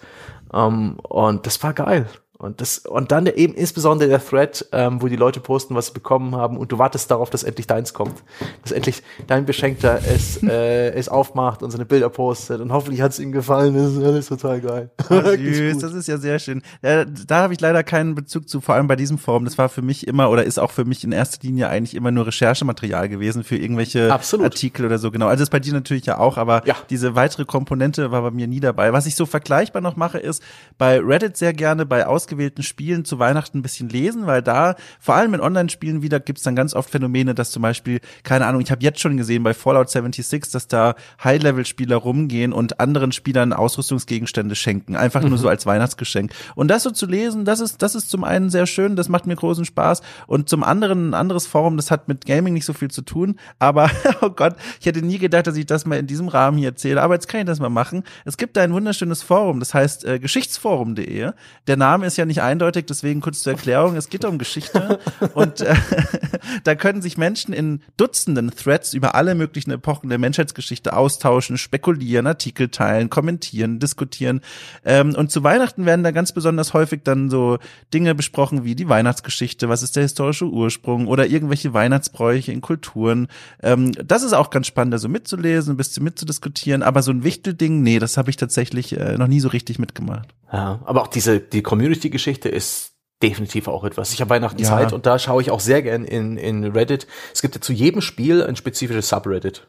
[0.53, 2.07] Ähm, und das war geil.
[2.39, 5.93] Und das, und dann eben insbesondere der Thread, ähm, wo die Leute posten, was sie
[5.93, 8.21] bekommen haben, und du wartest darauf, dass endlich deins kommt.
[8.61, 12.61] Dass endlich dein Beschenkter es, äh, es aufmacht und seine Bilder postet.
[12.61, 13.73] Und hoffentlich hat es ihm gefallen.
[13.73, 14.91] Das ist alles total geil.
[15.09, 16.61] Oh, süß, das ist ja sehr schön.
[16.83, 19.45] Ja, da habe ich leider keinen Bezug zu, vor allem bei diesem Forum.
[19.45, 22.11] Das war für mich immer oder ist auch für mich in erster Linie eigentlich immer
[22.11, 24.45] nur Recherchematerial gewesen für irgendwelche Absolut.
[24.45, 25.09] Artikel oder so.
[25.09, 25.25] Genau.
[25.25, 26.75] Also das bei dir natürlich ja auch, aber ja.
[26.91, 28.93] diese weitere Komponente war bei mir nie dabei.
[28.93, 30.43] Was ich so vergleichbar noch mache, ist
[30.77, 34.75] bei Reddit sehr gerne bei Aus ausgewählten Spielen zu Weihnachten ein bisschen lesen, weil da,
[34.99, 38.61] vor allem in Online-Spielen wieder, gibt's dann ganz oft Phänomene, dass zum Beispiel, keine Ahnung,
[38.61, 43.53] ich habe jetzt schon gesehen bei Fallout 76, dass da High-Level-Spieler rumgehen und anderen Spielern
[43.53, 45.30] Ausrüstungsgegenstände schenken, einfach mhm.
[45.30, 46.34] nur so als Weihnachtsgeschenk.
[46.55, 49.25] Und das so zu lesen, das ist, das ist zum einen sehr schön, das macht
[49.25, 52.73] mir großen Spaß und zum anderen ein anderes Forum, das hat mit Gaming nicht so
[52.73, 53.89] viel zu tun, aber
[54.21, 57.01] oh Gott, ich hätte nie gedacht, dass ich das mal in diesem Rahmen hier erzähle,
[57.01, 58.03] aber jetzt kann ich das mal machen.
[58.25, 61.32] Es gibt da ein wunderschönes Forum, das heißt äh, geschichtsforum.de.
[61.67, 63.95] Der Name ist ja nicht eindeutig, deswegen kurz zur Erklärung.
[63.95, 64.99] Es geht um Geschichte
[65.34, 65.76] und äh,
[66.63, 72.28] da können sich Menschen in Dutzenden Threads über alle möglichen Epochen der Menschheitsgeschichte austauschen, spekulieren,
[72.28, 74.41] Artikel teilen, kommentieren, diskutieren.
[74.86, 77.57] Ähm, und zu Weihnachten werden da ganz besonders häufig dann so
[77.93, 83.28] Dinge besprochen wie die Weihnachtsgeschichte, was ist der historische Ursprung oder irgendwelche Weihnachtsbräuche in Kulturen.
[83.61, 86.84] Ähm, das ist auch ganz spannend, also mitzulesen, ein bisschen mitzudiskutieren.
[86.84, 90.34] Aber so ein Wichtelding, nee, das habe ich tatsächlich äh, noch nie so richtig mitgemacht.
[90.51, 91.61] Ja, aber auch diese die
[92.08, 94.14] Community-Geschichte ist definitiv auch etwas.
[94.14, 94.68] Ich habe Weihnachten ja.
[94.68, 97.08] Zeit und da schaue ich auch sehr gern in, in Reddit.
[97.34, 99.68] Es gibt ja zu jedem Spiel ein spezifisches Subreddit.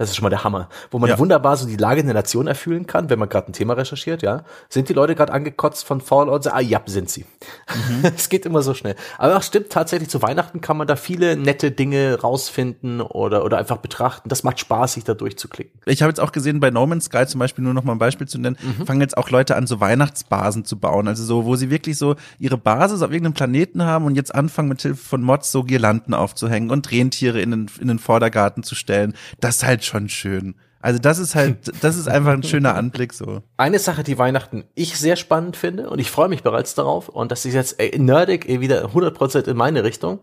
[0.00, 0.70] Das ist schon mal der Hammer.
[0.90, 1.18] Wo man ja.
[1.18, 4.22] wunderbar so die Lage in der Nation erfüllen kann, wenn man gerade ein Thema recherchiert,
[4.22, 4.44] ja.
[4.70, 6.46] Sind die Leute gerade angekotzt von Fallout?
[6.46, 7.26] Ah, ja, sind sie.
[7.68, 8.10] Mhm.
[8.16, 8.96] es geht immer so schnell.
[9.18, 13.58] Aber auch stimmt, tatsächlich zu Weihnachten kann man da viele nette Dinge rausfinden oder, oder
[13.58, 14.30] einfach betrachten.
[14.30, 15.78] Das macht Spaß, sich da durchzuklicken.
[15.84, 17.98] Ich habe jetzt auch gesehen, bei No Man's Sky zum Beispiel, nur noch mal ein
[17.98, 18.86] Beispiel zu nennen, mhm.
[18.86, 21.08] fangen jetzt auch Leute an, so Weihnachtsbasen zu bauen.
[21.08, 24.70] Also so, wo sie wirklich so ihre Basis auf irgendeinem Planeten haben und jetzt anfangen,
[24.70, 28.74] mit Hilfe von Mods so Girlanden aufzuhängen und Rentiere in den, in den Vordergarten zu
[28.74, 29.12] stellen.
[29.40, 30.54] Das ist halt schon schön.
[30.82, 33.42] Also das ist halt, das ist einfach ein schöner Anblick so.
[33.58, 37.30] Eine Sache, die Weihnachten ich sehr spannend finde und ich freue mich bereits darauf und
[37.30, 40.20] das ist jetzt ey, nerdig ey, wieder 100% in meine Richtung.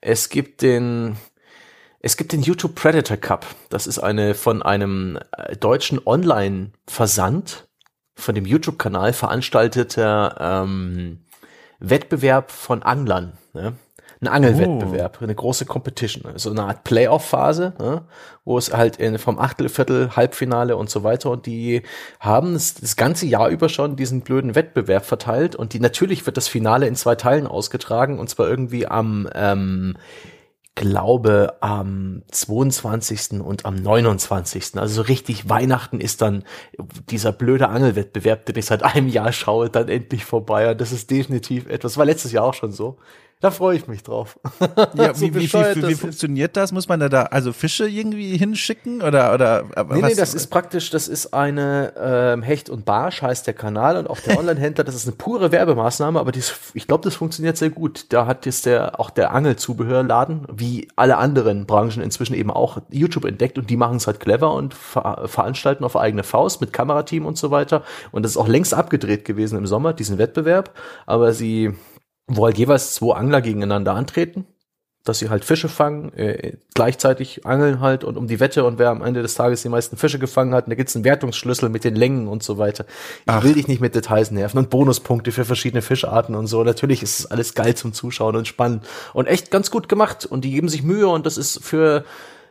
[0.00, 1.16] Es gibt den,
[1.98, 3.46] es gibt den YouTube Predator Cup.
[3.68, 7.66] Das ist eine von einem äh, deutschen Online-Versand
[8.14, 11.24] von dem YouTube-Kanal veranstalteter ähm,
[11.80, 13.36] Wettbewerb von Anglern.
[13.52, 13.74] Ne?
[14.20, 15.24] Ein Angelwettbewerb, oh.
[15.24, 18.02] eine große Competition, so also eine Art Playoff-Phase, ne?
[18.44, 21.82] wo es halt in, vom Achtel, Viertel, Halbfinale und so weiter und die
[22.18, 26.36] haben das, das ganze Jahr über schon diesen blöden Wettbewerb verteilt und die natürlich wird
[26.36, 29.96] das Finale in zwei Teilen ausgetragen und zwar irgendwie am ähm,
[30.76, 33.40] glaube am 22.
[33.40, 34.76] und am 29.
[34.76, 36.44] Also so richtig Weihnachten ist dann
[37.08, 40.70] dieser blöde Angelwettbewerb, den ich seit einem Jahr schaue, dann endlich vorbei.
[40.70, 42.98] Und das ist definitiv etwas, war letztes Jahr auch schon so.
[43.46, 44.40] Da freue ich mich drauf.
[44.94, 46.72] Ja, so wie, wie, wie, wie funktioniert das?
[46.72, 50.10] Muss man da, da also Fische irgendwie hinschicken oder oder Nee, was?
[50.10, 54.10] nee, das ist praktisch, das ist eine ähm, Hecht und Barsch heißt der Kanal und
[54.10, 57.70] auch der Online-Händler, das ist eine pure Werbemaßnahme, aber dies, ich glaube, das funktioniert sehr
[57.70, 58.06] gut.
[58.08, 63.26] Da hat jetzt der auch der Angelzubehörladen, wie alle anderen Branchen inzwischen eben auch YouTube
[63.26, 67.26] entdeckt und die machen es halt clever und ver veranstalten auf eigene Faust mit Kamerateam
[67.26, 67.84] und so weiter.
[68.10, 70.72] Und das ist auch längst abgedreht gewesen im Sommer, diesen Wettbewerb,
[71.06, 71.76] aber sie
[72.26, 74.46] wo halt jeweils zwei Angler gegeneinander antreten,
[75.04, 78.90] dass sie halt Fische fangen, äh, gleichzeitig angeln halt und um die Wette und wer
[78.90, 81.84] am Ende des Tages die meisten Fische gefangen hat, und da gibt's einen Wertungsschlüssel mit
[81.84, 82.84] den Längen und so weiter.
[82.88, 83.44] Ich Ach.
[83.44, 86.64] will dich nicht mit Details nerven und Bonuspunkte für verschiedene Fischarten und so.
[86.64, 90.44] Natürlich ist es alles geil zum Zuschauen und spannend und echt ganz gut gemacht und
[90.44, 92.04] die geben sich Mühe und das ist für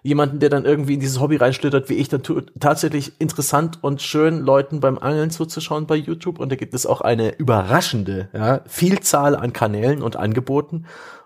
[0.05, 2.21] jemanden, der dann irgendwie in dieses Hobby reinschlittert, wie ich, dann
[2.59, 6.39] tatsächlich interessant und schön, Leuten beim Angeln zuzuschauen bei YouTube.
[6.39, 10.85] Und da gibt es auch eine überraschende ja, Vielzahl an Kanälen und Angeboten.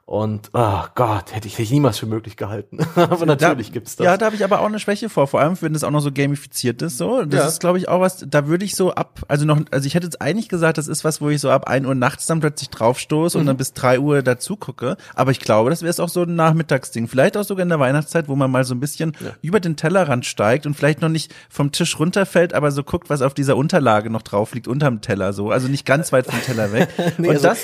[0.10, 2.80] Und oh Gott, hätte ich niemals für möglich gehalten.
[2.96, 4.06] aber natürlich da, gibt's das.
[4.06, 6.00] Ja, da habe ich aber auch eine Schwäche vor, vor allem wenn es auch noch
[6.00, 6.98] so gamifiziert ist.
[6.98, 7.48] So, das ja.
[7.48, 8.26] ist, glaube ich, auch was.
[8.28, 11.04] Da würde ich so ab, also noch, also ich hätte jetzt eigentlich gesagt, das ist
[11.04, 13.42] was, wo ich so ab ein Uhr nachts dann plötzlich draufstoße mhm.
[13.42, 14.98] und dann bis drei Uhr dazu gucke.
[15.14, 17.08] Aber ich glaube, das wäre es auch so ein Nachmittagsding.
[17.08, 19.34] Vielleicht auch sogar in der Weihnachtszeit, wo man mal so ein bisschen ja.
[19.44, 23.22] über den Tellerrand steigt und vielleicht noch nicht vom Tisch runterfällt, aber so guckt, was
[23.22, 25.52] auf dieser Unterlage noch drauf liegt, unterm Teller so.
[25.52, 26.90] Also nicht ganz weit vom Teller weg.
[27.20, 27.60] nee, und also das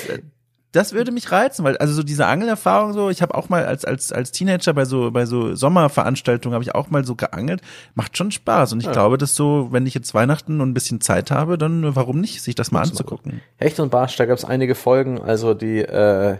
[0.76, 3.84] das würde mich reizen, weil also so diese Angelerfahrung so, ich habe auch mal als
[3.84, 7.62] als als Teenager bei so bei so Sommerveranstaltungen habe ich auch mal so geangelt,
[7.94, 8.92] macht schon Spaß und ich ja.
[8.92, 12.42] glaube, dass so, wenn ich jetzt Weihnachten und ein bisschen Zeit habe, dann warum nicht
[12.42, 13.40] sich das mal anzugucken.
[13.56, 16.36] Hecht und Barsch, da gab es einige Folgen, also die äh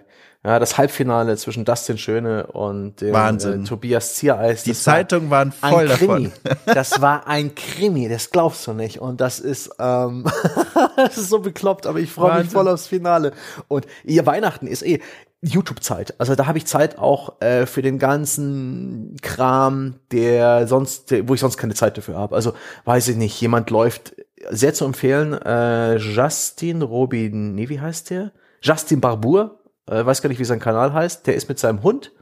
[0.47, 3.13] ja, das Halbfinale zwischen Dustin Schöne und dem.
[3.13, 4.63] Äh, Tobias Ziereis.
[4.63, 6.07] Die Zeitungen waren voll davon.
[6.07, 6.33] Krimi.
[6.67, 9.01] das war ein Krimi, das glaubst du nicht.
[9.01, 10.25] Und das ist, ähm,
[10.97, 13.33] das ist so bekloppt, aber ich freue mich voll aufs Finale.
[13.67, 15.01] Und ihr Weihnachten ist eh
[15.43, 16.15] YouTube-Zeit.
[16.19, 21.35] Also da habe ich Zeit auch äh, für den ganzen Kram, der sonst, der, wo
[21.35, 22.37] ich sonst keine Zeit dafür habe.
[22.37, 22.53] Also
[22.85, 24.15] weiß ich nicht, jemand läuft
[24.49, 28.31] sehr zu empfehlen, äh, Justin Robin, nee, wie heißt der?
[28.63, 32.13] Justin Barbour äh, weiß gar nicht, wie sein Kanal heißt, der ist mit seinem Hund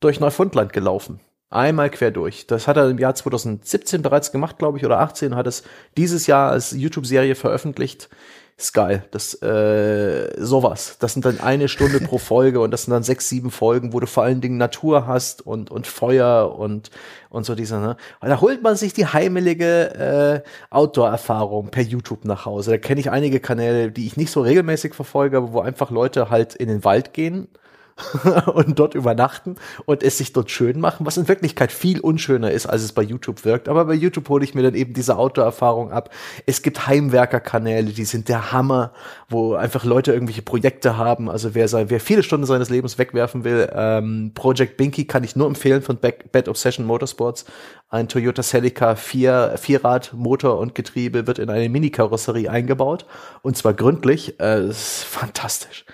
[0.00, 1.20] durch Neufundland gelaufen.
[1.50, 2.46] Einmal quer durch.
[2.46, 5.62] Das hat er im Jahr 2017 bereits gemacht, glaube ich, oder 18, hat es
[5.96, 8.08] dieses Jahr als YouTube-Serie veröffentlicht
[8.56, 9.04] ist geil.
[9.10, 10.96] Das äh, sowas.
[11.00, 14.00] Das sind dann eine Stunde pro Folge und das sind dann sechs, sieben Folgen, wo
[14.00, 16.90] du vor allen Dingen Natur hast und und Feuer und
[17.30, 17.78] und so diese.
[17.80, 17.96] Ne?
[18.20, 22.72] Und da holt man sich die heimelige äh, Outdoor-Erfahrung per YouTube nach Hause.
[22.72, 26.30] Da kenne ich einige Kanäle, die ich nicht so regelmäßig verfolge, aber wo einfach Leute
[26.30, 27.48] halt in den Wald gehen
[28.46, 29.54] und dort übernachten
[29.86, 33.02] und es sich dort schön machen, was in Wirklichkeit viel unschöner ist, als es bei
[33.02, 33.68] YouTube wirkt.
[33.68, 36.10] Aber bei YouTube hole ich mir dann eben diese Outdoor-Erfahrung ab.
[36.46, 38.92] Es gibt Heimwerker-Kanäle, die sind der Hammer,
[39.28, 41.30] wo einfach Leute irgendwelche Projekte haben.
[41.30, 45.46] Also wer, wer viele Stunden seines Lebens wegwerfen will, ähm, Project Binky kann ich nur
[45.46, 47.44] empfehlen von Bad Obsession Motorsports.
[47.90, 53.06] Ein Toyota Celica vier, Vierrad, Motor und Getriebe wird in eine Mini-Karosserie eingebaut
[53.42, 54.40] und zwar gründlich.
[54.40, 55.84] Äh, ist fantastisch.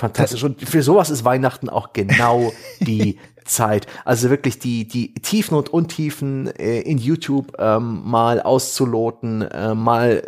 [0.00, 0.42] Fantastisch.
[0.44, 3.86] Und für sowas ist Weihnachten auch genau die Zeit.
[4.06, 10.22] Also wirklich die, die Tiefen und Untiefen äh, in YouTube ähm, mal auszuloten, äh, mal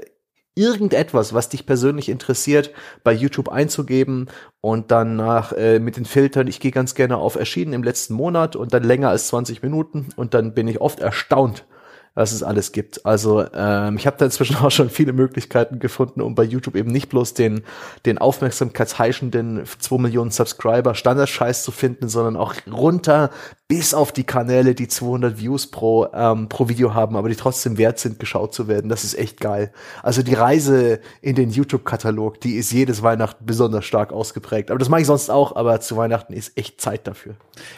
[0.55, 2.73] irgendetwas, was dich persönlich interessiert,
[3.03, 4.29] bei YouTube einzugeben
[4.61, 8.13] und dann nach äh, mit den Filtern, ich gehe ganz gerne auf erschienen im letzten
[8.13, 11.65] Monat und dann länger als 20 Minuten und dann bin ich oft erstaunt,
[12.15, 13.07] was es alles gibt.
[13.07, 16.91] Also ähm, ich habe da inzwischen auch schon viele Möglichkeiten gefunden, um bei YouTube eben
[16.91, 17.65] nicht bloß den,
[18.07, 23.31] den aufmerksamkeitsheischenden 2 Millionen Subscriber Standardscheiß zu finden, sondern auch runter
[23.73, 27.79] bis auf die Kanäle, die 200 Views pro, ähm, pro Video haben, aber die trotzdem
[27.79, 28.91] wert sind, geschaut zu werden.
[28.91, 29.73] Das ist echt geil.
[30.03, 34.71] Also die Reise in den YouTube-Katalog, die ist jedes Weihnachten besonders stark ausgeprägt.
[34.71, 37.35] Aber das mache ich sonst auch, aber zu Weihnachten ist echt Zeit dafür.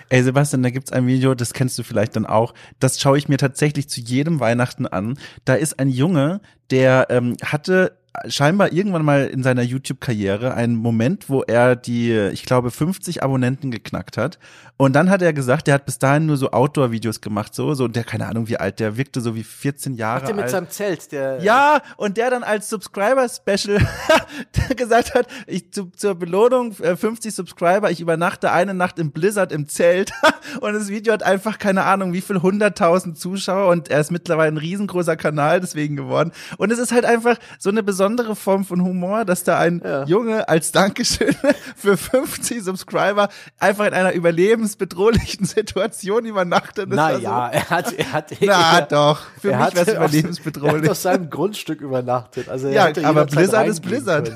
[0.09, 2.55] Ey, Sebastian, da gibt's ein Video, das kennst du vielleicht dann auch.
[2.81, 5.17] Das schaue ich mir tatsächlich zu jedem Weihnachten an.
[5.45, 6.41] Da ist ein Junge,
[6.73, 7.97] der ähm, hatte
[8.29, 13.71] scheinbar irgendwann mal in seiner YouTube-Karriere einen Moment, wo er die, ich glaube, 50 Abonnenten
[13.71, 14.39] geknackt hat.
[14.77, 17.87] Und dann hat er gesagt, der hat bis dahin nur so Outdoor-Videos gemacht, so, so,
[17.87, 20.69] der, keine Ahnung, wie alt, der wirkte so wie 14 Jahre Ach, der mit seinem
[20.69, 21.41] Zelt, der.
[21.43, 23.79] Ja, und der dann als Subscriber-Special
[24.77, 29.53] gesagt hat, ich zu, zur Belohnung 50 äh, Subscriber, ich übernachte eine Nacht im Blizzard
[29.53, 30.13] im Zelt.
[30.61, 34.53] und das Video hat einfach, keine Ahnung, wie viel 100.000 Zuschauer und er ist mittlerweile
[34.53, 36.33] ein riesengroßer Kanal deswegen geworden.
[36.59, 38.04] Und es ist halt einfach so eine besondere
[38.35, 40.05] Form von Humor, dass da ein ja.
[40.05, 41.35] Junge als Dankeschön
[41.77, 43.29] für 50 Subscriber
[43.59, 46.89] einfach in einer überlebensbedrohlichen Situation übernachtet.
[46.89, 47.57] Naja, so.
[47.57, 50.75] er hat, er hat, na er, doch, für mich wäre es überlebensbedrohlich.
[50.75, 52.49] Er hat auf seinem Grundstück übernachtet.
[52.49, 54.33] Also ja, aber Blizzard ist Blizzard.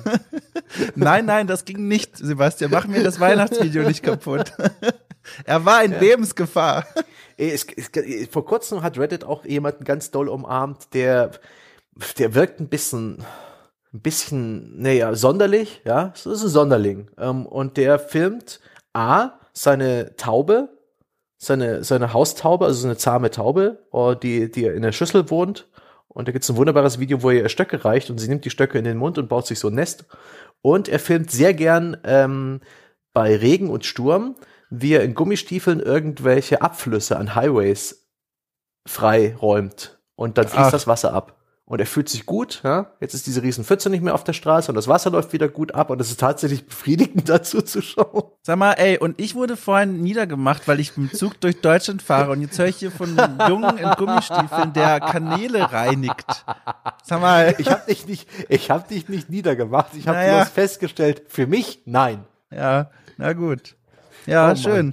[0.94, 2.70] nein, nein, das ging nicht, Sebastian.
[2.70, 4.52] Mach mir das Weihnachtsvideo nicht kaputt.
[5.44, 5.98] er war in ja.
[5.98, 6.86] Lebensgefahr.
[7.36, 11.30] Es, es, vor kurzem hat Reddit auch jemanden ganz doll umarmt, der,
[12.18, 13.24] der wirkt ein bisschen,
[13.92, 17.10] ein bisschen, naja, sonderlich, ja, das ist ein Sonderling.
[17.18, 18.60] Ähm, und der filmt
[18.92, 20.68] A, seine Taube,
[21.38, 25.68] seine, seine Haustaube, also so eine zahme Taube, oh, die, die in der Schüssel wohnt.
[26.08, 28.44] Und da gibt es ein wunderbares Video, wo er ihr Stöcke reicht und sie nimmt
[28.44, 30.04] die Stöcke in den Mund und baut sich so ein Nest.
[30.62, 32.60] Und er filmt sehr gern ähm,
[33.12, 34.34] bei Regen und Sturm,
[34.68, 38.08] wie er in Gummistiefeln irgendwelche Abflüsse an Highways
[38.86, 39.98] freiräumt.
[40.16, 40.72] Und dann fließt Ach.
[40.72, 41.37] das Wasser ab
[41.68, 42.62] und er fühlt sich gut.
[42.64, 42.92] Ja?
[42.98, 45.48] Jetzt ist diese riesen Pfütze nicht mehr auf der Straße und das Wasser läuft wieder
[45.48, 48.24] gut ab und es ist tatsächlich befriedigend dazu zu schauen.
[48.42, 52.32] Sag mal, ey, und ich wurde vorhin niedergemacht, weil ich im Zug durch Deutschland fahre
[52.32, 56.44] und jetzt höre ich hier von einem Jungen in Gummistiefeln, der Kanäle reinigt.
[57.04, 57.54] Sag mal.
[57.58, 59.94] Ich habe dich nicht, ich habe dich nicht niedergemacht.
[59.94, 60.36] Ich habe naja.
[60.36, 62.24] bloß festgestellt, für mich nein.
[62.50, 63.77] Ja, na gut.
[64.28, 64.92] Ja, oh schön.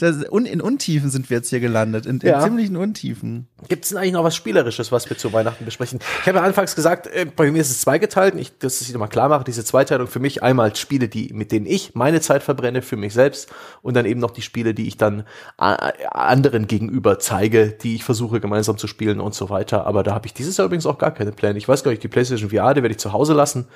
[0.44, 2.40] in Untiefen sind wir jetzt hier gelandet, in, in ja.
[2.40, 3.48] ziemlichen Untiefen.
[3.68, 6.00] Gibt es denn eigentlich noch was Spielerisches, was wir zu Weihnachten besprechen?
[6.20, 8.34] Ich habe ja anfangs gesagt, äh, bei mir ist es zweigeteilt.
[8.36, 11.64] Ich, dass ich nochmal klar mache, diese Zweiteilung für mich einmal Spiele, die, mit denen
[11.64, 13.48] ich meine Zeit verbrenne für mich selbst
[13.80, 15.20] und dann eben noch die Spiele, die ich dann
[15.58, 19.86] äh, anderen gegenüber zeige, die ich versuche gemeinsam zu spielen und so weiter.
[19.86, 21.56] Aber da habe ich dieses Jahr übrigens auch gar keine Pläne.
[21.58, 23.66] Ich weiß gar nicht, die PlayStation VR, die werde ich zu Hause lassen.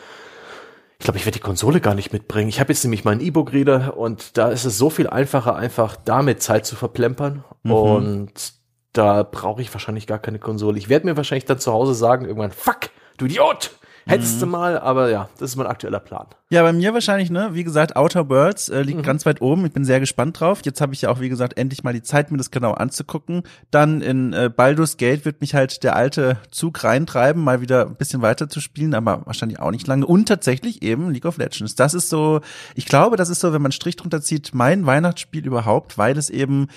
[0.99, 2.49] Ich glaube, ich werde die Konsole gar nicht mitbringen.
[2.49, 6.43] Ich habe jetzt nämlich meinen E-Book-Reader und da ist es so viel einfacher, einfach damit
[6.43, 7.45] Zeit zu verplempern.
[7.62, 7.73] Mhm.
[7.73, 8.55] Und
[8.93, 10.79] da brauche ich wahrscheinlich gar keine Konsole.
[10.79, 13.73] Ich werde mir wahrscheinlich dann zu Hause sagen, irgendwann, fuck, du Idiot!
[14.06, 14.52] Hättest du mhm.
[14.52, 16.26] mal, aber ja, das ist mein aktueller Plan.
[16.51, 17.51] Ja, bei mir wahrscheinlich, ne?
[17.52, 19.02] Wie gesagt, Outer Worlds äh, liegt mhm.
[19.02, 19.64] ganz weit oben.
[19.64, 20.60] Ich bin sehr gespannt drauf.
[20.64, 23.43] Jetzt habe ich ja auch, wie gesagt, endlich mal die Zeit, mir das genau anzugucken.
[23.70, 27.97] Dann in äh, Baldur's Gate wird mich halt der alte Zug reintreiben, mal wieder ein
[27.97, 30.06] bisschen weiter zu spielen, aber wahrscheinlich auch nicht lange.
[30.06, 31.74] Und tatsächlich eben League of Legends.
[31.74, 32.40] Das ist so,
[32.74, 36.31] ich glaube, das ist so, wenn man Strich drunter zieht, mein Weihnachtsspiel überhaupt, weil es
[36.31, 36.68] eben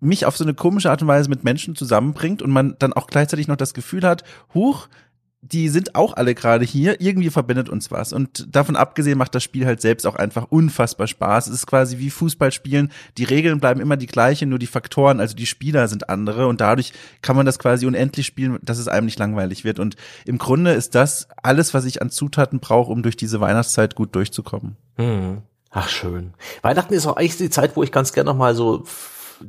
[0.00, 3.06] mich auf so eine komische Art und Weise mit Menschen zusammenbringt und man dann auch
[3.06, 4.88] gleichzeitig noch das Gefühl hat, huch,
[5.44, 7.00] die sind auch alle gerade hier.
[7.00, 8.12] Irgendwie verbindet uns was.
[8.12, 11.48] Und davon abgesehen macht das Spiel halt selbst auch einfach unfassbar Spaß.
[11.48, 12.92] Es ist quasi wie Fußballspielen.
[13.18, 16.46] Die Regeln bleiben immer die gleichen, nur die Faktoren, also die Spieler sind andere.
[16.46, 16.92] Und dadurch
[17.22, 19.80] kann man das quasi unendlich spielen, dass es einem nicht langweilig wird.
[19.80, 23.96] Und im Grunde ist das alles, was ich an Zutaten brauche, um durch diese Weihnachtszeit
[23.96, 24.76] gut durchzukommen.
[24.94, 25.42] Hm.
[25.70, 26.34] Ach, schön.
[26.60, 28.84] Weihnachten ist auch eigentlich die Zeit, wo ich ganz gerne noch mal so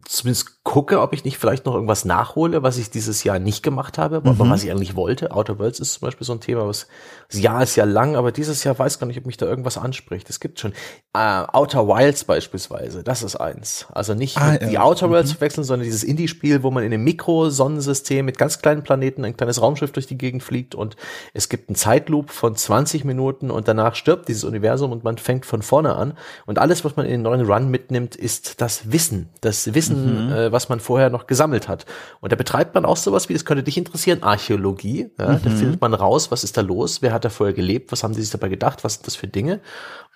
[0.05, 3.97] zumindest gucke, ob ich nicht vielleicht noch irgendwas nachhole, was ich dieses Jahr nicht gemacht
[3.97, 4.29] habe, mhm.
[4.29, 5.31] aber was ich eigentlich wollte.
[5.31, 6.87] Outer Worlds ist zum Beispiel so ein Thema, was
[7.29, 9.77] das Jahr ist ja lang, aber dieses Jahr weiß gar nicht, ob mich da irgendwas
[9.77, 10.29] anspricht.
[10.29, 10.71] Es gibt schon
[11.13, 13.87] äh, Outer Wilds beispielsweise, das ist eins.
[13.91, 14.67] Also nicht ah, ja.
[14.69, 15.41] die Outer Worlds mhm.
[15.41, 19.61] wechseln, sondern dieses Indie-Spiel, wo man in einem Mikrosonnensystem mit ganz kleinen Planeten ein kleines
[19.61, 20.95] Raumschiff durch die Gegend fliegt und
[21.33, 25.45] es gibt einen Zeitloop von 20 Minuten und danach stirbt dieses Universum und man fängt
[25.45, 26.13] von vorne an
[26.45, 30.31] und alles, was man in den neuen Run mitnimmt, ist das Wissen, das Wissen, mhm.
[30.31, 31.85] äh, was man vorher noch gesammelt hat.
[32.21, 35.09] Und da betreibt man auch sowas wie, das könnte dich interessieren, Archäologie.
[35.19, 35.33] Ja?
[35.33, 35.39] Mhm.
[35.43, 38.13] Da findet man raus, was ist da los, wer hat da vorher gelebt, was haben
[38.13, 39.59] die sich dabei gedacht, was sind das für Dinge.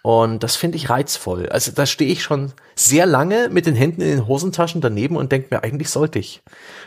[0.04, 1.50] Und das finde ich reizvoll.
[1.50, 5.32] Also da stehe ich schon sehr lange mit den Händen in den Hosentaschen daneben und
[5.32, 6.42] denke mir, eigentlich sollte ich.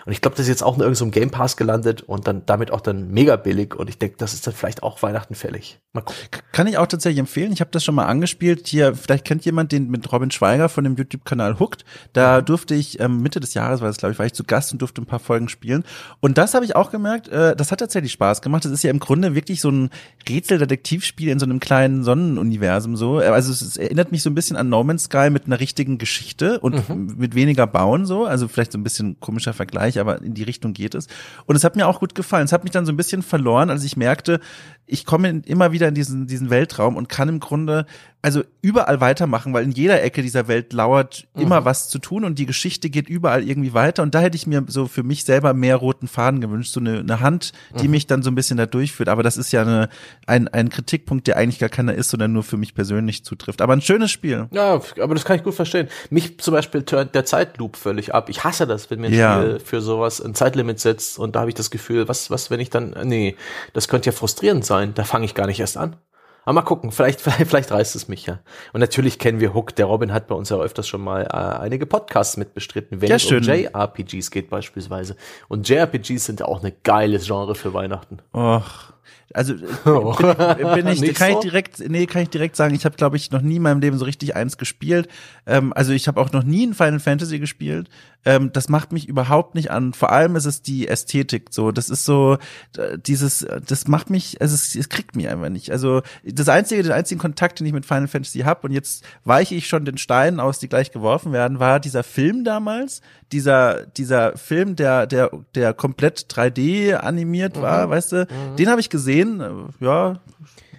[0.07, 2.71] Und ich glaube, das ist jetzt auch in irgendeinem Game Pass gelandet und dann damit
[2.71, 3.75] auch dann mega billig.
[3.75, 5.81] Und ich denke, das ist dann vielleicht auch Weihnachten fällig.
[5.93, 6.23] Mal gucken.
[6.53, 7.53] Kann ich auch tatsächlich empfehlen.
[7.53, 8.69] Ich habe das schon mal angespielt.
[8.69, 11.85] Hier, vielleicht kennt jemand den mit Robin Schweiger von dem YouTube-Kanal Hooked.
[12.13, 14.73] Da durfte ich ähm, Mitte des Jahres, war das glaube ich, war ich zu Gast
[14.73, 15.85] und durfte ein paar Folgen spielen.
[16.21, 18.65] Und das habe ich auch gemerkt, äh, das hat tatsächlich Spaß gemacht.
[18.65, 19.91] Das ist ja im Grunde wirklich so ein
[20.29, 23.19] Rätsel-Detektivspiel in so einem kleinen Sonnenuniversum so.
[23.19, 25.99] Also es, es, erinnert mich so ein bisschen an No Man's Sky mit einer richtigen
[25.99, 27.17] Geschichte und mhm.
[27.19, 28.27] mit weniger Bauen so.
[28.27, 31.09] Also vielleicht so ein bisschen komischer Vergleich, aber in die Richtung geht es.
[31.47, 32.45] Und es hat mir auch gut gefallen.
[32.45, 34.39] Es hat mich dann so ein bisschen verloren, als ich merkte,
[34.87, 37.87] ich komme immer wieder in diesen, diesen Weltraum und kann im Grunde
[38.23, 41.43] also überall weitermachen, weil in jeder Ecke dieser Welt lauert mhm.
[41.43, 44.37] immer was zu tun und die Geschichte geht überall überall irgendwie weiter und da hätte
[44.37, 47.85] ich mir so für mich selber mehr roten Faden gewünscht, so eine, eine Hand, die
[47.85, 47.91] mhm.
[47.91, 49.09] mich dann so ein bisschen da durchführt.
[49.09, 49.89] Aber das ist ja eine,
[50.27, 52.90] ein, ein Kritikpunkt, der eigentlich gar keiner ist, sondern nur für mich persönlich
[53.25, 53.63] zutrifft.
[53.63, 54.49] Aber ein schönes Spiel.
[54.51, 55.89] Ja, aber das kann ich gut verstehen.
[56.11, 58.29] Mich zum Beispiel turnt der Zeitloop völlig ab.
[58.29, 59.41] Ich hasse das, wenn mir ein ja.
[59.41, 62.61] Spiel für sowas ein Zeitlimit setzt und da habe ich das Gefühl, was, was, wenn
[62.61, 63.37] ich dann, nee,
[63.73, 64.95] das könnte ja frustrierend sein.
[64.95, 65.97] Da fange ich gar nicht erst an.
[66.45, 68.41] Aber mal gucken, vielleicht, vielleicht, vielleicht reißt es mich ja.
[68.73, 69.75] Und natürlich kennen wir Hook.
[69.77, 73.17] Der Robin hat bei uns ja öfters schon mal äh, einige Podcasts mitbestritten, wenn ja,
[73.17, 73.45] es schön.
[73.45, 75.17] um JRPGs geht beispielsweise.
[75.49, 78.19] Und JRPGs sind ja auch eine geiles Genre für Weihnachten.
[78.35, 78.93] Och.
[79.33, 79.55] Also
[79.85, 80.15] oh.
[80.75, 81.39] bin, bin ich, kann so?
[81.39, 83.81] ich direkt, nee, kann ich direkt sagen, ich habe, glaube ich, noch nie in meinem
[83.81, 85.09] Leben so richtig eins gespielt.
[85.47, 87.89] Ähm, also ich habe auch noch nie ein Final Fantasy gespielt.
[88.25, 89.95] Ähm, das macht mich überhaupt nicht an.
[89.95, 91.73] Vor allem ist es die Ästhetik so.
[91.73, 92.37] Das ist so
[92.77, 95.73] äh, dieses, das macht mich, also es, es kriegt mich einfach nicht.
[95.73, 99.55] Also das einzige, den einzigen Kontakt, den ich mit Final Fantasy habe und jetzt weiche
[99.55, 103.01] ich schon den Steinen aus, die gleich geworfen werden, war dieser Film damals,
[103.33, 107.91] dieser dieser Film, der der der komplett 3D animiert war, mhm.
[107.91, 108.57] weißt du, mhm.
[108.57, 109.43] den habe ich gesehen.
[109.81, 110.21] Ja,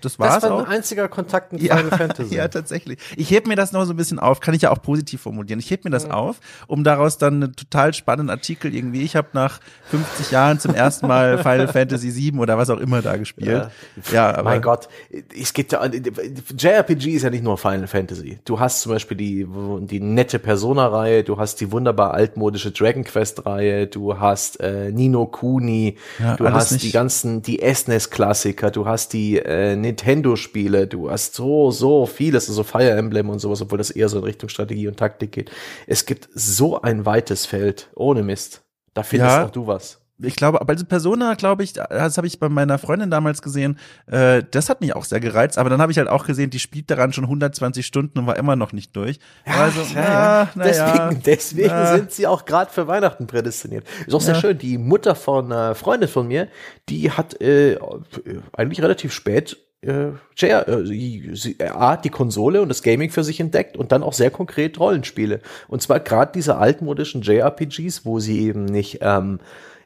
[0.02, 0.66] das war's Das war auch.
[0.66, 2.36] ein einziger Kontakt mit ja, Final Fantasy.
[2.42, 3.00] Ja, tatsächlich.
[3.18, 5.60] Ich heb mir das noch so ein bisschen auf, kann ich ja auch positiv formulieren.
[5.60, 6.12] Ich heb mir das mhm.
[6.12, 9.60] auf, um daraus dann einen total spannenden Artikel irgendwie, ich habe nach
[9.90, 13.70] 50 Jahren zum ersten Mal Final Fantasy 7 oder was auch immer da gespielt.
[14.12, 14.88] Ja, ja aber mein Gott,
[15.38, 18.40] es gibt ja JRPG ist ja nicht nur Final Fantasy.
[18.46, 19.48] Du hast zum Beispiel die
[19.82, 25.98] die nette Persona-Reihe, du hast die wunderbar altmodische Dragon Quest-Reihe, du hast äh, Nino Kuni,
[26.20, 31.72] ja, du hast die ganzen die SNES-Klassiker, du hast die äh, Nintendo-Spiele, du hast so,
[31.72, 34.98] so vieles, so Fire Emblem und sowas, obwohl das eher so in Richtung Strategie und
[34.98, 35.52] Taktik geht.
[35.88, 38.64] Es gibt so ein weites Feld, ohne Mist.
[38.94, 39.46] Da findest ja.
[39.46, 43.10] auch du was ich glaube, bei Persona, glaube ich, das habe ich bei meiner Freundin
[43.10, 43.78] damals gesehen,
[44.08, 46.60] äh, das hat mich auch sehr gereizt, aber dann habe ich halt auch gesehen, die
[46.60, 49.20] spielt daran schon 120 Stunden und war immer noch nicht durch.
[49.46, 50.50] Ja, also, ja, ja.
[50.56, 51.96] Na, deswegen, ja, deswegen na.
[51.96, 53.86] sind sie auch gerade für Weihnachten prädestiniert.
[54.06, 56.48] Ist auch sehr schön, die Mutter von einer Freundin von mir,
[56.90, 57.78] die hat äh,
[58.54, 60.10] eigentlich relativ spät äh,
[60.40, 64.32] äh, sie, A, die Konsole und das Gaming für sich entdeckt und dann auch sehr
[64.32, 65.42] konkret Rollenspiele.
[65.68, 69.40] Und zwar gerade diese altmodischen JRPGs, wo sie eben nicht ähm,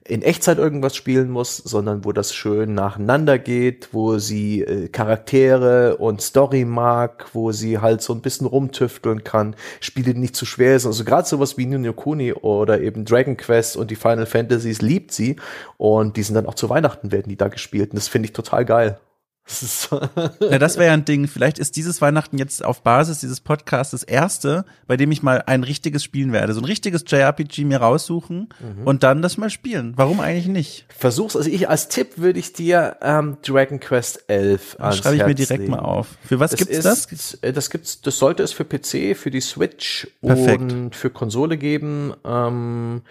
[0.08, 5.98] in Echtzeit irgendwas spielen muss, sondern wo das schön nacheinander geht, wo sie äh, Charaktere
[5.98, 10.46] und Story mag, wo sie halt so ein bisschen rumtüfteln kann, Spiele, die nicht zu
[10.46, 10.90] schwer sind.
[10.90, 15.12] Also gerade sowas wie Nino Kuni oder eben Dragon Quest und die Final Fantasies liebt
[15.12, 15.38] sie
[15.78, 18.34] und die sind dann auch zu Weihnachten werden die da gespielt und das finde ich
[18.34, 19.00] total geil.
[19.48, 21.28] Das ja, das wäre ja ein Ding.
[21.28, 25.44] Vielleicht ist dieses Weihnachten jetzt auf Basis dieses Podcasts das erste, bei dem ich mal
[25.46, 26.54] ein richtiges spielen werde.
[26.54, 28.88] So ein richtiges JRPG mir raussuchen mhm.
[28.88, 29.94] und dann das mal spielen.
[29.98, 30.86] Warum eigentlich nicht?
[30.90, 31.36] Versuch's.
[31.36, 35.28] Also ich als Tipp würde ich dir ähm, Dragon Quest 11 ans Schreibe ich Herz
[35.30, 35.72] mir direkt legen.
[35.72, 36.08] mal auf.
[36.24, 37.38] Für was das gibt's ist, das?
[37.42, 38.02] Äh, das gibt's.
[38.02, 40.72] Das sollte es für PC, für die Switch Perfekt.
[40.72, 42.14] und für Konsole geben.
[42.26, 43.04] Ähm,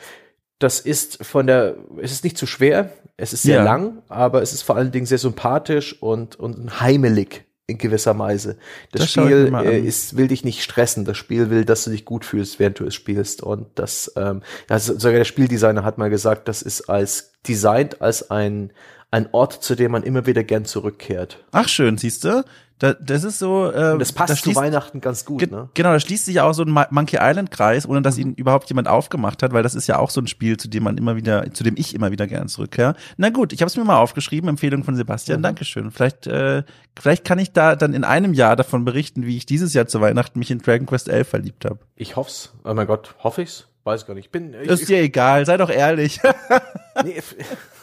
[0.59, 3.65] das ist von der, es ist nicht zu schwer, es ist sehr ja.
[3.65, 8.59] lang, aber es ist vor allen Dingen sehr sympathisch und, und heimelig in gewisser Weise.
[8.93, 11.05] Das, das Spiel äh, ist, will dich nicht stressen.
[11.05, 13.43] Das Spiel will, dass du dich gut fühlst, während du es spielst.
[13.43, 18.31] Und das, ähm, also sogar der Spieldesigner hat mal gesagt, das ist als designt als
[18.31, 18.71] ein
[19.15, 21.45] ein Ort, zu dem man immer wieder gern zurückkehrt.
[21.53, 22.45] Ach schön, siehst du?
[22.81, 23.71] Da, das ist so.
[23.71, 25.69] Äh, das passt das schließt, zu Weihnachten ganz gut, ne?
[25.75, 28.69] Genau, da schließt sich ja auch so ein Monkey Island Kreis, ohne dass ihn überhaupt
[28.69, 31.15] jemand aufgemacht hat, weil das ist ja auch so ein Spiel, zu dem man immer
[31.15, 32.97] wieder, zu dem ich immer wieder gern zurückkehre.
[33.17, 35.45] Na gut, ich habe es mir mal aufgeschrieben, Empfehlung von Sebastian, mhm.
[35.45, 35.93] Dankeschön.
[35.93, 36.65] Vielleicht, äh,
[36.99, 40.01] vielleicht kann ich da dann in einem Jahr davon berichten, wie ich dieses Jahr zu
[40.01, 41.79] Weihnachten mich in Dragon Quest 11 verliebt habe.
[41.95, 42.53] Ich hoff's.
[42.65, 43.69] Oh mein Gott, hoffe ich's?
[43.85, 44.27] Weiß gar nicht.
[44.27, 44.55] Ich bin.
[44.61, 46.19] Ich, ist dir egal, sei doch ehrlich.
[47.05, 47.23] nee,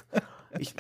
[0.60, 0.74] ich,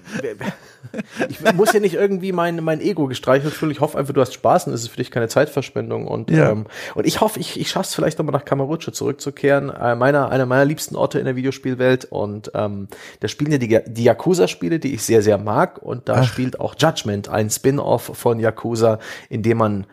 [1.29, 3.71] ich muss ja nicht irgendwie mein, mein Ego gestreichelt fühlen.
[3.71, 6.07] Ich hoffe einfach, du hast Spaß und es ist für dich keine Zeitverschwendung.
[6.07, 6.51] Und, ja.
[6.51, 6.65] ähm,
[6.95, 9.69] und ich hoffe, ich, ich schaffe es vielleicht nochmal nach Kamurocho zurückzukehren.
[9.69, 12.05] Äh, meiner, einer meiner liebsten Orte in der Videospielwelt.
[12.05, 12.87] Und ähm,
[13.19, 15.81] da spielen ja die, die Yakuza-Spiele, die ich sehr, sehr mag.
[15.81, 16.23] Und da Ach.
[16.23, 18.99] spielt auch Judgment, ein Spin-off von Yakuza,
[19.29, 19.85] in dem man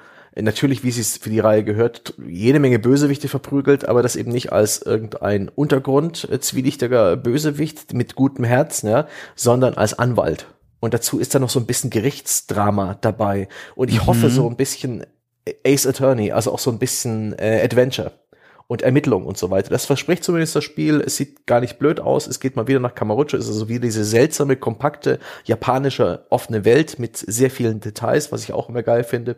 [0.43, 4.52] natürlich, wie es für die Reihe gehört, jede Menge Bösewichte verprügelt, aber das eben nicht
[4.52, 10.47] als irgendein Untergrund äh, zwielichtiger Bösewicht mit gutem Herzen, ja, sondern als Anwalt.
[10.81, 13.48] Und dazu ist da noch so ein bisschen Gerichtsdrama dabei.
[13.74, 14.06] Und ich mhm.
[14.06, 15.05] hoffe so ein bisschen
[15.66, 18.12] Ace Attorney, also auch so ein bisschen äh, Adventure
[18.69, 19.70] und Ermittlung und so weiter.
[19.70, 21.01] Das verspricht zumindest das Spiel.
[21.01, 22.27] Es sieht gar nicht blöd aus.
[22.27, 23.36] Es geht mal wieder nach Kamurocho.
[23.36, 28.44] Es ist also wieder diese seltsame, kompakte, japanische, offene Welt mit sehr vielen Details, was
[28.44, 29.36] ich auch immer geil finde.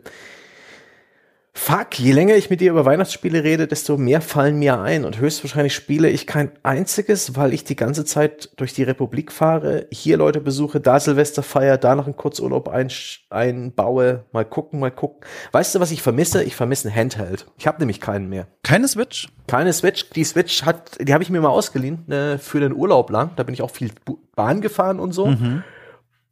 [1.53, 5.03] Fuck, je länger ich mit dir über Weihnachtsspiele rede, desto mehr fallen mir ein.
[5.03, 9.85] Und höchstwahrscheinlich spiele ich kein einziges, weil ich die ganze Zeit durch die Republik fahre,
[9.91, 12.89] hier Leute besuche, da Silvester feier, da noch einen Kurzurlaub ein,
[13.29, 14.23] einbaue.
[14.31, 15.21] Mal gucken, mal gucken.
[15.51, 16.41] Weißt du, was ich vermisse?
[16.41, 17.45] Ich vermisse ein Handheld.
[17.57, 18.47] Ich habe nämlich keinen mehr.
[18.63, 19.27] Keine Switch?
[19.47, 20.09] Keine Switch.
[20.11, 23.31] Die Switch hat, die habe ich mir mal ausgeliehen äh, für den Urlaub lang.
[23.35, 23.91] Da bin ich auch viel
[24.35, 25.27] Bahn gefahren und so.
[25.27, 25.63] Mhm.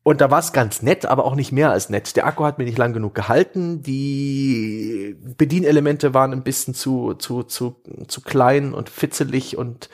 [0.09, 2.15] Und da war es ganz nett, aber auch nicht mehr als nett.
[2.15, 3.83] Der Akku hat mir nicht lang genug gehalten.
[3.83, 7.75] Die Bedienelemente waren ein bisschen zu, zu, zu,
[8.07, 9.87] zu klein und fitzelig und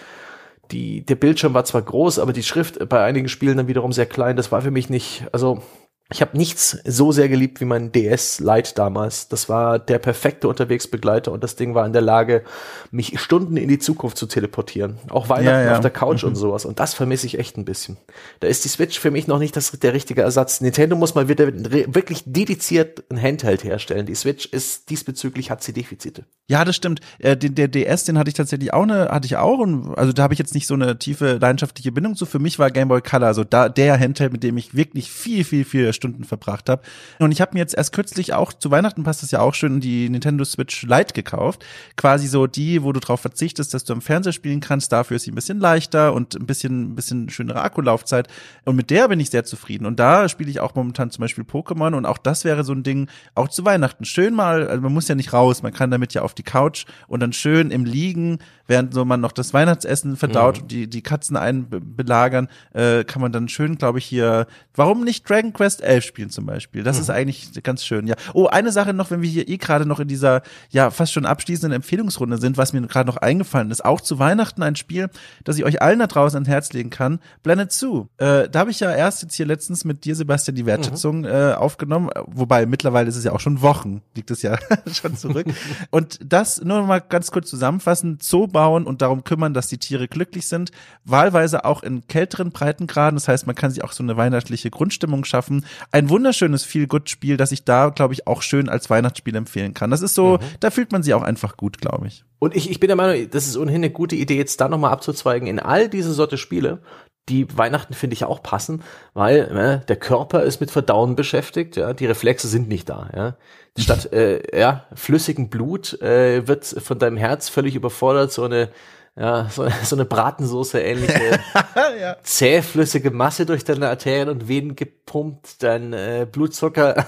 [0.72, 4.06] die, der Bildschirm war zwar groß, aber die Schrift bei einigen Spielen dann wiederum sehr
[4.06, 4.38] klein.
[4.38, 5.62] Das war für mich nicht, also
[6.12, 9.28] ich habe nichts so sehr geliebt wie mein DS Lite damals.
[9.28, 12.44] Das war der perfekte Unterwegsbegleiter und das Ding war in der Lage,
[12.92, 15.00] mich Stunden in die Zukunft zu teleportieren.
[15.10, 15.74] Auch Weihnachten ja, ja.
[15.74, 16.30] auf der Couch mhm.
[16.30, 16.66] und sowas.
[16.66, 17.98] Und das vermisse ich echt ein bisschen.
[18.40, 20.62] Da ist die Switch für mich noch nicht das, der richtige Ersatz.
[20.62, 24.06] Nintendo muss mal wieder wirklich dediziert ein Handheld herstellen.
[24.06, 26.26] Die Switch ist diesbezüglich hat sie Defizite.
[26.48, 27.00] Ja, das stimmt.
[27.18, 29.58] Äh, den, der DS, den hatte ich tatsächlich auch eine, hatte ich auch.
[29.58, 32.28] Und, also da habe ich jetzt nicht so eine tiefe leidenschaftliche Bindung zu.
[32.28, 35.44] Für mich war Game Boy Color so da der Handheld, mit dem ich wirklich viel,
[35.44, 36.82] viel, viel Stunden verbracht habe.
[37.20, 39.80] Und ich habe mir jetzt erst kürzlich auch, zu Weihnachten passt das ja auch schön,
[39.80, 41.66] die Nintendo Switch Lite gekauft.
[41.96, 44.92] Quasi so die, wo du drauf verzichtest, dass du am Fernseher spielen kannst.
[44.92, 48.28] Dafür ist sie ein bisschen leichter und ein bisschen, ein bisschen schönere Akkulaufzeit.
[48.66, 49.86] Und mit der bin ich sehr zufrieden.
[49.86, 51.96] Und da spiele ich auch momentan zum Beispiel Pokémon.
[51.96, 54.06] Und auch das wäre so ein Ding, auch zu Weihnachten.
[54.06, 56.86] Schön mal, also man muss ja nicht raus, man kann damit ja auf die Couch
[57.08, 60.62] und dann schön im Liegen, während so man noch das Weihnachtsessen verdaut mhm.
[60.62, 65.30] und die, die Katzen einbelagern, äh, kann man dann schön, glaube ich, hier, warum nicht
[65.30, 66.84] Dragon Quest 11 spielen zum Beispiel?
[66.84, 67.02] Das mhm.
[67.04, 68.16] ist eigentlich ganz schön, ja.
[68.34, 71.26] Oh, eine Sache noch, wenn wir hier eh gerade noch in dieser, ja, fast schon
[71.26, 75.10] abschließenden Empfehlungsrunde sind, was mir gerade noch eingefallen ist, auch zu Weihnachten ein Spiel,
[75.44, 78.08] das ich euch allen da draußen ans Herz legen kann, Blended Zoo.
[78.18, 81.26] Äh, da habe ich ja erst jetzt hier letztens mit dir, Sebastian, die Wertschätzung mhm.
[81.26, 84.58] äh, aufgenommen, wobei mittlerweile ist es ja auch schon Wochen, liegt es ja
[84.92, 85.48] schon zurück.
[85.92, 90.08] und das nur mal ganz kurz zusammenfassen, Zoo bauen und darum kümmern, dass die Tiere
[90.08, 90.72] glücklich sind.
[91.04, 93.16] Wahlweise auch in kälteren Breitengraden.
[93.16, 95.66] Das heißt, man kann sich auch so eine weihnachtliche Grundstimmung schaffen.
[95.92, 99.92] Ein wunderschönes Feel-Good-Spiel, das ich da, glaube ich, auch schön als Weihnachtsspiel empfehlen kann.
[99.92, 100.40] Das ist so, mhm.
[100.60, 102.24] da fühlt man sich auch einfach gut, glaube ich.
[102.40, 104.92] Und ich, ich bin der Meinung, das ist ohnehin eine gute Idee, jetzt da nochmal
[104.92, 106.82] abzuzweigen in all diese Sorte Spiele
[107.30, 108.84] die Weihnachten finde ich auch passen,
[109.14, 109.40] weil
[109.82, 113.36] äh, der Körper ist mit Verdauen beschäftigt, ja, die Reflexe sind nicht da, ja.
[113.78, 118.70] Statt äh, ja, flüssigem Blut äh, wird von deinem Herz völlig überfordert so eine
[119.18, 121.40] ja, so, so eine Bratensoße ähnliche
[122.00, 122.18] ja.
[122.22, 127.06] zähflüssige Masse durch deine Arterien und Venen gepumpt, dein äh, Blutzucker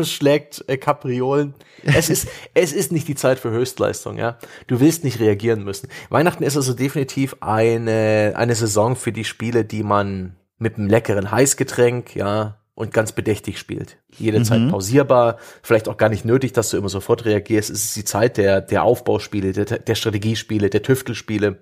[0.04, 1.54] schlägt äh, Kapriolen.
[1.82, 4.38] Es ist es ist nicht die Zeit für Höchstleistung, ja.
[4.66, 5.88] Du willst nicht reagieren müssen.
[6.08, 11.30] Weihnachten ist also definitiv eine eine Saison für die Spiele, die man mit einem leckeren
[11.30, 13.98] Heißgetränk, ja, und ganz bedächtig spielt.
[14.16, 14.70] Jederzeit mhm.
[14.70, 17.70] pausierbar, vielleicht auch gar nicht nötig, dass du immer sofort reagierst.
[17.70, 21.58] Es ist die Zeit der, der Aufbauspiele, der, der Strategiespiele, der Tüftelspiele,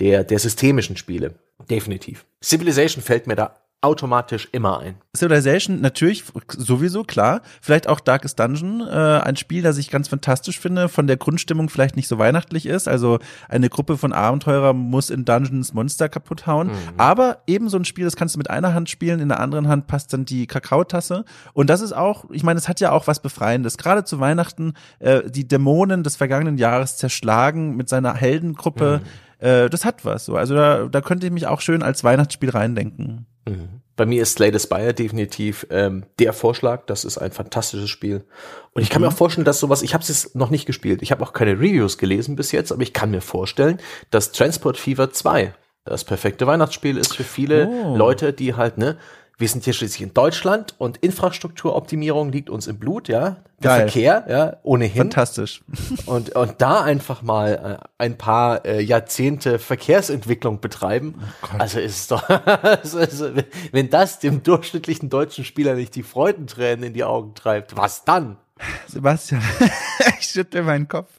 [0.00, 1.34] der, der systemischen Spiele.
[1.68, 2.26] Definitiv.
[2.42, 4.96] Civilization fällt mir da automatisch immer ein.
[5.16, 10.60] Civilization natürlich sowieso klar, vielleicht auch Darkest Dungeon, äh, ein Spiel, das ich ganz fantastisch
[10.60, 15.08] finde, von der Grundstimmung vielleicht nicht so weihnachtlich ist, also eine Gruppe von Abenteurer muss
[15.08, 16.74] in Dungeons Monster kaputt hauen, mhm.
[16.98, 19.66] aber eben so ein Spiel, das kannst du mit einer Hand spielen, in der anderen
[19.66, 21.24] Hand passt dann die Kakaotasse
[21.54, 24.74] und das ist auch, ich meine, es hat ja auch was befreiendes, gerade zu Weihnachten
[24.98, 29.00] äh, die Dämonen des vergangenen Jahres zerschlagen mit seiner Heldengruppe,
[29.40, 29.46] mhm.
[29.46, 32.50] äh, das hat was so, also da, da könnte ich mich auch schön als Weihnachtsspiel
[32.50, 33.26] reindenken.
[33.46, 33.80] Mhm.
[33.96, 36.86] Bei mir ist Slay the Spire definitiv ähm, der Vorschlag.
[36.86, 38.24] Das ist ein fantastisches Spiel.
[38.72, 39.08] Und ich kann mhm.
[39.08, 41.52] mir auch vorstellen, dass sowas, ich habe es noch nicht gespielt, ich habe auch keine
[41.52, 43.78] Reviews gelesen bis jetzt, aber ich kann mir vorstellen,
[44.10, 45.54] dass Transport Fever 2
[45.84, 47.96] das perfekte Weihnachtsspiel ist für viele oh.
[47.96, 48.96] Leute, die halt, ne,
[49.40, 53.38] wir sind hier schließlich in Deutschland und Infrastrukturoptimierung liegt uns im Blut, ja.
[53.62, 53.80] Der Geil.
[53.80, 55.02] Verkehr, ja, ohnehin.
[55.02, 55.62] Fantastisch.
[56.06, 61.16] Und, und da einfach mal äh, ein paar äh, Jahrzehnte Verkehrsentwicklung betreiben.
[61.42, 62.26] Oh also ist doch,
[62.62, 63.30] also,
[63.70, 68.38] wenn das dem durchschnittlichen deutschen Spieler nicht die Freudentränen in die Augen treibt, was dann?
[68.86, 69.42] Sebastian,
[70.20, 71.10] ich schüttle meinen Kopf.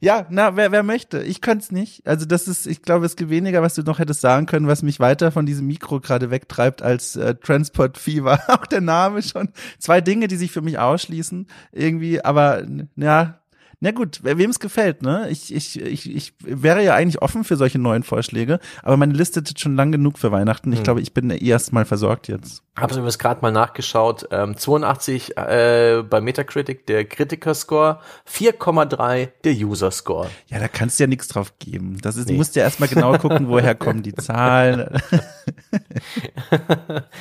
[0.00, 1.22] Ja, na, wer, wer möchte?
[1.22, 2.06] Ich könnte es nicht.
[2.06, 4.82] Also das ist, ich glaube, es gibt weniger, was du noch hättest sagen können, was
[4.82, 8.40] mich weiter von diesem Mikro gerade wegtreibt als äh, Transport Fever.
[8.48, 9.50] Auch der Name schon.
[9.78, 12.64] Zwei Dinge, die sich für mich ausschließen irgendwie, aber
[12.96, 13.37] ja,
[13.80, 15.28] Na gut, wem es gefällt, ne?
[15.30, 19.38] Ich, ich, ich, ich wäre ja eigentlich offen für solche neuen Vorschläge, aber meine Liste
[19.38, 20.72] ist schon lang genug für Weihnachten.
[20.72, 20.84] Ich hm.
[20.84, 22.64] glaube, ich bin erst mal versorgt jetzt.
[22.76, 24.28] Hab's übrigens gerade mal nachgeschaut.
[24.30, 30.28] Ähm, 82 äh, bei Metacritic der Kritiker-Score, 4,3 der User-Score.
[30.48, 31.98] Ja, da kannst du ja nichts drauf geben.
[32.02, 32.32] Das ist, nee.
[32.32, 34.88] Du musst ja erstmal genau gucken, woher kommen die Zahlen.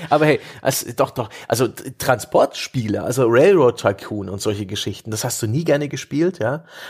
[0.09, 5.41] aber hey, also, doch, doch, also Transportspiele, also Railroad Tycoon und solche Geschichten, das hast
[5.41, 6.46] du nie gerne gespielt, ja?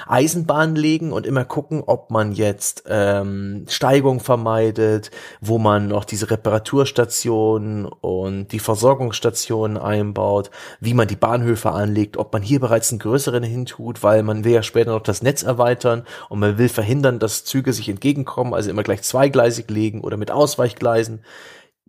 [0.07, 5.11] Eisenbahn legen und immer gucken, ob man jetzt ähm, Steigung vermeidet,
[5.41, 12.33] wo man noch diese Reparaturstationen und die Versorgungsstationen einbaut, wie man die Bahnhöfe anlegt, ob
[12.33, 16.03] man hier bereits einen größeren hintut, weil man will ja später noch das Netz erweitern
[16.29, 20.31] und man will verhindern, dass Züge sich entgegenkommen, also immer gleich zweigleisig legen oder mit
[20.31, 21.21] Ausweichgleisen.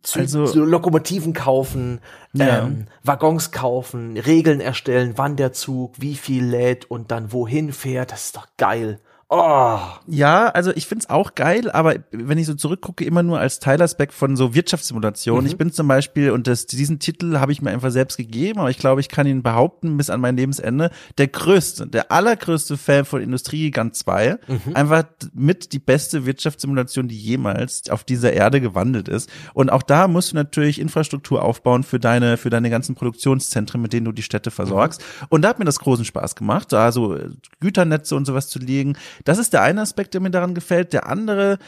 [0.03, 2.01] Zü also, so Lokomotiven kaufen,
[2.33, 2.65] ja.
[2.65, 8.13] ähm, Waggons kaufen, Regeln erstellen, wann der Zug wie viel lädt und dann wohin fährt.
[8.13, 9.01] Das ist doch geil.
[9.31, 9.79] Oh.
[10.07, 14.15] Ja, also ich find's auch geil, aber wenn ich so zurückgucke, immer nur als Teilaspekt
[14.15, 15.45] von so Wirtschaftssimulationen.
[15.45, 15.51] Mhm.
[15.51, 18.71] Ich bin zum Beispiel, und das, diesen Titel habe ich mir einfach selbst gegeben, aber
[18.71, 23.05] ich glaube, ich kann ihn behaupten bis an mein Lebensende, der größte, der allergrößte Fan
[23.05, 24.39] von Industriegigant 2.
[24.47, 24.75] Mhm.
[24.75, 29.29] Einfach mit die beste Wirtschaftssimulation, die jemals auf dieser Erde gewandelt ist.
[29.53, 33.93] Und auch da musst du natürlich Infrastruktur aufbauen für deine, für deine ganzen Produktionszentren, mit
[33.93, 35.03] denen du die Städte versorgst.
[35.03, 35.27] Mhm.
[35.29, 37.19] Und da hat mir das großen Spaß gemacht, da so
[37.61, 40.93] Güternetze und sowas zu legen das ist der eine Aspekt, der mir daran gefällt.
[40.93, 41.59] Der andere,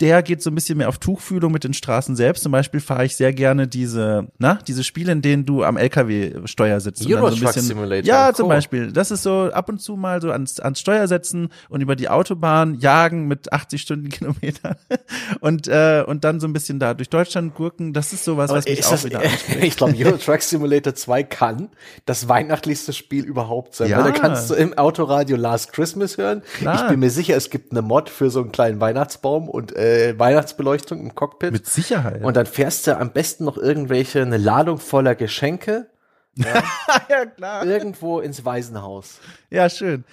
[0.00, 2.42] der geht so ein bisschen mehr auf Tuchfühlung mit den Straßen selbst.
[2.42, 6.80] Zum Beispiel fahre ich sehr gerne diese, na, diese Spiele, in denen du am LKW-Steuer
[6.80, 7.06] sitzt.
[7.06, 8.06] Euro so Truck bisschen, Simulator.
[8.06, 8.34] Ja, cool.
[8.34, 8.92] zum Beispiel.
[8.92, 12.08] Das ist so ab und zu mal so ans, ans Steuer setzen und über die
[12.08, 14.76] Autobahn jagen mit 80 Stundenkilometern
[15.40, 17.92] und äh, und dann so ein bisschen da durch Deutschland gurken.
[17.92, 19.64] Das ist sowas, was mich auch das, wieder anspricht.
[19.64, 21.68] Ich glaube, Euro Truck Simulator 2 kann
[22.06, 23.90] das weihnachtlichste Spiel überhaupt sein.
[23.90, 23.98] Ja.
[23.98, 26.42] Weil da kannst du im Autoradio Last Christmas hören.
[26.58, 26.76] Klar.
[26.76, 29.89] Ich bin mir sicher, es gibt eine Mod für so einen kleinen Weihnachtsbaum und äh,
[29.90, 31.52] äh, Weihnachtsbeleuchtung im Cockpit.
[31.52, 32.22] Mit Sicherheit.
[32.22, 35.88] Und dann fährst du am besten noch irgendwelche, eine Ladung voller Geschenke.
[36.36, 36.62] Ja,
[37.08, 37.66] ja klar.
[37.66, 39.18] Irgendwo ins Waisenhaus.
[39.50, 40.04] Ja, schön.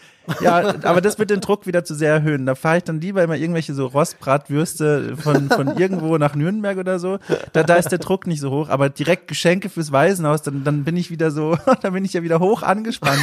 [0.41, 2.45] Ja, aber das wird den Druck wieder zu sehr erhöhen.
[2.45, 6.99] Da fahre ich dann lieber immer irgendwelche so Rostbratwürste von, von irgendwo nach Nürnberg oder
[6.99, 7.19] so.
[7.53, 8.69] Da, da ist der Druck nicht so hoch.
[8.69, 12.23] Aber direkt Geschenke fürs Waisenhaus, dann, dann bin ich wieder so, da bin ich ja
[12.23, 13.21] wieder hoch angespannt.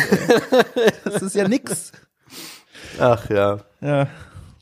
[0.75, 0.93] Ey.
[1.05, 1.93] Das ist ja nix.
[2.99, 3.59] Ach ja.
[3.81, 4.09] Ja.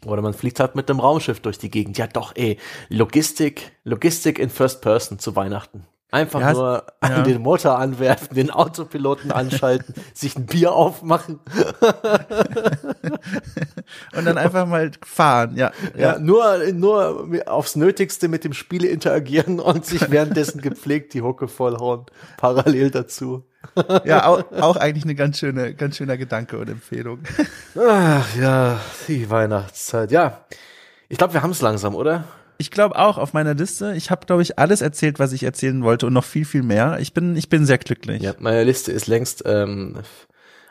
[0.06, 1.98] Oder man fliegt halt mit dem Raumschiff durch die Gegend.
[1.98, 2.58] Ja doch, ey,
[2.88, 5.86] Logistik, Logistik in First Person zu Weihnachten.
[6.12, 7.22] Einfach ja, nur ja.
[7.22, 11.40] den Motor anwerfen, den Autopiloten anschalten, sich ein Bier aufmachen.
[14.14, 16.12] Und dann einfach mal fahren, ja, ja.
[16.12, 21.48] Ja, nur, nur aufs Nötigste mit dem Spiel interagieren und sich währenddessen gepflegt die Hucke
[21.48, 22.04] vollhauen.
[22.36, 23.44] Parallel dazu.
[24.04, 27.20] Ja, auch, auch eigentlich eine ganz schöne, ganz schöner Gedanke und Empfehlung.
[27.78, 30.10] Ach ja, die Weihnachtszeit.
[30.10, 30.44] Ja,
[31.08, 32.24] ich glaube, wir haben es langsam, oder?
[32.58, 33.94] Ich glaube auch auf meiner Liste.
[33.96, 36.98] Ich habe, glaube ich, alles erzählt, was ich erzählen wollte und noch viel, viel mehr.
[37.00, 38.22] Ich bin, ich bin sehr glücklich.
[38.22, 39.98] Ja, meine Liste ist längst ähm,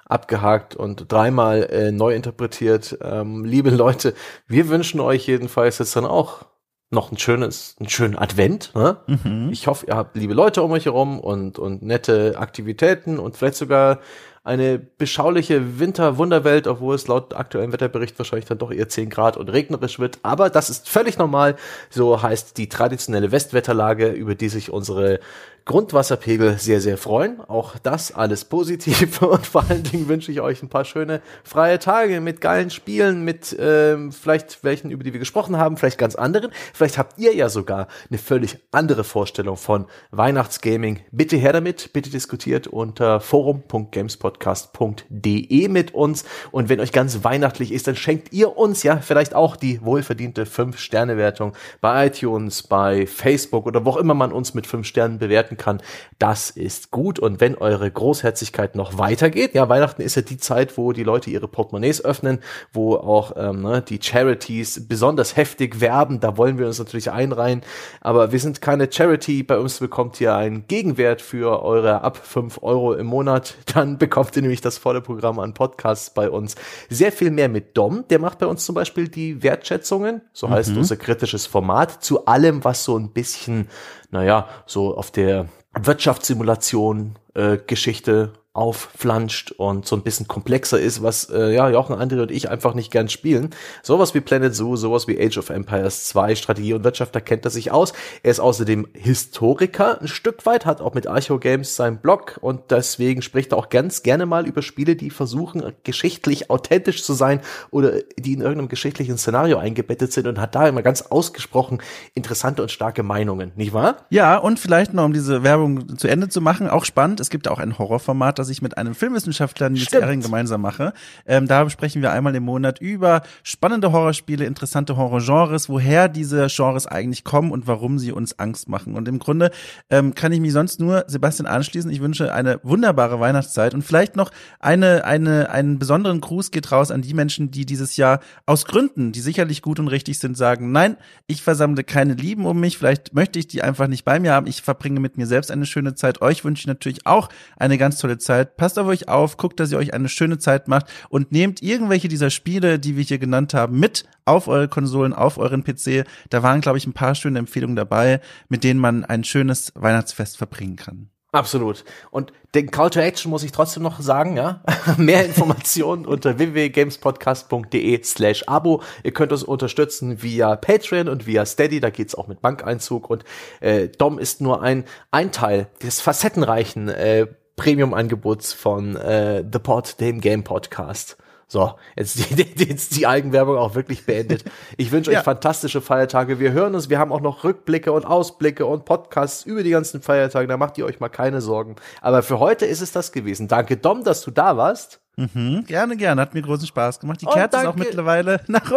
[0.06, 2.98] abgehakt und dreimal äh, neu interpretiert.
[3.02, 4.14] Ähm, liebe Leute,
[4.48, 6.46] wir wünschen euch jedenfalls jetzt dann auch
[6.92, 8.72] noch ein schönes, einen schönen Advent.
[8.76, 8.98] Ne?
[9.08, 9.50] Mhm.
[9.52, 13.56] Ich hoffe, ihr habt liebe Leute um euch herum und, und nette Aktivitäten und vielleicht
[13.56, 14.00] sogar
[14.44, 19.50] eine beschauliche Winter-Wunderwelt, obwohl es laut aktuellem Wetterbericht wahrscheinlich dann doch eher 10 Grad und
[19.50, 20.20] regnerisch wird.
[20.24, 21.56] Aber das ist völlig normal.
[21.92, 25.20] So heißt die traditionelle Westwetterlage, über die sich unsere
[25.66, 27.40] Grundwasserpegel sehr, sehr freuen.
[27.42, 31.78] Auch das alles positiv und vor allen Dingen wünsche ich euch ein paar schöne freie
[31.78, 36.16] Tage mit geilen Spielen, mit ähm, vielleicht welchen, über die wir gesprochen haben, vielleicht ganz
[36.16, 36.50] anderen.
[36.74, 41.02] Vielleicht habt ihr ja sogar eine völlig andere Vorstellung von Weihnachtsgaming.
[41.12, 46.26] Bitte her damit, bitte diskutiert unter forum.gamespodcast.de mit uns.
[46.52, 50.46] Und wenn euch ganz weihnachtlich ist, dann schenkt ihr uns ja vielleicht auch die wohlverdiente
[50.46, 55.51] 5-Sterne-Wertung bei iTunes, bei Facebook oder wo auch immer man uns mit 5 Sternen bewerten
[55.52, 55.82] bewerten kann,
[56.20, 57.20] das ist gut.
[57.20, 61.30] Und wenn eure Großherzigkeit noch weitergeht, ja, Weihnachten ist ja die Zeit, wo die Leute
[61.30, 62.40] ihre Portemonnaies öffnen,
[62.74, 66.20] wo auch ähm, ne, die Charities besonders heftig werben.
[66.20, 67.62] Da wollen wir uns natürlich einreihen.
[68.02, 69.44] Aber wir sind keine Charity.
[69.44, 73.56] Bei uns bekommt ihr einen Gegenwert für eure ab fünf Euro im Monat.
[73.74, 76.56] Dann bekommt ihr nämlich das volle Programm an Podcasts bei uns.
[76.90, 78.06] Sehr viel mehr mit Dom.
[78.10, 80.22] Der macht bei uns zum Beispiel die Wertschätzungen.
[80.34, 80.78] So heißt mhm.
[80.78, 83.68] unser kritisches Format zu allem, was so ein bisschen
[84.12, 91.30] naja, so auf der Wirtschaftssimulation äh, Geschichte aufflanscht und so ein bisschen komplexer ist, was
[91.30, 93.52] äh, ja Jochen, André und ich einfach nicht gern spielen.
[93.82, 97.46] Sowas wie Planet Zoo, sowas wie Age of Empires 2, Strategie und Wirtschaft, da kennt
[97.46, 97.94] er sich aus.
[98.24, 102.72] Er ist außerdem Historiker ein Stück weit, hat auch mit Archo Games seinen Blog und
[102.72, 107.40] deswegen spricht er auch ganz gerne mal über Spiele, die versuchen, geschichtlich authentisch zu sein
[107.70, 111.82] oder die in irgendeinem geschichtlichen Szenario eingebettet sind und hat da immer ganz ausgesprochen
[112.16, 114.08] interessante und starke Meinungen, nicht wahr?
[114.10, 117.48] Ja, und vielleicht noch, um diese Werbung zu Ende zu machen, auch spannend, es gibt
[117.48, 120.94] auch ein Horrorformat, das ich mit einem Filmwissenschaftler Nils Ehring gemeinsam mache.
[121.26, 126.88] Ähm, da sprechen wir einmal im Monat über spannende Horrorspiele, interessante Horrorgenres, woher diese Genres
[126.88, 128.96] eigentlich kommen und warum sie uns Angst machen.
[128.96, 129.52] Und im Grunde
[129.90, 131.92] ähm, kann ich mich sonst nur Sebastian anschließen.
[131.92, 136.90] Ich wünsche eine wunderbare Weihnachtszeit und vielleicht noch eine, eine, einen besonderen Gruß geht raus
[136.90, 140.72] an die Menschen, die dieses Jahr aus Gründen, die sicherlich gut und richtig sind, sagen,
[140.72, 140.98] nein,
[141.28, 144.48] ich versammle keine Lieben um mich, vielleicht möchte ich die einfach nicht bei mir haben,
[144.48, 146.22] ich verbringe mit mir selbst eine schöne Zeit.
[146.22, 148.56] Euch wünsche ich natürlich auch eine ganz tolle Zeit Zeit.
[148.56, 152.08] Passt auf euch auf, guckt, dass ihr euch eine schöne Zeit macht und nehmt irgendwelche
[152.08, 156.06] dieser Spiele, die wir hier genannt haben, mit auf eure Konsolen, auf euren PC.
[156.30, 160.38] Da waren, glaube ich, ein paar schöne Empfehlungen dabei, mit denen man ein schönes Weihnachtsfest
[160.38, 161.10] verbringen kann.
[161.34, 161.86] Absolut.
[162.10, 164.62] Und den Call to Action muss ich trotzdem noch sagen, ja.
[164.98, 168.82] Mehr Informationen unter www.gamespodcast.de slash Abo.
[169.04, 173.24] Ihr könnt uns unterstützen via Patreon und via Steady, da geht's auch mit Bankeinzug und
[173.62, 177.28] äh, Dom ist nur ein, ein Teil des facettenreichen äh,
[177.62, 181.16] Premium-Angebots von äh, The Pod, dem Game Podcast.
[181.48, 184.44] So, jetzt die, jetzt die Eigenwerbung auch wirklich beendet.
[184.78, 185.22] Ich wünsche euch ja.
[185.22, 186.40] fantastische Feiertage.
[186.40, 186.90] Wir hören uns.
[186.90, 190.48] Wir haben auch noch Rückblicke und Ausblicke und Podcasts über die ganzen Feiertage.
[190.48, 191.76] Da macht ihr euch mal keine Sorgen.
[192.02, 193.48] Aber für heute ist es das gewesen.
[193.48, 195.00] Danke, Dom, dass du da warst.
[195.18, 196.20] Mhm, gerne, gerne.
[196.20, 197.22] Hat mir großen Spaß gemacht.
[197.22, 197.68] Die und Kerze danke.
[197.68, 198.72] ist auch mittlerweile nach,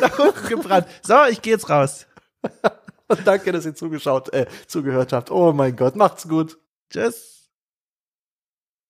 [0.00, 0.86] nach unten gebrannt.
[1.02, 2.06] So, ich gehe jetzt raus.
[3.08, 5.32] und danke, dass ihr zugeschaut, äh, zugehört habt.
[5.32, 6.56] Oh mein Gott, macht's gut.
[6.88, 7.43] Tschüss.